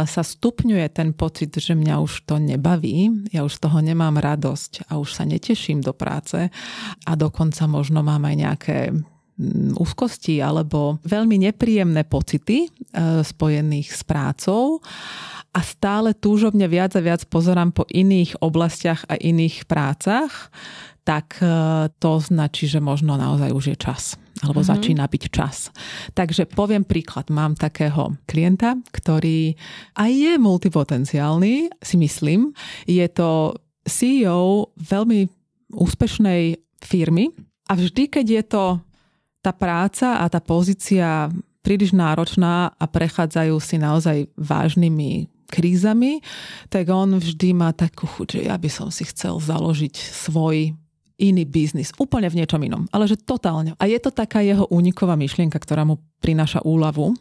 sa 0.05 0.21
stupňuje 0.23 0.88
ten 0.93 1.11
pocit, 1.11 1.51
že 1.51 1.75
mňa 1.75 1.99
už 1.99 2.23
to 2.23 2.39
nebaví, 2.39 3.27
ja 3.36 3.43
už 3.43 3.59
z 3.59 3.61
toho 3.65 3.81
nemám 3.83 4.15
radosť 4.21 4.88
a 4.88 5.01
už 5.01 5.09
sa 5.19 5.27
neteším 5.27 5.83
do 5.83 5.91
práce 5.91 6.47
a 7.03 7.11
dokonca 7.17 7.65
možno 7.67 8.05
mám 8.05 8.23
aj 8.29 8.36
nejaké 8.38 8.77
mm, 8.93 9.75
úzkosti 9.75 10.38
alebo 10.38 11.01
veľmi 11.01 11.49
nepríjemné 11.49 12.05
pocity 12.05 12.69
e, 12.69 12.69
spojených 13.25 13.89
s 13.89 14.05
prácou. 14.05 14.86
A 15.55 15.63
stále 15.65 16.13
túžobne 16.13 16.69
viac 16.69 16.93
a 16.93 17.01
viac 17.01 17.25
pozerám 17.25 17.73
po 17.73 17.89
iných 17.89 18.38
oblastiach 18.45 19.07
a 19.09 19.17
iných 19.17 19.65
prácach, 19.65 20.53
tak 21.01 21.41
e, 21.41 21.47
to 21.97 22.21
značí, 22.21 22.69
že 22.69 22.77
možno 22.77 23.17
naozaj 23.17 23.49
už 23.49 23.65
je 23.73 23.77
čas 23.81 24.13
alebo 24.43 24.59
mm-hmm. 24.59 24.73
začína 24.75 25.05
byť 25.07 25.23
čas. 25.31 25.71
Takže 26.11 26.49
poviem 26.51 26.83
príklad. 26.83 27.31
Mám 27.31 27.55
takého 27.55 28.19
klienta, 28.27 28.75
ktorý 28.91 29.55
aj 29.95 30.11
je 30.11 30.33
multipotenciálny, 30.36 31.71
si 31.79 31.95
myslím. 31.95 32.51
Je 32.83 33.05
to 33.07 33.55
CEO 33.88 34.75
veľmi 34.75 35.29
úspešnej 35.71 36.59
firmy 36.83 37.31
a 37.69 37.73
vždy, 37.79 38.03
keď 38.11 38.25
je 38.25 38.43
to 38.43 38.63
tá 39.39 39.53
práca 39.53 40.19
a 40.21 40.25
tá 40.25 40.41
pozícia 40.41 41.29
príliš 41.61 41.93
náročná 41.93 42.73
a 42.77 42.86
prechádzajú 42.86 43.55
si 43.57 43.81
naozaj 43.81 44.29
vážnymi 44.38 45.29
krízami, 45.49 46.21
tak 46.69 46.89
on 46.89 47.17
vždy 47.17 47.53
má 47.53 47.69
takú 47.73 48.09
chuť, 48.09 48.27
že 48.38 48.41
ja 48.49 48.57
by 48.57 48.69
som 48.69 48.89
si 48.89 49.05
chcel 49.05 49.38
založiť 49.38 49.93
svoj 49.97 50.73
iný 51.16 51.47
biznis, 51.47 51.95
úplne 51.95 52.28
v 52.28 52.43
niečom 52.43 52.59
inom, 52.59 52.88
ale 52.91 53.07
že 53.07 53.20
totálne. 53.20 53.76
A 53.80 53.88
je 53.88 53.99
to 53.99 54.11
taká 54.11 54.43
jeho 54.43 54.68
úniková 54.68 55.16
myšlienka, 55.16 55.55
ktorá 55.55 55.88
mu 55.88 55.99
prináša 56.20 56.59
úľavu. 56.63 57.16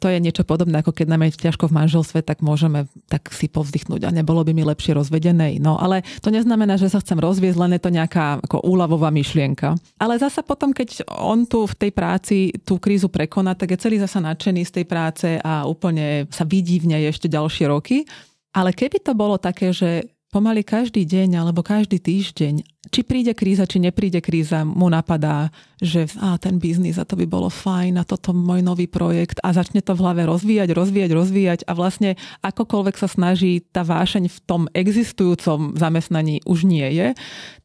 To 0.00 0.08
je 0.08 0.16
niečo 0.16 0.48
podobné, 0.48 0.80
ako 0.80 0.96
keď 0.96 1.12
nám 1.12 1.28
je 1.28 1.44
ťažko 1.44 1.68
v 1.68 1.76
manželstve, 1.76 2.24
tak 2.24 2.40
môžeme 2.40 2.88
tak 3.12 3.28
si 3.36 3.52
povzdychnúť 3.52 4.08
a 4.08 4.14
nebolo 4.16 4.40
by 4.40 4.56
mi 4.56 4.64
lepšie 4.64 4.96
rozvedené. 4.96 5.60
No 5.60 5.76
ale 5.76 6.00
to 6.24 6.32
neznamená, 6.32 6.80
že 6.80 6.88
sa 6.88 7.04
chcem 7.04 7.20
rozviesť, 7.20 7.60
len 7.60 7.76
je 7.76 7.84
to 7.84 7.92
nejaká 7.92 8.40
ako 8.40 8.64
úľavová 8.64 9.12
myšlienka. 9.12 9.76
Ale 10.00 10.16
zasa 10.16 10.40
potom, 10.40 10.72
keď 10.72 11.04
on 11.20 11.44
tu 11.44 11.68
v 11.68 11.76
tej 11.76 11.90
práci 11.92 12.48
tú 12.64 12.80
krízu 12.80 13.12
prekoná, 13.12 13.52
tak 13.52 13.76
je 13.76 13.82
celý 13.84 14.00
zasa 14.00 14.24
nadšený 14.24 14.64
z 14.64 14.72
tej 14.80 14.84
práce 14.88 15.28
a 15.36 15.68
úplne 15.68 16.24
sa 16.32 16.48
vidí 16.48 16.80
v 16.80 16.96
nej 16.96 17.04
ešte 17.04 17.28
ďalšie 17.28 17.68
roky. 17.68 18.08
Ale 18.56 18.72
keby 18.72 19.04
to 19.04 19.12
bolo 19.12 19.36
také, 19.36 19.68
že 19.76 20.08
pomaly 20.32 20.64
každý 20.64 21.04
deň 21.04 21.44
alebo 21.44 21.60
každý 21.60 22.00
týždeň 22.00 22.79
či 22.88 23.04
príde 23.04 23.36
kríza, 23.36 23.68
či 23.68 23.76
nepríde 23.76 24.24
kríza, 24.24 24.64
mu 24.64 24.88
napadá, 24.88 25.52
že 25.84 26.08
á, 26.16 26.40
ten 26.40 26.56
biznis 26.56 26.96
a 26.96 27.04
to 27.04 27.12
by 27.12 27.28
bolo 27.28 27.52
fajn 27.52 28.00
a 28.00 28.08
toto 28.08 28.32
môj 28.32 28.64
nový 28.64 28.88
projekt 28.88 29.36
a 29.44 29.52
začne 29.52 29.84
to 29.84 29.92
v 29.92 30.00
hlave 30.00 30.24
rozvíjať, 30.24 30.72
rozvíjať, 30.72 31.10
rozvíjať 31.12 31.60
a 31.68 31.72
vlastne 31.76 32.16
akokoľvek 32.40 32.96
sa 32.96 33.08
snaží, 33.08 33.60
tá 33.68 33.84
vášeň 33.84 34.32
v 34.32 34.38
tom 34.48 34.62
existujúcom 34.72 35.76
zamestnaní 35.76 36.40
už 36.48 36.64
nie 36.64 36.88
je, 36.96 37.12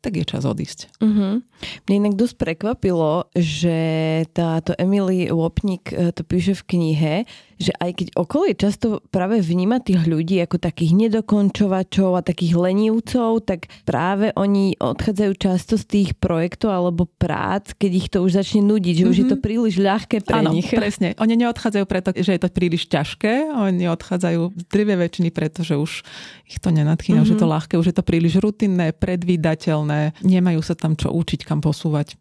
tak 0.04 0.20
je 0.20 0.26
čas 0.28 0.44
odísť. 0.44 0.92
Uh-huh. 1.00 1.40
Mne 1.88 1.96
inak 1.96 2.20
dosť 2.20 2.36
prekvapilo, 2.36 3.32
že 3.32 3.80
táto 4.36 4.76
Emily 4.76 5.32
Lopnik 5.32 5.96
e, 5.96 6.12
to 6.12 6.28
píše 6.28 6.60
v 6.60 6.64
knihe, 6.76 7.14
že 7.56 7.72
aj 7.80 7.92
keď 8.04 8.08
okolie 8.20 8.54
často 8.54 9.00
práve 9.10 9.40
vníma 9.40 9.80
tých 9.80 10.04
ľudí 10.04 10.44
ako 10.44 10.60
takých 10.60 10.92
nedokončovačov 11.08 12.20
a 12.20 12.26
takých 12.26 12.60
lenivcov, 12.60 13.48
tak 13.48 13.72
práve 13.88 14.36
oni 14.36 14.76
od 14.78 15.00
odchádzajú 15.06 15.34
často 15.38 15.78
z 15.78 15.86
tých 15.86 16.10
projektov 16.18 16.74
alebo 16.74 17.06
prác, 17.06 17.78
keď 17.78 17.92
ich 17.94 18.10
to 18.10 18.26
už 18.26 18.42
začne 18.42 18.66
nudiť, 18.66 18.94
že 18.98 19.00
mm-hmm. 19.06 19.14
už 19.14 19.18
je 19.22 19.28
to 19.30 19.38
mhm. 19.38 19.44
príliš 19.46 19.76
ľahké 19.78 20.18
pre 20.26 20.42
Áno, 20.42 20.50
nich. 20.50 20.66
presne. 20.66 21.14
Oni 21.22 21.38
neodchádzajú 21.38 21.86
preto, 21.86 22.10
že 22.18 22.34
je 22.34 22.42
to 22.42 22.50
príliš 22.50 22.90
ťažké, 22.90 23.54
oni 23.54 23.86
odchádzajú 23.86 24.42
v 24.50 24.62
drve 24.66 24.98
väčšiny, 24.98 25.30
pretože 25.30 25.78
už 25.78 26.02
ich 26.50 26.58
to 26.58 26.74
nenadchýna, 26.74 27.22
mm-hmm. 27.22 27.30
už 27.30 27.38
je 27.38 27.38
to 27.38 27.46
mhm. 27.46 27.54
ľahké, 27.54 27.74
už 27.78 27.94
je 27.94 27.96
to 28.02 28.02
príliš 28.02 28.42
rutinné, 28.42 28.98
predvídateľné, 28.98 30.26
nemajú 30.26 30.66
sa 30.66 30.74
tam 30.74 30.98
čo 30.98 31.14
učiť, 31.14 31.46
kam 31.46 31.62
posúvať. 31.62 32.18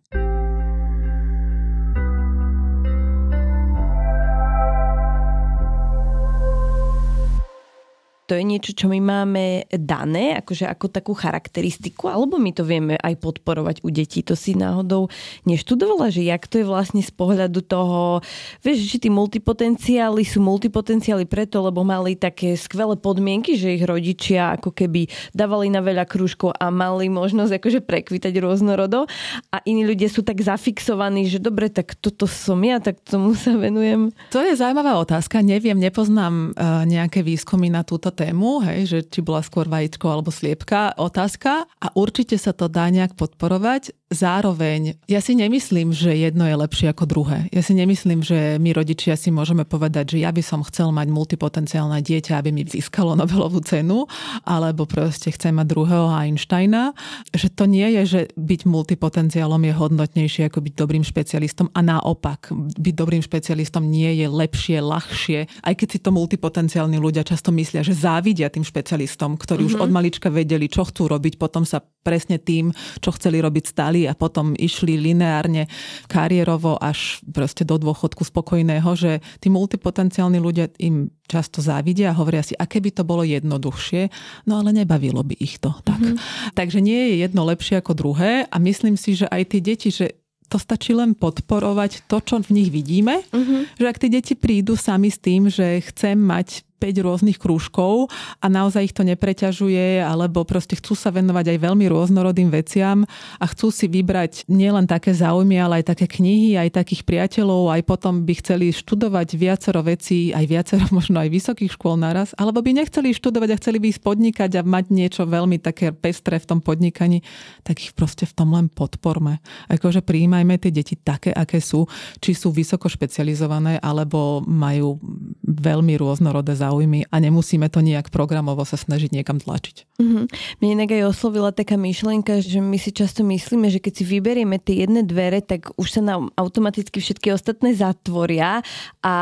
To 8.25 8.33
je 8.33 8.45
niečo, 8.45 8.73
čo 8.73 8.89
my 8.89 9.05
máme 9.05 9.69
dané, 9.69 10.41
akože 10.41 10.65
ako 10.65 10.89
takú 10.89 11.13
charakteristiku, 11.13 12.09
alebo 12.09 12.41
my 12.41 12.57
to 12.57 12.65
vieme 12.65 12.97
aj 12.97 13.21
podporovať 13.21 13.85
u 13.85 13.93
detí. 13.93 14.25
To 14.25 14.33
si 14.33 14.57
náhodou 14.57 15.13
neštudovala, 15.45 16.09
že 16.09 16.25
jak 16.25 16.49
to 16.49 16.65
je 16.65 16.67
vlastne 16.67 17.05
z 17.05 17.13
pohľadu 17.13 17.61
toho, 17.69 18.25
vieš, 18.65 18.97
že 18.97 18.97
tí 19.05 19.09
multipotenciály 19.13 20.25
sú 20.25 20.41
multipotenciály 20.41 21.29
preto, 21.29 21.61
lebo 21.61 21.85
mali 21.85 22.17
také 22.17 22.57
skvelé 22.57 22.97
podmienky, 22.97 23.61
že 23.61 23.77
ich 23.77 23.85
rodičia 23.85 24.57
ako 24.57 24.73
keby 24.73 25.05
dávali 25.37 25.69
na 25.69 25.85
veľa 25.85 26.09
krúžkov 26.09 26.57
a 26.57 26.73
mali 26.73 27.13
možnosť 27.13 27.61
akože 27.61 27.81
prekvitať 27.85 28.33
rôznorodo 28.41 29.05
a 29.53 29.61
iní 29.69 29.85
ľudia 29.85 30.09
sú 30.09 30.25
tak 30.25 30.41
zafixovaní, 30.41 31.29
že 31.29 31.45
dobre, 31.45 31.69
tak 31.69 31.93
toto 32.01 32.25
som 32.25 32.57
ja, 32.65 32.81
tak 32.81 33.05
tomu 33.05 33.37
sa 33.37 33.53
venujem. 33.53 34.09
To 34.33 34.41
je 34.41 34.57
zaujímavá 34.57 34.97
otázka. 34.97 35.45
Neviem, 35.45 35.77
nepoznám 35.77 36.57
uh, 36.57 36.89
nejaké 36.89 37.21
výskumy 37.21 37.69
na 37.69 37.85
túto 37.85 38.14
tému, 38.15 38.63
hej, 38.63 38.81
že 38.87 38.99
či 39.03 39.21
bola 39.21 39.43
skôr 39.43 39.67
vajíčko 39.67 40.07
alebo 40.07 40.31
sliepka, 40.31 40.95
otázka 40.95 41.67
a 41.67 41.87
určite 41.99 42.39
sa 42.39 42.55
to 42.55 42.71
dá 42.71 42.87
nejak 42.89 43.19
podporovať. 43.19 43.91
Zároveň, 44.15 44.95
ja 45.11 45.19
si 45.19 45.35
nemyslím, 45.35 45.91
že 45.91 46.15
jedno 46.15 46.47
je 46.47 46.55
lepšie 46.55 46.95
ako 46.95 47.03
druhé. 47.11 47.51
Ja 47.51 47.67
si 47.67 47.75
nemyslím, 47.75 48.23
že 48.23 48.63
my 48.63 48.71
rodičia 48.71 49.19
si 49.19 49.35
môžeme 49.35 49.67
povedať, 49.67 50.15
že 50.15 50.23
ja 50.23 50.31
by 50.31 50.39
som 50.39 50.63
chcel 50.63 50.95
mať 50.95 51.11
multipotenciálne 51.11 51.99
dieťa, 51.99 52.39
aby 52.39 52.55
mi 52.55 52.63
získalo 52.63 53.19
Nobelovú 53.19 53.59
cenu, 53.67 54.07
alebo 54.47 54.87
proste 54.87 55.35
chcem 55.35 55.59
mať 55.59 55.67
druhého 55.67 56.15
Einsteina. 56.15 56.95
Že 57.35 57.49
to 57.59 57.65
nie 57.67 57.91
je, 57.91 58.03
že 58.07 58.21
byť 58.39 58.61
multipotenciálom 58.71 59.59
je 59.67 59.75
hodnotnejšie 59.75 60.47
ako 60.47 60.63
byť 60.63 60.75
dobrým 60.79 61.03
špecialistom 61.03 61.75
a 61.75 61.81
naopak, 61.83 62.55
byť 62.55 62.95
dobrým 62.95 63.23
špecialistom 63.25 63.83
nie 63.83 64.23
je 64.23 64.31
lepšie, 64.31 64.79
ľahšie. 64.79 65.51
Aj 65.67 65.75
keď 65.75 65.89
si 65.91 65.99
to 65.99 66.15
multipotenciálni 66.15 67.03
ľudia 67.03 67.27
často 67.27 67.51
myslia, 67.51 67.83
že 67.83 67.99
závidia 68.05 68.53
tým 68.53 68.63
špecialistom, 68.63 69.41
ktorí 69.41 69.65
mm-hmm. 69.65 69.77
už 69.77 69.81
mhm. 69.81 69.85
od 69.89 69.91
malička 69.91 70.29
vedeli, 70.29 70.69
čo 70.69 70.85
chcú 70.85 71.09
robiť, 71.09 71.41
potom 71.41 71.65
sa 71.65 71.81
presne 71.81 72.37
tým, 72.37 72.69
čo 73.01 73.17
chceli 73.17 73.41
robiť, 73.41 73.65
stali 73.65 74.05
a 74.05 74.13
potom 74.13 74.53
išli 74.53 75.01
lineárne 75.01 75.65
kariérovo 76.05 76.77
až 76.77 77.25
proste 77.25 77.65
do 77.65 77.81
dôchodku 77.81 78.21
spokojného, 78.29 78.91
že 78.93 79.25
tí 79.41 79.49
multipotenciálni 79.49 80.37
ľudia 80.37 80.69
im 80.85 81.09
často 81.25 81.65
závidia 81.65 82.13
a 82.13 82.19
hovoria 82.21 82.45
si, 82.45 82.53
aké 82.53 82.85
by 82.85 82.93
to 82.93 83.03
bolo 83.09 83.25
jednoduchšie, 83.25 84.13
no 84.45 84.61
ale 84.61 84.77
nebavilo 84.77 85.25
by 85.25 85.33
ich 85.41 85.57
to. 85.57 85.73
Tak. 85.81 85.97
Mm-hmm. 85.97 86.53
Takže 86.53 86.85
nie 86.85 87.01
je 87.09 87.15
jedno 87.25 87.49
lepšie 87.49 87.81
ako 87.81 87.97
druhé 87.97 88.45
a 88.45 88.57
myslím 88.61 89.01
si, 89.01 89.17
že 89.17 89.25
aj 89.33 89.57
tie 89.57 89.61
deti, 89.65 89.89
že 89.89 90.21
to 90.55 90.61
stačí 90.61 90.93
len 90.95 91.17
podporovať 91.17 92.07
to, 92.07 92.23
čo 92.23 92.39
v 92.39 92.63
nich 92.63 92.69
vidíme. 92.71 93.25
Uh-huh. 93.33 93.67
Že 93.81 93.87
ak 93.91 93.99
tie 93.99 94.11
deti 94.13 94.35
prídu 94.39 94.79
sami 94.79 95.11
s 95.11 95.19
tým, 95.19 95.51
že 95.51 95.83
chcem 95.83 96.15
mať 96.15 96.63
5 96.85 97.07
rôznych 97.07 97.41
krúžkov 97.41 98.13
a 98.43 98.47
naozaj 98.53 98.93
ich 98.93 98.95
to 98.97 99.07
nepreťažuje, 99.07 100.05
alebo 100.05 100.45
proste 100.45 100.77
chcú 100.77 100.93
sa 100.93 101.09
venovať 101.09 101.57
aj 101.57 101.59
veľmi 101.65 101.87
rôznorodým 101.89 102.53
veciam 102.53 103.09
a 103.41 103.45
chcú 103.49 103.73
si 103.73 103.89
vybrať 103.89 104.45
nielen 104.53 104.85
také 104.85 105.17
záujmy, 105.17 105.57
ale 105.57 105.81
aj 105.81 105.97
také 105.97 106.21
knihy, 106.21 106.61
aj 106.61 106.77
takých 106.85 107.09
priateľov, 107.09 107.73
aj 107.73 107.83
potom 107.89 108.29
by 108.29 108.35
chceli 108.37 108.75
študovať 108.77 109.29
viacero 109.41 109.81
vecí, 109.81 110.37
aj 110.37 110.45
viacero 110.45 110.85
možno 110.97 111.25
aj 111.25 111.33
vysokých 111.33 111.73
škôl 111.73 111.97
naraz, 111.97 112.37
alebo 112.37 112.61
by 112.61 112.77
nechceli 112.77 113.17
študovať 113.17 113.49
a 113.55 113.61
chceli 113.63 113.81
by 113.81 113.87
ísť 113.89 114.03
podnikať 114.05 114.51
a 114.61 114.67
mať 114.67 114.85
niečo 114.93 115.23
veľmi 115.25 115.57
také 115.63 115.97
pestré 115.97 116.37
v 116.37 116.49
tom 116.53 116.61
podnikaní, 116.61 117.25
tak 117.65 117.81
ich 117.81 117.97
proste 117.97 118.29
v 118.29 118.37
tom 118.37 118.53
len 118.53 118.69
podporme. 118.69 119.41
Akože 119.73 120.05
prijímajme 120.05 120.61
tie 120.61 120.69
deti 120.75 121.01
také, 121.01 121.33
aké 121.33 121.65
sú, 121.65 121.89
či 122.21 122.37
sú 122.37 122.53
vysoko 122.53 122.91
špecializované, 122.93 123.81
alebo 123.81 124.45
majú 124.45 125.01
veľmi 125.41 125.97
rôznorodé 125.97 126.53
záujmy 126.53 126.64
záujmy 126.65 127.05
a 127.13 127.17
nemusíme 127.21 127.69
to 127.69 127.85
nejak 127.85 128.09
programovo 128.09 128.65
sa 128.65 128.81
snažiť 128.81 129.13
niekam 129.13 129.37
tlačiť. 129.37 130.01
Mm-hmm. 130.01 130.25
Mne 130.59 130.69
inak 130.81 130.91
aj 130.97 131.03
oslovila 131.13 131.51
taká 131.53 131.77
myšlienka, 131.77 132.41
že 132.41 132.59
my 132.59 132.81
si 132.81 132.91
často 132.91 133.21
myslíme, 133.23 133.69
že 133.69 133.79
keď 133.79 133.93
si 134.01 134.05
vyberieme 134.09 134.57
tie 134.57 134.89
jedné 134.89 135.05
dvere, 135.05 135.45
tak 135.45 135.71
už 135.77 136.01
sa 136.01 136.03
nám 136.03 136.33
automaticky 136.35 136.99
všetky 136.99 137.31
ostatné 137.31 137.77
zatvoria 137.77 138.65
a 139.05 139.15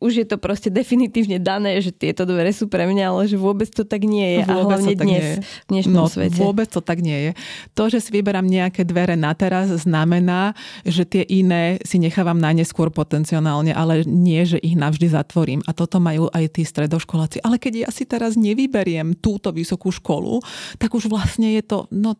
už 0.00 0.24
je 0.24 0.26
to 0.26 0.40
proste 0.40 0.72
definitívne 0.72 1.36
dané, 1.38 1.78
že 1.84 1.92
tieto 1.92 2.24
dvere 2.24 2.50
sú 2.50 2.66
pre 2.66 2.88
mňa, 2.88 3.04
ale 3.12 3.22
že 3.28 3.36
vôbec 3.36 3.68
to 3.68 3.84
tak 3.84 4.08
nie 4.08 4.40
je. 4.40 4.48
Vôbec 4.48 4.58
a 4.58 4.68
hlavne 4.74 4.94
dnes, 4.96 5.06
nie 5.06 5.20
je. 5.20 5.34
v 5.44 5.66
dnešnom 5.68 6.02
no, 6.02 6.10
svete. 6.10 6.40
Vôbec 6.40 6.68
to 6.72 6.80
tak 6.80 6.98
nie 7.04 7.30
je. 7.30 7.32
To, 7.76 7.92
že 7.92 8.00
si 8.00 8.10
vyberám 8.10 8.48
nejaké 8.48 8.82
dvere 8.88 9.14
na 9.14 9.36
teraz, 9.36 9.70
znamená, 9.70 10.56
že 10.82 11.04
tie 11.04 11.22
iné 11.22 11.78
si 11.84 12.00
nechávam 12.00 12.40
na 12.40 12.50
neskôr 12.56 12.88
potenciálne, 12.88 13.70
ale 13.74 14.02
nie, 14.08 14.42
že 14.48 14.58
ich 14.58 14.74
navždy 14.74 15.12
zatvorím. 15.12 15.60
A 15.68 15.76
toto 15.76 16.00
majú 16.00 16.26
aj 16.32 16.58
tí 16.58 16.62
stredoškoláci. 16.78 17.42
Ale 17.42 17.58
keď 17.58 17.88
ja 17.88 17.90
si 17.90 18.06
teraz 18.06 18.38
nevyberiem 18.38 19.18
túto 19.18 19.50
vysokú 19.50 19.90
školu, 19.90 20.38
tak 20.78 20.94
už 20.94 21.10
vlastne 21.10 21.58
je 21.58 21.62
to, 21.66 21.90
no 21.90 22.14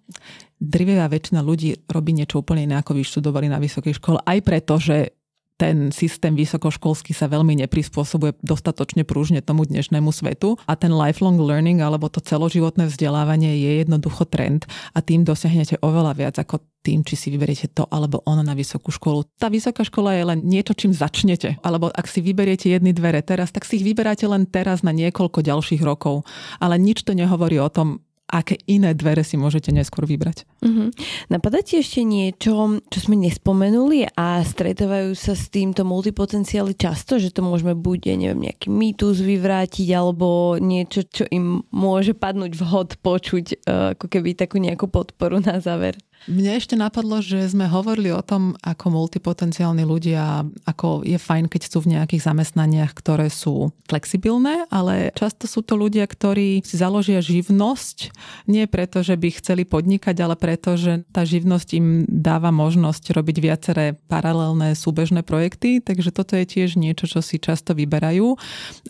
drvivá 0.59 1.07
väčšina 1.07 1.39
ľudí 1.39 1.87
robí 1.87 2.11
niečo 2.11 2.43
úplne 2.43 2.67
iné, 2.67 2.75
ako 2.83 2.99
vyštudovali 2.99 3.47
na 3.47 3.63
vysokej 3.63 3.95
škole, 4.03 4.19
aj 4.27 4.39
preto, 4.43 4.75
že 4.83 5.18
ten 5.59 5.91
systém 5.91 6.39
vysokoškolský 6.39 7.11
sa 7.11 7.27
veľmi 7.27 7.59
neprispôsobuje 7.67 8.39
dostatočne 8.47 9.03
prúžne 9.03 9.43
tomu 9.43 9.67
dnešnému 9.67 10.15
svetu 10.15 10.55
a 10.71 10.79
ten 10.79 10.95
lifelong 10.95 11.37
learning 11.43 11.83
alebo 11.83 12.07
to 12.07 12.23
celoživotné 12.23 12.87
vzdelávanie 12.87 13.59
je 13.59 13.71
jednoducho 13.83 14.25
trend 14.31 14.71
a 14.95 15.03
tým 15.03 15.27
dosiahnete 15.27 15.83
oveľa 15.83 16.15
viac 16.15 16.39
ako 16.39 16.63
tým, 16.87 17.03
či 17.03 17.19
si 17.19 17.29
vyberiete 17.35 17.75
to 17.75 17.91
alebo 17.91 18.23
ono 18.23 18.47
na 18.47 18.55
vysokú 18.55 18.95
školu. 18.95 19.27
Tá 19.37 19.51
vysoká 19.51 19.83
škola 19.83 20.15
je 20.15 20.25
len 20.25 20.41
niečo, 20.47 20.79
čím 20.79 20.95
začnete. 20.95 21.59
Alebo 21.61 21.91
ak 21.91 22.07
si 22.07 22.23
vyberiete 22.23 22.71
jedny 22.71 22.95
dvere 22.95 23.21
teraz, 23.21 23.51
tak 23.51 23.67
si 23.67 23.83
ich 23.83 23.85
vyberáte 23.85 24.25
len 24.31 24.47
teraz 24.47 24.87
na 24.87 24.95
niekoľko 24.95 25.43
ďalších 25.43 25.83
rokov. 25.83 26.23
Ale 26.63 26.79
nič 26.79 27.03
to 27.03 27.19
nehovorí 27.19 27.59
o 27.59 27.69
tom, 27.69 28.01
aké 28.29 28.61
iné 28.69 28.93
dvere 28.93 29.25
si 29.25 29.41
môžete 29.41 29.73
neskôr 29.73 30.05
vybrať. 30.05 30.45
Uh-huh. 30.61 30.93
Napadá 31.33 31.65
ti 31.65 31.81
ešte 31.81 32.05
niečo, 32.05 32.85
čo 32.93 32.99
sme 33.01 33.17
nespomenuli 33.17 34.05
a 34.13 34.45
stretávajú 34.45 35.17
sa 35.17 35.33
s 35.33 35.49
týmto 35.49 35.89
multipotenciály 35.89 36.77
často, 36.77 37.17
že 37.17 37.33
to 37.33 37.41
môžeme 37.41 37.73
buď, 37.73 38.21
neviem, 38.21 38.53
nejaký 38.53 38.69
mýtus 38.69 39.25
vyvrátiť 39.25 39.89
alebo 39.97 40.61
niečo, 40.61 41.09
čo 41.09 41.25
im 41.33 41.65
môže 41.73 42.13
padnúť 42.13 42.53
vhod 42.61 43.01
počuť, 43.01 43.47
e, 43.53 43.57
ako 43.97 44.07
keby 44.07 44.37
takú 44.37 44.61
nejakú 44.61 44.93
podporu 44.93 45.41
na 45.41 45.59
záver? 45.65 45.97
Mne 46.27 46.59
ešte 46.59 46.75
napadlo, 46.75 47.23
že 47.23 47.47
sme 47.47 47.71
hovorili 47.71 48.11
o 48.11 48.21
tom, 48.21 48.59
ako 48.61 48.91
multipotenciálni 48.91 49.87
ľudia, 49.87 50.43
ako 50.67 51.07
je 51.07 51.17
fajn, 51.17 51.47
keď 51.47 51.63
sú 51.71 51.79
v 51.87 51.97
nejakých 51.97 52.27
zamestnaniach, 52.27 52.93
ktoré 52.93 53.31
sú 53.31 53.71
flexibilné, 53.87 54.67
ale 54.69 55.15
často 55.15 55.47
sú 55.47 55.63
to 55.63 55.79
ľudia, 55.79 56.05
ktorí 56.05 56.67
si 56.67 56.77
založia 56.77 57.23
živnosť, 57.23 58.13
nie 58.51 58.67
preto, 58.67 59.01
že 59.01 59.17
by 59.17 59.29
chceli 59.41 59.63
podnikať, 59.65 60.17
ale 60.19 60.35
preto, 60.35 60.77
že 60.77 61.07
tá 61.15 61.23
živnosť 61.23 61.69
im 61.79 62.03
dáva 62.05 62.51
možnosť 62.51 63.15
robiť 63.15 63.37
viaceré 63.39 63.87
paralelné 64.11 64.75
súbežné 64.75 65.23
projekty, 65.23 65.81
takže 65.81 66.11
toto 66.13 66.35
je 66.35 66.45
tiež 66.45 66.77
niečo, 66.77 67.07
čo 67.09 67.23
si 67.23 67.41
často 67.41 67.73
vyberajú, 67.73 68.37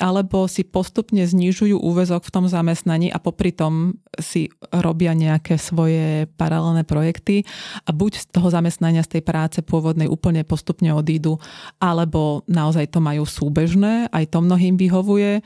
alebo 0.01 0.49
si 0.51 0.65
postupne 0.65 1.23
znižujú 1.23 1.77
úvezok 1.77 2.25
v 2.25 2.33
tom 2.35 2.45
zamestnaní 2.51 3.13
a 3.13 3.21
popri 3.23 3.55
tom 3.55 4.01
si 4.19 4.51
robia 4.75 5.15
nejaké 5.15 5.55
svoje 5.55 6.27
paralelné 6.35 6.83
projekty 6.83 7.18
projekty 7.19 7.43
a 7.85 7.91
buď 7.91 8.13
z 8.23 8.25
toho 8.31 8.49
zamestnania, 8.49 9.03
z 9.03 9.19
tej 9.19 9.23
práce 9.27 9.59
pôvodnej 9.67 10.07
úplne 10.07 10.47
postupne 10.47 10.95
odídu, 10.95 11.43
alebo 11.83 12.47
naozaj 12.47 12.95
to 12.95 13.03
majú 13.03 13.27
súbežné, 13.27 14.07
aj 14.15 14.25
to 14.31 14.39
mnohým 14.39 14.79
vyhovuje. 14.79 15.43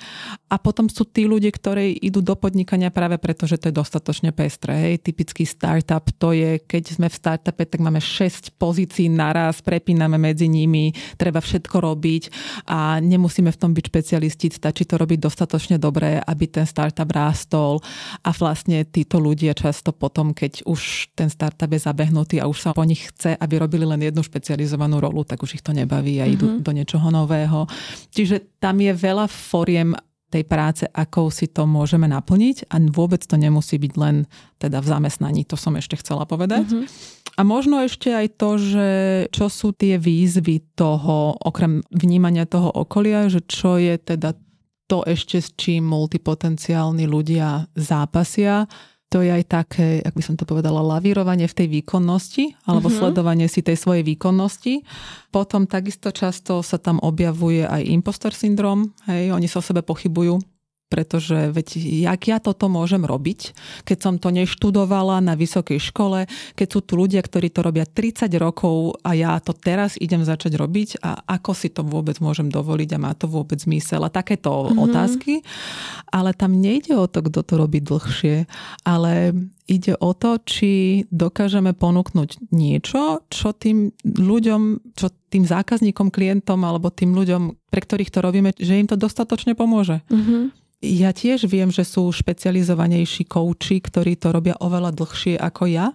A 0.52 0.56
potom 0.60 0.92
sú 0.92 1.08
tí 1.08 1.24
ľudia, 1.24 1.48
ktorí 1.48 1.96
idú 2.04 2.20
do 2.20 2.36
podnikania 2.36 2.92
práve 2.92 3.16
preto, 3.16 3.48
že 3.48 3.56
to 3.56 3.72
je 3.72 3.78
dostatočne 3.80 4.36
pestré. 4.36 4.92
Hej. 4.92 5.08
Typický 5.08 5.48
startup 5.48 6.04
to 6.20 6.36
je, 6.36 6.60
keď 6.60 6.84
sme 6.92 7.08
v 7.08 7.16
startupe, 7.16 7.64
tak 7.64 7.80
máme 7.80 7.98
6 7.98 8.52
pozícií 8.60 9.08
naraz, 9.08 9.64
prepíname 9.64 10.20
medzi 10.20 10.52
nimi, 10.52 10.92
treba 11.16 11.40
všetko 11.40 11.76
robiť 11.80 12.22
a 12.68 13.00
nemusíme 13.00 13.48
v 13.48 13.60
tom 13.60 13.72
byť 13.72 13.84
špecialisti, 13.88 14.46
stačí 14.52 14.84
to 14.84 15.00
robiť 15.00 15.18
dostatočne 15.24 15.76
dobre, 15.80 16.20
aby 16.20 16.44
ten 16.52 16.68
startup 16.68 17.08
rástol 17.08 17.80
a 18.26 18.30
vlastne 18.34 18.84
títo 18.84 19.16
ľudia 19.22 19.56
často 19.56 19.94
potom, 19.94 20.34
keď 20.34 20.66
už 20.66 21.12
ten 21.14 21.30
startup 21.30 21.61
startup 21.62 21.78
je 21.78 21.86
zabehnutý 21.86 22.36
a 22.42 22.50
už 22.50 22.58
sa 22.58 22.70
po 22.74 22.82
nich 22.82 23.06
chce, 23.14 23.38
aby 23.38 23.62
robili 23.62 23.86
len 23.86 24.02
jednu 24.02 24.26
špecializovanú 24.26 24.98
rolu, 24.98 25.22
tak 25.22 25.38
už 25.46 25.62
ich 25.62 25.62
to 25.62 25.70
nebaví 25.70 26.18
a 26.18 26.26
idú 26.26 26.58
mm-hmm. 26.58 26.66
do 26.66 26.72
niečoho 26.74 27.06
nového. 27.14 27.70
Čiže 28.10 28.58
tam 28.58 28.82
je 28.82 28.90
veľa 28.90 29.30
foriem 29.30 29.94
tej 30.32 30.48
práce, 30.48 30.88
ako 30.88 31.28
si 31.28 31.52
to 31.52 31.68
môžeme 31.68 32.08
naplniť 32.08 32.72
a 32.72 32.80
vôbec 32.88 33.20
to 33.20 33.36
nemusí 33.36 33.76
byť 33.76 33.92
len 34.00 34.24
teda 34.56 34.80
v 34.80 34.90
zamestnaní, 34.90 35.44
to 35.44 35.60
som 35.60 35.76
ešte 35.76 36.00
chcela 36.00 36.24
povedať. 36.24 36.66
Mm-hmm. 36.66 36.84
A 37.36 37.40
možno 37.44 37.78
ešte 37.84 38.10
aj 38.10 38.26
to, 38.40 38.50
že 38.56 38.88
čo 39.28 39.46
sú 39.52 39.76
tie 39.76 40.00
výzvy 40.00 40.72
toho, 40.74 41.36
okrem 41.36 41.84
vnímania 41.92 42.48
toho 42.48 42.72
okolia, 42.72 43.28
že 43.28 43.44
čo 43.44 43.76
je 43.76 44.00
teda 44.00 44.34
to 44.88 45.04
ešte, 45.04 45.40
s 45.40 45.52
čím 45.56 45.88
multipotenciálni 45.88 47.08
ľudia 47.08 47.68
zápasia, 47.76 48.68
to 49.12 49.20
je 49.20 49.28
aj 49.28 49.44
také, 49.44 50.00
ak 50.00 50.16
by 50.16 50.22
som 50.24 50.40
to 50.40 50.48
povedala, 50.48 50.80
lavírovanie 50.80 51.44
v 51.44 51.56
tej 51.60 51.68
výkonnosti 51.68 52.56
alebo 52.64 52.88
uh-huh. 52.88 53.12
sledovanie 53.12 53.44
si 53.44 53.60
tej 53.60 53.76
svojej 53.76 54.00
výkonnosti. 54.08 54.80
Potom 55.28 55.68
takisto 55.68 56.08
často 56.08 56.64
sa 56.64 56.80
tam 56.80 56.96
objavuje 57.04 57.68
aj 57.68 57.84
impostor 57.92 58.32
syndrom, 58.32 58.96
hej, 59.04 59.28
oni 59.28 59.44
sa 59.52 59.60
o 59.60 59.64
sebe 59.64 59.84
pochybujú, 59.84 60.40
pretože 60.92 61.48
veď 61.56 61.80
jak 62.04 62.20
ja 62.28 62.36
toto 62.36 62.68
môžem 62.68 63.00
robiť, 63.08 63.56
keď 63.88 63.98
som 64.04 64.14
to 64.20 64.28
neštudovala 64.28 65.24
na 65.24 65.32
vysokej 65.32 65.80
škole, 65.80 66.28
keď 66.52 66.68
sú 66.68 66.84
tu 66.84 67.00
ľudia, 67.00 67.24
ktorí 67.24 67.48
to 67.48 67.64
robia 67.64 67.88
30 67.88 68.28
rokov 68.36 69.00
a 69.00 69.16
ja 69.16 69.40
to 69.40 69.56
teraz 69.56 69.96
idem 69.96 70.20
začať 70.20 70.60
robiť 70.60 71.00
a 71.00 71.24
ako 71.40 71.56
si 71.56 71.72
to 71.72 71.80
vôbec 71.80 72.20
môžem 72.20 72.52
dovoliť 72.52 72.92
a 72.92 73.02
má 73.08 73.16
to 73.16 73.24
vôbec 73.24 73.56
zmysel 73.56 74.04
a 74.04 74.12
takéto 74.12 74.52
mm-hmm. 74.52 74.84
otázky. 74.84 75.40
Ale 76.12 76.36
tam 76.36 76.60
nejde 76.60 76.92
o 76.92 77.08
to, 77.08 77.24
kto 77.24 77.40
to 77.40 77.54
robí 77.56 77.80
dlhšie, 77.80 78.44
ale 78.84 79.32
ide 79.64 79.96
o 79.96 80.12
to, 80.12 80.36
či 80.44 81.04
dokážeme 81.08 81.72
ponúknuť 81.72 82.52
niečo, 82.52 83.24
čo 83.32 83.56
tým 83.56 83.94
ľuďom, 84.04 84.92
čo 84.92 85.08
tým 85.32 85.48
zákazníkom, 85.48 86.12
klientom 86.12 86.60
alebo 86.60 86.92
tým 86.92 87.16
ľuďom, 87.16 87.72
pre 87.72 87.80
ktorých 87.80 88.12
to 88.12 88.20
robíme, 88.20 88.52
že 88.60 88.76
im 88.76 88.84
to 88.84 89.00
dostatočne 89.00 89.56
pomôže. 89.56 90.04
Mm-hmm. 90.12 90.61
Ja 90.82 91.14
tiež 91.14 91.46
viem, 91.46 91.70
že 91.70 91.86
sú 91.86 92.10
špecializovanejší 92.10 93.30
kouči, 93.30 93.78
ktorí 93.78 94.18
to 94.18 94.34
robia 94.34 94.58
oveľa 94.58 94.90
dlhšie 94.90 95.38
ako 95.38 95.70
ja. 95.70 95.94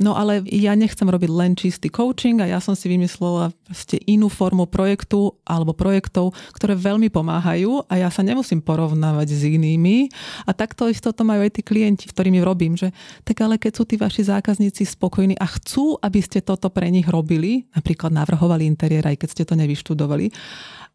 No 0.00 0.16
ale 0.16 0.40
ja 0.48 0.72
nechcem 0.72 1.04
robiť 1.04 1.28
len 1.28 1.52
čistý 1.52 1.92
coaching 1.92 2.40
a 2.40 2.48
ja 2.48 2.56
som 2.56 2.72
si 2.72 2.88
vymyslela 2.88 3.52
ste 3.68 4.00
inú 4.08 4.32
formu 4.32 4.64
projektu 4.64 5.36
alebo 5.44 5.76
projektov, 5.76 6.32
ktoré 6.56 6.72
veľmi 6.72 7.12
pomáhajú 7.12 7.84
a 7.84 8.00
ja 8.00 8.08
sa 8.08 8.24
nemusím 8.24 8.64
porovnávať 8.64 9.28
s 9.28 9.44
inými. 9.44 10.08
A 10.48 10.56
takto 10.56 10.88
isto 10.88 11.12
to 11.12 11.20
majú 11.20 11.44
aj 11.44 11.60
tí 11.60 11.62
klienti, 11.62 12.08
ktorými 12.08 12.40
robím, 12.40 12.80
že 12.80 12.96
tak 13.28 13.44
ale 13.44 13.60
keď 13.60 13.72
sú 13.76 13.84
tí 13.84 14.00
vaši 14.00 14.24
zákazníci 14.24 14.88
spokojní 14.88 15.36
a 15.36 15.44
chcú, 15.44 16.00
aby 16.00 16.24
ste 16.24 16.40
toto 16.40 16.72
pre 16.72 16.88
nich 16.88 17.04
robili, 17.04 17.68
napríklad 17.76 18.08
navrhovali 18.08 18.64
interiér, 18.64 19.12
aj 19.12 19.20
keď 19.20 19.28
ste 19.28 19.44
to 19.44 19.52
nevyštudovali, 19.52 20.32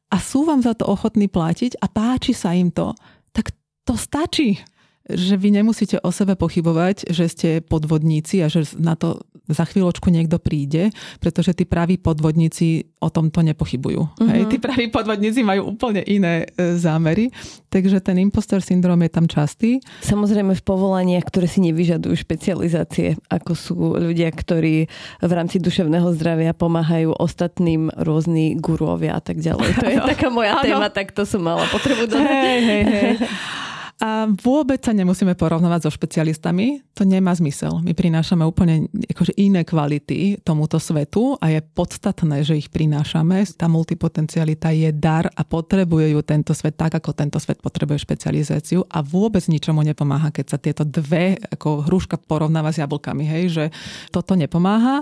a 0.09 0.17
sú 0.21 0.45
vám 0.45 0.61
za 0.61 0.77
to 0.77 0.85
ochotní 0.85 1.27
platiť 1.27 1.81
a 1.81 1.89
páči 1.89 2.31
sa 2.35 2.53
im 2.53 2.69
to, 2.69 2.93
tak 3.33 3.55
to 3.85 3.97
stačí 3.97 4.61
že 5.05 5.37
vy 5.37 5.53
nemusíte 5.53 6.01
o 6.01 6.09
sebe 6.09 6.33
pochybovať, 6.33 7.13
že 7.13 7.25
ste 7.29 7.49
podvodníci 7.61 8.41
a 8.41 8.49
že 8.49 8.65
na 8.81 8.97
to 8.97 9.21
za 9.45 9.61
chvíľočku 9.61 10.09
niekto 10.09 10.41
príde, 10.41 10.89
pretože 11.21 11.53
tí 11.53 11.69
praví 11.69 12.01
podvodníci 12.01 12.97
o 12.97 13.13
tomto 13.13 13.45
nepochybujú. 13.45 14.01
Uh-huh. 14.01 14.29
Hej, 14.33 14.49
tí 14.49 14.57
praví 14.57 14.89
podvodníci 14.89 15.45
majú 15.45 15.77
úplne 15.77 16.01
iné 16.01 16.49
e, 16.57 16.81
zámery, 16.81 17.29
takže 17.69 18.01
ten 18.01 18.17
impostor 18.17 18.65
syndrom 18.65 18.97
je 19.05 19.11
tam 19.13 19.29
častý. 19.29 19.77
Samozrejme 20.01 20.57
v 20.57 20.63
povolaniach, 20.65 21.29
ktoré 21.29 21.45
si 21.45 21.61
nevyžadujú 21.61 22.17
špecializácie, 22.17 23.21
ako 23.29 23.51
sú 23.53 23.75
ľudia, 24.01 24.33
ktorí 24.33 24.89
v 25.21 25.31
rámci 25.31 25.61
duševného 25.61 26.09
zdravia 26.17 26.57
pomáhajú 26.57 27.13
ostatným 27.13 27.93
rôzni 27.93 28.57
guruovia 28.57 29.13
a 29.13 29.21
tak 29.21 29.45
ďalej. 29.45 29.69
To 29.77 29.87
je 29.93 29.99
taká 30.01 30.33
moja 30.33 30.57
ano. 30.57 30.65
téma, 30.65 30.87
tak 30.89 31.13
to 31.13 31.21
som 31.21 31.45
mala 31.45 31.69
potrebu 31.69 32.09
dodať. 32.09 32.25
Hej, 32.25 32.59
hej, 32.65 32.83
hej. 32.89 33.13
A 34.05 34.29
vôbec 34.29 34.85
sa 34.85 34.93
nemusíme 34.93 35.33
porovnávať 35.33 35.89
so 35.89 35.91
špecialistami, 35.97 36.85
to 36.93 37.09
nemá 37.09 37.33
zmysel. 37.33 37.81
My 37.81 37.97
prinášame 37.97 38.45
úplne 38.45 38.85
akože 38.93 39.33
iné 39.33 39.65
kvality 39.65 40.45
tomuto 40.45 40.77
svetu 40.77 41.33
a 41.41 41.49
je 41.49 41.65
podstatné, 41.65 42.45
že 42.45 42.53
ich 42.53 42.69
prinášame. 42.69 43.41
Tá 43.57 43.65
multipotencialita 43.65 44.69
je 44.77 44.93
dar 44.93 45.25
a 45.33 45.41
potrebuje 45.41 46.13
ju 46.13 46.21
tento 46.21 46.53
svet 46.53 46.77
tak, 46.77 47.01
ako 47.01 47.17
tento 47.17 47.41
svet 47.41 47.65
potrebuje 47.65 48.05
špecializáciu 48.05 48.85
a 48.85 49.01
vôbec 49.01 49.41
ničomu 49.49 49.81
nepomáha, 49.81 50.29
keď 50.29 50.45
sa 50.53 50.61
tieto 50.61 50.85
dve, 50.85 51.41
ako 51.49 51.89
hruška 51.89 52.21
porovnáva 52.29 52.69
s 52.69 52.85
jablkami, 52.85 53.25
hej, 53.25 53.43
že 53.49 53.65
toto 54.13 54.37
nepomáha. 54.37 55.01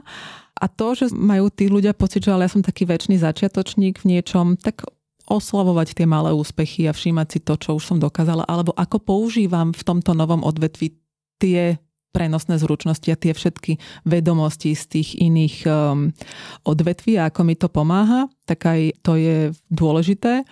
A 0.56 0.66
to, 0.72 0.96
že 0.96 1.12
majú 1.12 1.52
tí 1.52 1.68
ľudia 1.68 1.92
pocit, 1.92 2.24
že 2.24 2.32
ale 2.32 2.48
ja 2.48 2.56
som 2.56 2.64
taký 2.64 2.88
väčší 2.88 3.20
začiatočník 3.20 4.00
v 4.00 4.16
niečom, 4.16 4.56
tak 4.56 4.88
oslavovať 5.28 5.96
tie 5.96 6.08
malé 6.08 6.36
úspechy 6.36 6.88
a 6.88 6.96
všímať 6.96 7.28
si 7.30 7.40
to, 7.44 7.56
čo 7.56 7.80
už 7.80 7.84
som 7.84 7.98
dokázala, 8.00 8.44
alebo 8.48 8.76
ako 8.76 9.00
používam 9.00 9.72
v 9.72 9.84
tomto 9.84 10.12
novom 10.12 10.44
odvetvi 10.44 10.96
tie 11.40 11.80
prenosné 12.14 12.62
zručnosti 12.62 13.10
a 13.10 13.18
tie 13.18 13.34
všetky 13.34 13.82
vedomosti 14.06 14.78
z 14.78 14.84
tých 14.86 15.10
iných 15.18 15.66
um, 15.66 16.14
odvetví 16.62 17.18
a 17.18 17.34
ako 17.34 17.42
mi 17.42 17.58
to 17.58 17.68
pomáha, 17.74 18.30
tak 18.46 18.70
aj 18.70 19.02
to 19.02 19.18
je 19.18 19.38
dôležité 19.74 20.46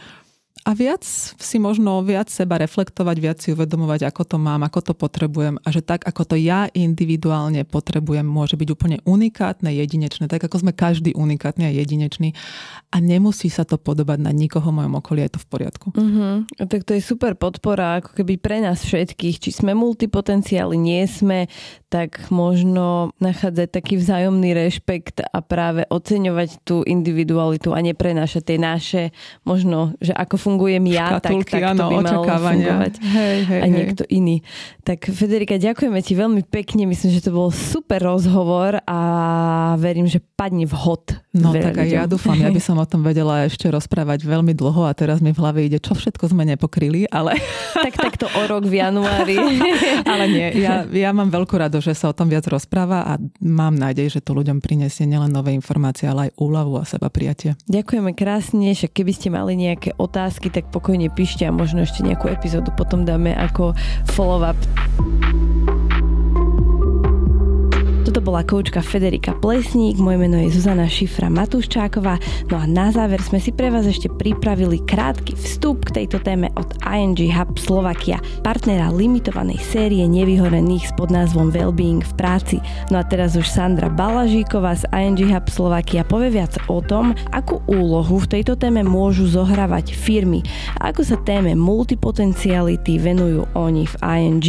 a 0.62 0.78
viac 0.78 1.02
si 1.42 1.58
možno 1.58 2.06
viac 2.06 2.30
seba 2.30 2.62
reflektovať, 2.62 3.16
viac 3.18 3.38
si 3.42 3.50
uvedomovať, 3.50 4.06
ako 4.06 4.22
to 4.30 4.38
mám, 4.38 4.62
ako 4.62 4.80
to 4.82 4.94
potrebujem. 4.94 5.58
A 5.66 5.74
že 5.74 5.82
tak, 5.82 6.06
ako 6.06 6.22
to 6.22 6.36
ja 6.38 6.70
individuálne 6.70 7.66
potrebujem, 7.66 8.22
môže 8.22 8.54
byť 8.62 8.70
úplne 8.70 8.98
unikátne, 9.02 9.74
jedinečné, 9.74 10.30
tak 10.30 10.46
ako 10.46 10.62
sme 10.62 10.72
každý 10.78 11.18
unikátny 11.18 11.66
a 11.66 11.72
jedinečný. 11.74 12.38
A 12.94 13.02
nemusí 13.02 13.50
sa 13.50 13.66
to 13.66 13.82
podobať 13.82 14.22
na 14.22 14.30
nikoho 14.30 14.70
v 14.70 14.86
mojom 14.86 14.94
okolí, 15.02 15.26
je 15.26 15.34
to 15.34 15.42
v 15.42 15.48
poriadku. 15.50 15.88
Uh-huh. 15.98 16.46
Tak 16.62 16.86
to 16.86 16.94
je 16.94 17.02
super 17.02 17.34
podpora, 17.34 18.06
ako 18.06 18.22
keby 18.22 18.38
pre 18.38 18.62
nás 18.62 18.86
všetkých, 18.86 19.42
či 19.42 19.50
sme 19.50 19.74
multipotenciáli, 19.74 20.78
nie 20.78 21.02
sme, 21.10 21.50
tak 21.90 22.30
možno 22.30 23.12
nachádzať 23.18 23.68
taký 23.68 23.98
vzájomný 23.98 24.54
rešpekt 24.54 25.26
a 25.26 25.42
práve 25.42 25.90
oceňovať 25.90 26.62
tú 26.62 26.86
individualitu 26.86 27.74
a 27.74 27.82
neprenášať 27.82 28.44
tie 28.46 28.58
naše, 28.62 29.04
možno, 29.44 29.98
že 29.98 30.14
ako 30.14 30.51
fungujem 30.52 30.84
ja, 30.92 31.16
Škatulky, 31.16 31.56
tak, 31.56 31.64
tak 31.64 31.80
to 31.80 31.84
by 31.88 31.96
malo 32.04 32.24
fungovať 32.28 32.94
hej, 33.00 33.38
hej, 33.48 33.62
a 33.64 33.66
niekto 33.72 34.04
hej. 34.04 34.20
iný. 34.20 34.36
Tak 34.84 35.08
Federika, 35.08 35.56
ďakujeme 35.56 36.00
ti 36.04 36.14
veľmi 36.18 36.44
pekne, 36.44 36.84
myslím, 36.92 37.16
že 37.16 37.24
to 37.24 37.32
bol 37.32 37.48
super 37.54 38.04
rozhovor 38.04 38.84
a 38.84 39.00
verím, 39.80 40.12
že 40.12 40.20
padne 40.20 40.68
vhod. 40.68 41.22
No 41.32 41.56
tak 41.56 41.80
aj 41.80 41.88
ja 41.88 42.04
dúfam, 42.10 42.36
ja 42.36 42.52
by 42.52 42.60
som 42.60 42.76
o 42.76 42.84
tom 42.84 43.08
vedela 43.08 43.48
ešte 43.48 43.72
rozprávať 43.72 44.28
veľmi 44.28 44.52
dlho 44.52 44.84
a 44.84 44.92
teraz 44.92 45.24
mi 45.24 45.32
v 45.32 45.40
hlave 45.40 45.64
ide, 45.64 45.80
čo 45.80 45.94
všetko 45.94 46.34
sme 46.34 46.44
nepokryli, 46.50 47.08
ale... 47.08 47.38
Tak 47.82 47.98
takto 47.98 48.28
o 48.38 48.42
rok 48.46 48.68
v 48.70 48.78
januári. 48.78 49.38
ale 50.12 50.26
nie, 50.30 50.48
ja, 50.62 50.86
ja 50.86 51.10
mám 51.16 51.34
veľkú 51.34 51.58
rado, 51.58 51.82
že 51.82 51.98
sa 51.98 52.12
o 52.12 52.16
tom 52.16 52.30
viac 52.30 52.46
rozpráva 52.46 53.06
a 53.10 53.18
mám 53.42 53.74
nádej, 53.74 54.18
že 54.18 54.20
to 54.22 54.38
ľuďom 54.38 54.62
prinesie 54.62 55.10
nielen 55.10 55.34
nové 55.34 55.58
informácie, 55.58 56.06
ale 56.06 56.30
aj 56.30 56.38
úľavu 56.38 56.78
a 56.78 56.86
seba 56.86 57.10
prijatie. 57.10 57.58
Ďakujeme 57.66 58.14
krásne, 58.14 58.74
však 58.74 58.92
keby 59.02 59.12
ste 59.18 59.28
mali 59.30 59.54
nejaké 59.58 59.94
otázky, 59.98 60.41
tak 60.48 60.66
pokojne 60.72 61.12
píšte 61.12 61.44
a 61.46 61.52
možno 61.52 61.84
ešte 61.84 62.02
nejakú 62.02 62.32
epizódu 62.32 62.72
potom 62.74 63.04
dáme 63.04 63.36
ako 63.36 63.76
follow-up. 64.16 64.58
Toto 68.02 68.18
bola 68.18 68.42
koučka 68.42 68.82
Federika 68.82 69.30
Plesník, 69.38 70.02
moje 70.02 70.18
meno 70.18 70.42
je 70.42 70.50
Zuzana 70.50 70.90
Šifra 70.90 71.30
Matuščáková. 71.30 72.18
No 72.50 72.58
a 72.58 72.66
na 72.66 72.90
záver 72.90 73.22
sme 73.22 73.38
si 73.38 73.54
pre 73.54 73.70
vás 73.70 73.86
ešte 73.86 74.10
pripravili 74.10 74.82
krátky 74.90 75.38
vstup 75.38 75.86
k 75.86 76.02
tejto 76.02 76.18
téme 76.18 76.50
od 76.58 76.66
ING 76.82 77.14
Hub 77.30 77.62
Slovakia, 77.62 78.18
partnera 78.42 78.90
limitovanej 78.90 79.62
série 79.62 80.02
nevyhorených 80.10 80.90
s 80.90 80.94
podnázvom 80.98 81.54
Wellbeing 81.54 82.02
v 82.02 82.14
práci. 82.18 82.58
No 82.90 82.98
a 82.98 83.06
teraz 83.06 83.38
už 83.38 83.46
Sandra 83.46 83.94
Balažíková 83.94 84.82
z 84.82 84.90
ING 84.98 85.22
Hub 85.30 85.46
Slovakia 85.54 86.02
povie 86.02 86.42
viac 86.42 86.58
o 86.74 86.82
tom, 86.82 87.14
akú 87.30 87.62
úlohu 87.70 88.18
v 88.18 88.42
tejto 88.42 88.58
téme 88.58 88.82
môžu 88.82 89.30
zohrávať 89.30 89.94
firmy 89.94 90.42
a 90.82 90.90
ako 90.90 91.06
sa 91.06 91.22
téme 91.22 91.54
multipotenciality 91.54 92.98
venujú 92.98 93.46
oni 93.54 93.86
v 93.86 93.96
ING. 94.02 94.48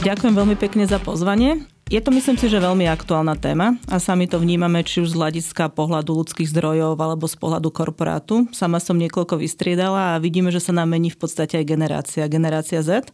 Ďakujem 0.00 0.32
veľmi 0.32 0.56
pekne 0.56 0.88
za 0.88 0.96
pozvanie. 0.96 1.68
Je 1.92 2.00
to 2.00 2.08
myslím 2.08 2.40
si, 2.40 2.48
že 2.48 2.56
veľmi 2.56 2.88
aktuálna 2.88 3.36
téma 3.36 3.76
a 3.84 4.00
sami 4.00 4.24
to 4.24 4.40
vnímame 4.40 4.80
či 4.80 5.04
už 5.04 5.12
z 5.12 5.18
hľadiska 5.20 5.68
pohľadu 5.76 6.16
ľudských 6.24 6.48
zdrojov 6.48 6.96
alebo 6.96 7.28
z 7.28 7.36
pohľadu 7.36 7.68
korporátu. 7.68 8.48
Sama 8.48 8.80
som 8.80 8.96
niekoľko 8.96 9.36
vystriedala 9.36 10.16
a 10.16 10.20
vidíme, 10.22 10.48
že 10.48 10.62
sa 10.62 10.72
nám 10.72 10.94
mení 10.94 11.12
v 11.12 11.20
podstate 11.20 11.60
aj 11.60 11.68
generácia, 11.68 12.32
generácia 12.32 12.80
Z, 12.80 13.12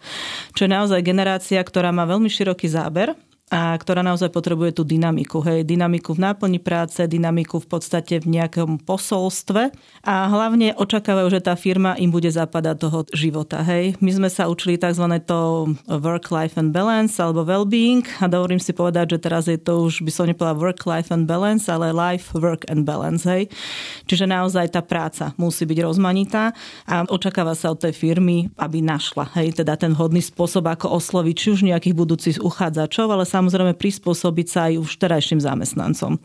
čo 0.55 0.69
je 0.69 0.71
naozaj 0.71 1.03
generácia, 1.03 1.59
ktorá 1.59 1.91
má 1.91 2.07
veľmi 2.07 2.31
široký 2.31 2.71
záber 2.71 3.19
a 3.47 3.79
ktorá 3.79 4.03
naozaj 4.03 4.35
potrebuje 4.35 4.75
tú 4.75 4.83
dynamiku. 4.83 5.39
Hej, 5.39 5.71
dynamiku 5.71 6.19
v 6.19 6.27
náplni 6.27 6.59
práce, 6.59 6.99
dynamiku 7.07 7.63
v 7.63 7.79
podstate 7.79 8.19
v 8.19 8.27
nejakom 8.27 8.83
posolstve 8.83 9.71
a 10.03 10.15
hlavne 10.27 10.75
očakávajú, 10.75 11.31
že 11.31 11.47
tá 11.47 11.55
firma 11.55 11.95
im 11.95 12.11
bude 12.11 12.27
zapadať 12.27 12.75
toho 12.83 12.99
života. 13.15 13.63
Hej. 13.63 13.95
My 14.03 14.11
sme 14.11 14.29
sa 14.35 14.51
učili 14.51 14.75
tzv. 14.75 15.07
to 15.23 15.71
work-life 15.87 16.59
and 16.59 16.75
balance 16.75 17.23
alebo 17.23 17.47
well-being 17.47 18.03
a 18.19 18.27
dovolím 18.27 18.59
si 18.59 18.75
povedať, 18.75 19.15
že 19.15 19.19
teraz 19.23 19.47
je 19.47 19.55
to 19.63 19.87
už 19.87 20.03
by 20.03 20.11
som 20.11 20.27
nepovedala 20.27 20.59
work-life 20.59 21.15
and 21.15 21.31
balance, 21.31 21.71
ale 21.71 21.95
life, 21.95 22.35
work 22.35 22.67
and 22.67 22.83
balance. 22.83 23.23
Hej. 23.23 23.47
Čiže 24.11 24.27
naozaj 24.27 24.75
tá 24.75 24.83
práca 24.83 25.39
musí 25.39 25.63
byť 25.63 25.87
rozmanitá 25.87 26.51
a 26.83 27.07
očakáva 27.07 27.55
sa 27.55 27.71
od 27.71 27.79
tej 27.79 27.95
firmy, 27.95 28.51
aby 28.59 28.83
našla 28.83 29.31
hej, 29.39 29.55
teda 29.63 29.79
ten 29.79 29.95
hodný 29.95 30.19
spôsob, 30.19 30.67
ako 30.67 30.99
osloviť 30.99 31.35
či 31.39 31.47
už 31.55 31.61
nejakých 31.63 31.95
budúcich 31.95 32.37
uchádzačov, 32.43 33.07
ale 33.15 33.23
samozrejme 33.37 33.77
prispôsobiť 33.77 34.47
sa 34.49 34.61
aj 34.73 34.75
už 34.81 34.91
terajším 34.97 35.41
zamestnancom. 35.45 36.17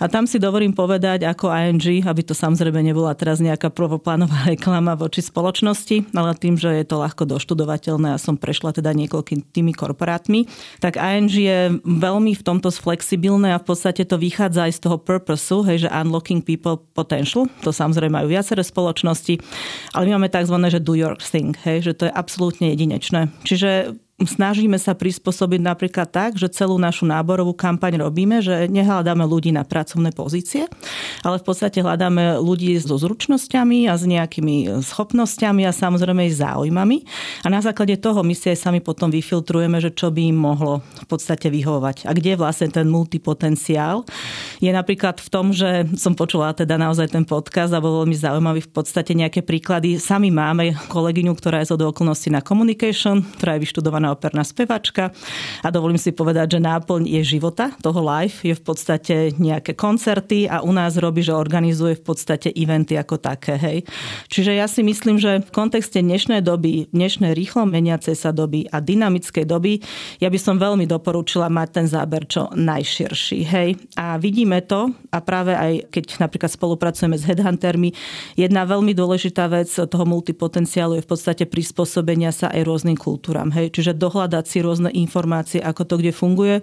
A 0.00 0.08
tam 0.08 0.24
si 0.24 0.40
dovolím 0.40 0.72
povedať 0.72 1.28
ako 1.28 1.52
ING, 1.52 1.84
aby 2.08 2.22
to 2.24 2.32
samozrejme 2.32 2.80
nebola 2.80 3.12
teraz 3.12 3.44
nejaká 3.44 3.68
prvoplánová 3.68 4.46
reklama 4.52 4.96
voči 4.96 5.20
spoločnosti, 5.20 6.16
ale 6.16 6.32
tým, 6.40 6.56
že 6.56 6.72
je 6.72 6.86
to 6.88 6.96
ľahko 6.96 7.28
doštudovateľné 7.28 8.16
a 8.16 8.22
som 8.22 8.40
prešla 8.40 8.72
teda 8.72 8.96
niekoľkými 8.96 9.52
tými 9.52 9.72
korporátmi, 9.76 10.48
tak 10.80 10.96
ING 10.96 11.28
je 11.28 11.76
veľmi 11.84 12.32
v 12.32 12.42
tomto 12.42 12.72
flexibilné 12.72 13.52
a 13.52 13.60
v 13.60 13.66
podstate 13.68 14.04
to 14.08 14.16
vychádza 14.16 14.68
aj 14.68 14.72
z 14.76 14.80
toho 14.88 14.96
purpose, 14.96 15.52
hej, 15.68 15.86
že 15.86 15.92
unlocking 15.92 16.40
people 16.40 16.80
potential. 16.96 17.50
To 17.66 17.70
samozrejme 17.74 18.16
majú 18.22 18.32
viaceré 18.32 18.64
spoločnosti, 18.64 19.36
ale 19.92 20.08
my 20.08 20.16
máme 20.16 20.32
tzv. 20.32 20.56
že 20.72 20.80
do 20.80 20.96
your 20.96 21.18
thing, 21.18 21.52
hej, 21.66 21.84
že 21.84 21.92
to 21.92 22.08
je 22.08 22.12
absolútne 22.12 22.72
jedinečné. 22.72 23.28
Čiže 23.44 23.98
snažíme 24.24 24.80
sa 24.80 24.96
prispôsobiť 24.96 25.60
napríklad 25.60 26.08
tak, 26.08 26.40
že 26.40 26.48
celú 26.48 26.80
našu 26.80 27.04
náborovú 27.04 27.52
kampaň 27.52 28.00
robíme, 28.00 28.40
že 28.40 28.64
nehľadáme 28.72 29.20
ľudí 29.28 29.52
na 29.52 29.60
pracovné 29.60 30.16
pozície, 30.16 30.64
ale 31.20 31.36
v 31.36 31.44
podstate 31.44 31.84
hľadáme 31.84 32.40
ľudí 32.40 32.72
so 32.80 32.96
zručnosťami 32.96 33.84
a 33.92 34.00
s 34.00 34.08
nejakými 34.08 34.80
schopnosťami 34.80 35.68
a 35.68 35.76
samozrejme 35.76 36.32
aj 36.32 36.40
záujmami. 36.40 36.96
A 37.44 37.52
na 37.52 37.60
základe 37.60 38.00
toho 38.00 38.24
my 38.24 38.32
si 38.32 38.48
aj 38.48 38.64
sami 38.64 38.80
potom 38.80 39.12
vyfiltrujeme, 39.12 39.76
že 39.84 39.92
čo 39.92 40.08
by 40.08 40.32
im 40.32 40.38
mohlo 40.40 40.80
v 40.80 41.06
podstate 41.12 41.52
vyhovovať. 41.52 42.08
A 42.08 42.16
kde 42.16 42.32
je 42.36 42.40
vlastne 42.40 42.72
ten 42.72 42.88
multipotenciál. 42.88 44.08
Je 44.60 44.70
napríklad 44.72 45.20
v 45.20 45.28
tom, 45.28 45.52
že 45.52 45.86
som 45.96 46.16
počula 46.16 46.52
teda 46.56 46.80
naozaj 46.80 47.12
ten 47.12 47.24
podcast 47.28 47.72
a 47.76 47.82
bol 47.82 48.04
veľmi 48.04 48.16
zaujímavý 48.16 48.64
v 48.64 48.72
podstate 48.72 49.12
nejaké 49.12 49.44
príklady. 49.44 50.00
Sami 50.00 50.32
máme 50.32 50.76
kolegyňu, 50.88 51.32
ktorá 51.36 51.62
je 51.62 51.72
z 51.72 51.78
okolností 51.78 52.32
na 52.32 52.40
communication, 52.40 53.22
ktorá 53.36 53.56
je 53.56 53.64
vyštudovaná 53.68 54.10
operná 54.10 54.42
spevačka 54.42 55.12
a 55.62 55.68
dovolím 55.68 56.00
si 56.00 56.10
povedať, 56.10 56.56
že 56.56 56.60
náplň 56.64 57.02
je 57.06 57.22
života 57.36 57.70
toho 57.80 58.00
live 58.02 58.36
je 58.42 58.54
v 58.54 58.62
podstate 58.62 59.14
nejaké 59.36 59.76
koncerty 59.78 60.50
a 60.50 60.64
u 60.64 60.72
nás 60.72 60.96
robí, 60.98 61.22
že 61.22 61.36
organizuje 61.36 61.94
v 61.98 62.04
podstate 62.04 62.50
eventy 62.50 62.98
ako 62.98 63.20
také. 63.20 63.54
Hej. 63.56 63.78
Čiže 64.32 64.52
ja 64.56 64.66
si 64.66 64.82
myslím, 64.82 65.20
že 65.20 65.44
v 65.44 65.50
kontexte 65.52 66.00
dnešnej 66.00 66.42
doby, 66.42 66.90
dnešnej 66.90 67.36
rýchlo 67.36 67.68
meniacej 67.68 68.16
sa 68.16 68.30
doby 68.32 68.66
a 68.70 68.82
dynamickej 68.82 69.44
doby, 69.46 69.78
ja 70.18 70.28
by 70.32 70.38
som 70.40 70.56
veľmi 70.58 70.88
doporučila 70.88 71.46
mať 71.46 71.68
ten 71.70 71.86
záber 71.86 72.26
čo 72.26 72.50
najširší. 72.54 73.40
Hej. 73.46 73.68
A 73.98 74.16
vidíme 74.46 74.62
to 74.62 74.94
a 75.10 75.18
práve 75.18 75.50
aj 75.58 75.90
keď 75.90 76.22
napríklad 76.22 76.46
spolupracujeme 76.54 77.18
s 77.18 77.26
headhuntermi, 77.26 77.90
jedna 78.38 78.62
veľmi 78.62 78.94
dôležitá 78.94 79.50
vec 79.50 79.66
toho 79.66 80.06
multipotenciálu 80.06 81.02
je 81.02 81.02
v 81.02 81.10
podstate 81.10 81.44
prispôsobenia 81.50 82.30
sa 82.30 82.54
aj 82.54 82.62
rôznym 82.62 82.94
kultúram. 82.94 83.50
Hej. 83.50 83.74
Čiže 83.74 83.98
dohľadať 83.98 84.44
si 84.46 84.62
rôzne 84.62 84.94
informácie, 84.94 85.58
ako 85.58 85.82
to 85.82 85.94
kde 85.98 86.14
funguje. 86.14 86.62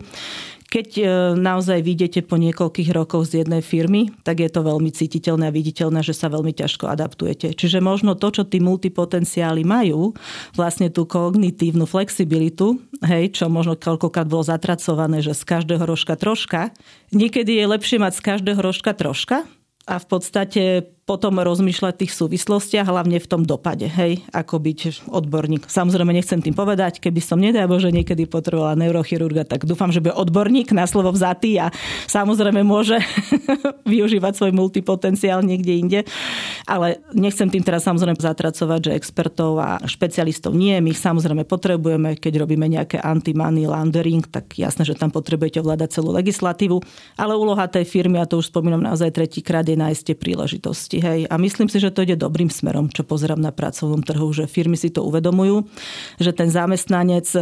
Keď 0.70 0.88
e, 0.98 1.04
naozaj 1.40 1.80
vidíte 1.84 2.22
po 2.24 2.40
niekoľkých 2.40 2.90
rokoch 2.94 3.28
z 3.30 3.44
jednej 3.44 3.64
firmy, 3.64 4.14
tak 4.24 4.44
je 4.44 4.50
to 4.50 4.64
veľmi 4.64 4.90
cítiteľné 4.94 5.50
a 5.50 5.56
viditeľné, 5.56 6.04
že 6.04 6.16
sa 6.16 6.32
veľmi 6.32 6.54
ťažko 6.56 6.90
adaptujete. 6.90 7.56
Čiže 7.56 7.84
možno 7.84 8.16
to, 8.16 8.32
čo 8.32 8.44
tí 8.48 8.64
multipotenciály 8.64 9.66
majú, 9.66 10.14
vlastne 10.54 10.90
tú 10.90 11.04
kognitívnu 11.10 11.84
flexibilitu, 11.84 12.80
hej, 13.04 13.36
čo 13.36 13.52
možno 13.52 13.76
koľkokrát 13.78 14.28
bolo 14.30 14.46
zatracované, 14.46 15.20
že 15.20 15.36
z 15.36 15.44
každého 15.44 15.84
rožka 15.84 16.16
troška, 16.16 16.74
niekedy 17.12 17.60
je 17.60 17.66
lepšie 17.68 17.98
mať 18.02 18.14
z 18.18 18.22
každého 18.22 18.60
rožka 18.60 18.92
troška, 18.96 19.46
a 19.84 20.00
v 20.00 20.06
podstate 20.08 20.64
potom 21.04 21.36
rozmýšľať 21.44 21.94
v 22.00 22.02
tých 22.08 22.16
súvislostiach, 22.16 22.88
hlavne 22.88 23.20
v 23.20 23.28
tom 23.28 23.44
dopade, 23.44 23.92
hej, 23.92 24.24
ako 24.32 24.56
byť 24.64 24.80
odborník. 25.12 25.68
Samozrejme 25.68 26.16
nechcem 26.16 26.40
tým 26.40 26.56
povedať, 26.56 27.04
keby 27.04 27.20
som 27.20 27.44
nedaj 27.44 27.68
Bože 27.68 27.92
niekedy 27.92 28.24
potrebovala 28.24 28.80
neurochirurga, 28.80 29.44
tak 29.44 29.68
dúfam, 29.68 29.92
že 29.92 30.00
bude 30.00 30.16
odborník 30.16 30.72
na 30.72 30.88
slovo 30.88 31.12
vzatý 31.12 31.60
a 31.60 31.76
samozrejme 32.08 32.64
môže 32.64 33.04
využívať 33.92 34.32
svoj 34.32 34.52
multipotenciál 34.56 35.44
niekde 35.44 35.74
inde. 35.76 36.00
Ale 36.64 37.04
nechcem 37.12 37.52
tým 37.52 37.68
teraz 37.68 37.84
samozrejme 37.84 38.16
zatracovať, 38.16 38.80
že 38.88 38.96
expertov 38.96 39.60
a 39.60 39.84
špecialistov 39.84 40.56
nie. 40.56 40.80
My 40.80 40.96
ich 40.96 41.04
samozrejme 41.04 41.44
potrebujeme, 41.44 42.16
keď 42.16 42.48
robíme 42.48 42.72
nejaké 42.72 43.04
anti-money 43.04 43.68
laundering, 43.68 44.24
tak 44.32 44.56
jasné, 44.56 44.88
že 44.88 44.96
tam 44.96 45.12
potrebujete 45.12 45.60
ovládať 45.60 46.00
celú 46.00 46.16
legislatívu. 46.16 46.80
Ale 47.20 47.36
úloha 47.36 47.68
tej 47.68 47.84
firmy, 47.84 48.24
a 48.24 48.30
to 48.30 48.40
už 48.40 48.56
spomínam 48.56 48.80
naozaj 48.80 49.12
tretíkrát, 49.12 49.68
je 49.68 49.76
nájsť 49.76 50.02
tie 50.08 50.16
príležitosti 50.16 50.93
možnosti. 50.94 51.00
Hej. 51.02 51.20
A 51.30 51.36
myslím 51.38 51.68
si, 51.70 51.78
že 51.80 51.94
to 51.94 52.06
ide 52.06 52.20
dobrým 52.20 52.50
smerom, 52.50 52.90
čo 52.90 53.04
pozerám 53.04 53.42
na 53.42 53.52
pracovnom 53.52 54.04
trhu, 54.04 54.30
že 54.34 54.50
firmy 54.50 54.78
si 54.78 54.94
to 54.94 55.02
uvedomujú, 55.06 55.66
že 56.22 56.32
ten 56.34 56.50
zamestnanec 56.50 57.28
e, 57.34 57.42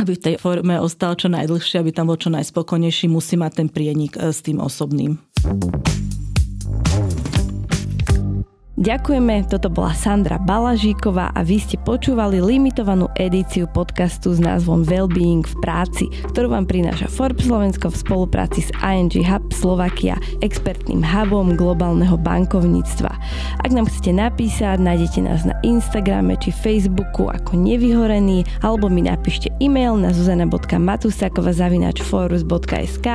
aby 0.00 0.12
v 0.16 0.22
tej 0.22 0.34
forme 0.40 0.80
ostal 0.80 1.14
čo 1.14 1.28
najdlhšie, 1.30 1.80
aby 1.80 1.90
tam 1.92 2.10
bol 2.10 2.18
čo 2.18 2.32
najspokojnejší, 2.32 3.06
musí 3.06 3.36
mať 3.36 3.52
ten 3.64 3.68
prienik 3.68 4.16
e, 4.16 4.32
s 4.32 4.40
tým 4.40 4.58
osobným. 4.60 5.20
Ďakujeme, 8.74 9.46
toto 9.46 9.70
bola 9.70 9.94
Sandra 9.94 10.34
Balažíková 10.34 11.30
a 11.30 11.46
vy 11.46 11.62
ste 11.62 11.78
počúvali 11.78 12.42
limitovanú 12.42 13.06
edíciu 13.14 13.70
podcastu 13.70 14.34
s 14.34 14.42
názvom 14.42 14.82
Wellbeing 14.82 15.46
v 15.46 15.56
práci, 15.62 16.10
ktorú 16.34 16.50
vám 16.58 16.66
prináša 16.66 17.06
Forbes 17.06 17.46
Slovensko 17.46 17.94
v 17.94 17.96
spolupráci 18.02 18.66
s 18.66 18.74
ING 18.82 19.14
Hub 19.30 19.46
Slovakia, 19.64 20.20
expertným 20.44 21.00
hubom 21.00 21.56
globálneho 21.56 22.20
bankovníctva. 22.20 23.08
Ak 23.64 23.72
nám 23.72 23.88
chcete 23.88 24.12
napísať, 24.12 24.76
nájdete 24.76 25.24
nás 25.24 25.48
na 25.48 25.56
Instagrame 25.64 26.36
či 26.36 26.52
Facebooku 26.52 27.32
ako 27.32 27.56
nevyhorený, 27.56 28.44
alebo 28.60 28.92
mi 28.92 29.08
napíšte 29.08 29.48
e-mail 29.64 29.96
na 29.96 30.12
zuzana.matusakova.forus.sk 30.12 33.08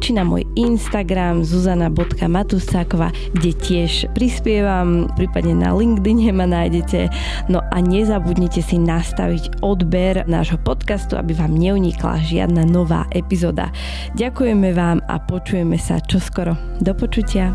či 0.00 0.10
na 0.16 0.24
môj 0.24 0.48
Instagram 0.56 1.44
zuzana.matusakova, 1.44 3.12
kde 3.36 3.52
tiež 3.60 4.08
prispievam 4.16 5.04
prípadne 5.20 5.52
na 5.52 5.76
LinkedIn 5.76 6.32
ma 6.32 6.48
nájdete. 6.48 7.12
No 7.52 7.60
a 7.60 7.76
nezabudnite 7.76 8.64
si 8.64 8.80
nastaviť 8.80 9.60
odber 9.60 10.24
nášho 10.24 10.56
podcastu, 10.64 11.20
aby 11.20 11.36
vám 11.36 11.52
neunikla 11.52 12.24
žiadna 12.24 12.64
nová 12.64 13.04
epizóda. 13.12 13.68
Ďakujeme 14.16 14.72
vám 14.72 15.04
a 15.04 15.20
počujeme 15.20 15.76
sa 15.90 15.98
čoskoro. 15.98 16.54
Do 16.78 16.94
počutia. 16.94 17.50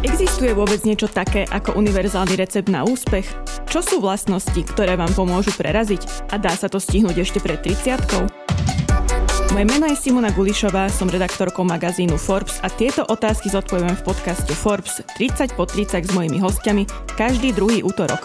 Existuje 0.00 0.56
vôbec 0.56 0.80
niečo 0.88 1.04
také 1.12 1.44
ako 1.52 1.76
univerzálny 1.76 2.40
recept 2.40 2.72
na 2.72 2.80
úspech? 2.88 3.28
Čo 3.68 3.84
sú 3.84 3.96
vlastnosti, 4.00 4.56
ktoré 4.72 4.96
vám 4.96 5.12
pomôžu 5.12 5.52
preraziť? 5.52 6.32
A 6.32 6.40
dá 6.40 6.56
sa 6.56 6.72
to 6.72 6.80
stihnúť 6.80 7.28
ešte 7.28 7.44
pred 7.44 7.60
30 7.60 8.41
moje 9.52 9.68
meno 9.68 9.84
je 9.84 9.96
Simona 10.00 10.32
Gulišová, 10.32 10.88
som 10.88 11.12
redaktorkou 11.12 11.60
magazínu 11.60 12.16
Forbes 12.16 12.56
a 12.64 12.72
tieto 12.72 13.04
otázky 13.04 13.52
zodpovieme 13.52 13.92
v 14.00 14.06
podcaste 14.08 14.48
Forbes 14.56 15.04
30 15.20 15.52
po 15.52 15.68
30 15.68 16.08
s 16.08 16.12
mojimi 16.16 16.40
hostiami 16.40 16.88
každý 17.20 17.52
druhý 17.52 17.84
útorok. 17.84 18.24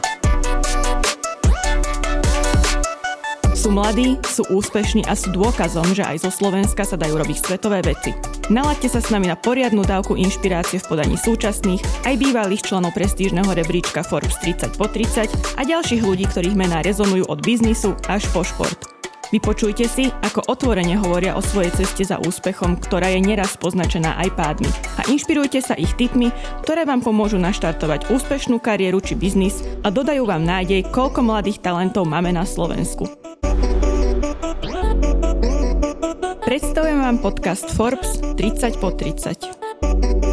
Sú 3.52 3.76
mladí, 3.76 4.16
sú 4.24 4.48
úspešní 4.48 5.04
a 5.12 5.20
sú 5.20 5.36
dôkazom, 5.36 5.92
že 5.92 6.08
aj 6.08 6.24
zo 6.24 6.32
Slovenska 6.32 6.88
sa 6.88 6.96
dajú 6.96 7.20
robiť 7.20 7.38
svetové 7.44 7.84
veci. 7.84 8.16
Nalaďte 8.48 8.96
sa 8.96 9.00
s 9.04 9.12
nami 9.12 9.28
na 9.28 9.36
poriadnu 9.36 9.84
dávku 9.84 10.16
inšpirácie 10.16 10.80
v 10.80 10.88
podaní 10.88 11.20
súčasných, 11.20 12.08
aj 12.08 12.16
bývalých 12.16 12.64
členov 12.64 12.96
prestížneho 12.96 13.52
rebríčka 13.52 14.00
Forbes 14.00 14.40
30 14.40 14.80
po 14.80 14.88
30 14.88 15.60
a 15.60 15.62
ďalších 15.68 16.08
ľudí, 16.08 16.24
ktorých 16.32 16.56
mená 16.56 16.80
rezonujú 16.80 17.28
od 17.28 17.44
biznisu 17.44 18.00
až 18.08 18.24
po 18.32 18.48
šport. 18.48 18.97
Vypočujte 19.28 19.86
si, 19.92 20.08
ako 20.24 20.48
otvorene 20.48 20.96
hovoria 20.96 21.36
o 21.36 21.44
svojej 21.44 21.76
ceste 21.76 22.08
za 22.08 22.16
úspechom, 22.16 22.80
ktorá 22.80 23.12
je 23.12 23.20
neraz 23.20 23.60
poznačená 23.60 24.16
aj 24.24 24.30
pádmi. 24.40 24.72
A 25.00 25.08
inšpirujte 25.12 25.60
sa 25.60 25.76
ich 25.76 25.92
tipmi, 26.00 26.32
ktoré 26.64 26.88
vám 26.88 27.04
pomôžu 27.04 27.36
naštartovať 27.36 28.08
úspešnú 28.08 28.64
kariéru 28.64 29.04
či 29.04 29.20
biznis 29.20 29.60
a 29.84 29.92
dodajú 29.92 30.24
vám 30.24 30.48
nádej, 30.48 30.88
koľko 30.96 31.28
mladých 31.28 31.60
talentov 31.60 32.08
máme 32.08 32.32
na 32.32 32.48
Slovensku. 32.48 33.12
Predstavujem 36.48 37.04
vám 37.04 37.20
podcast 37.20 37.68
Forbes 37.76 38.24
30 38.40 38.80
po 38.80 38.96
30. 38.96 40.27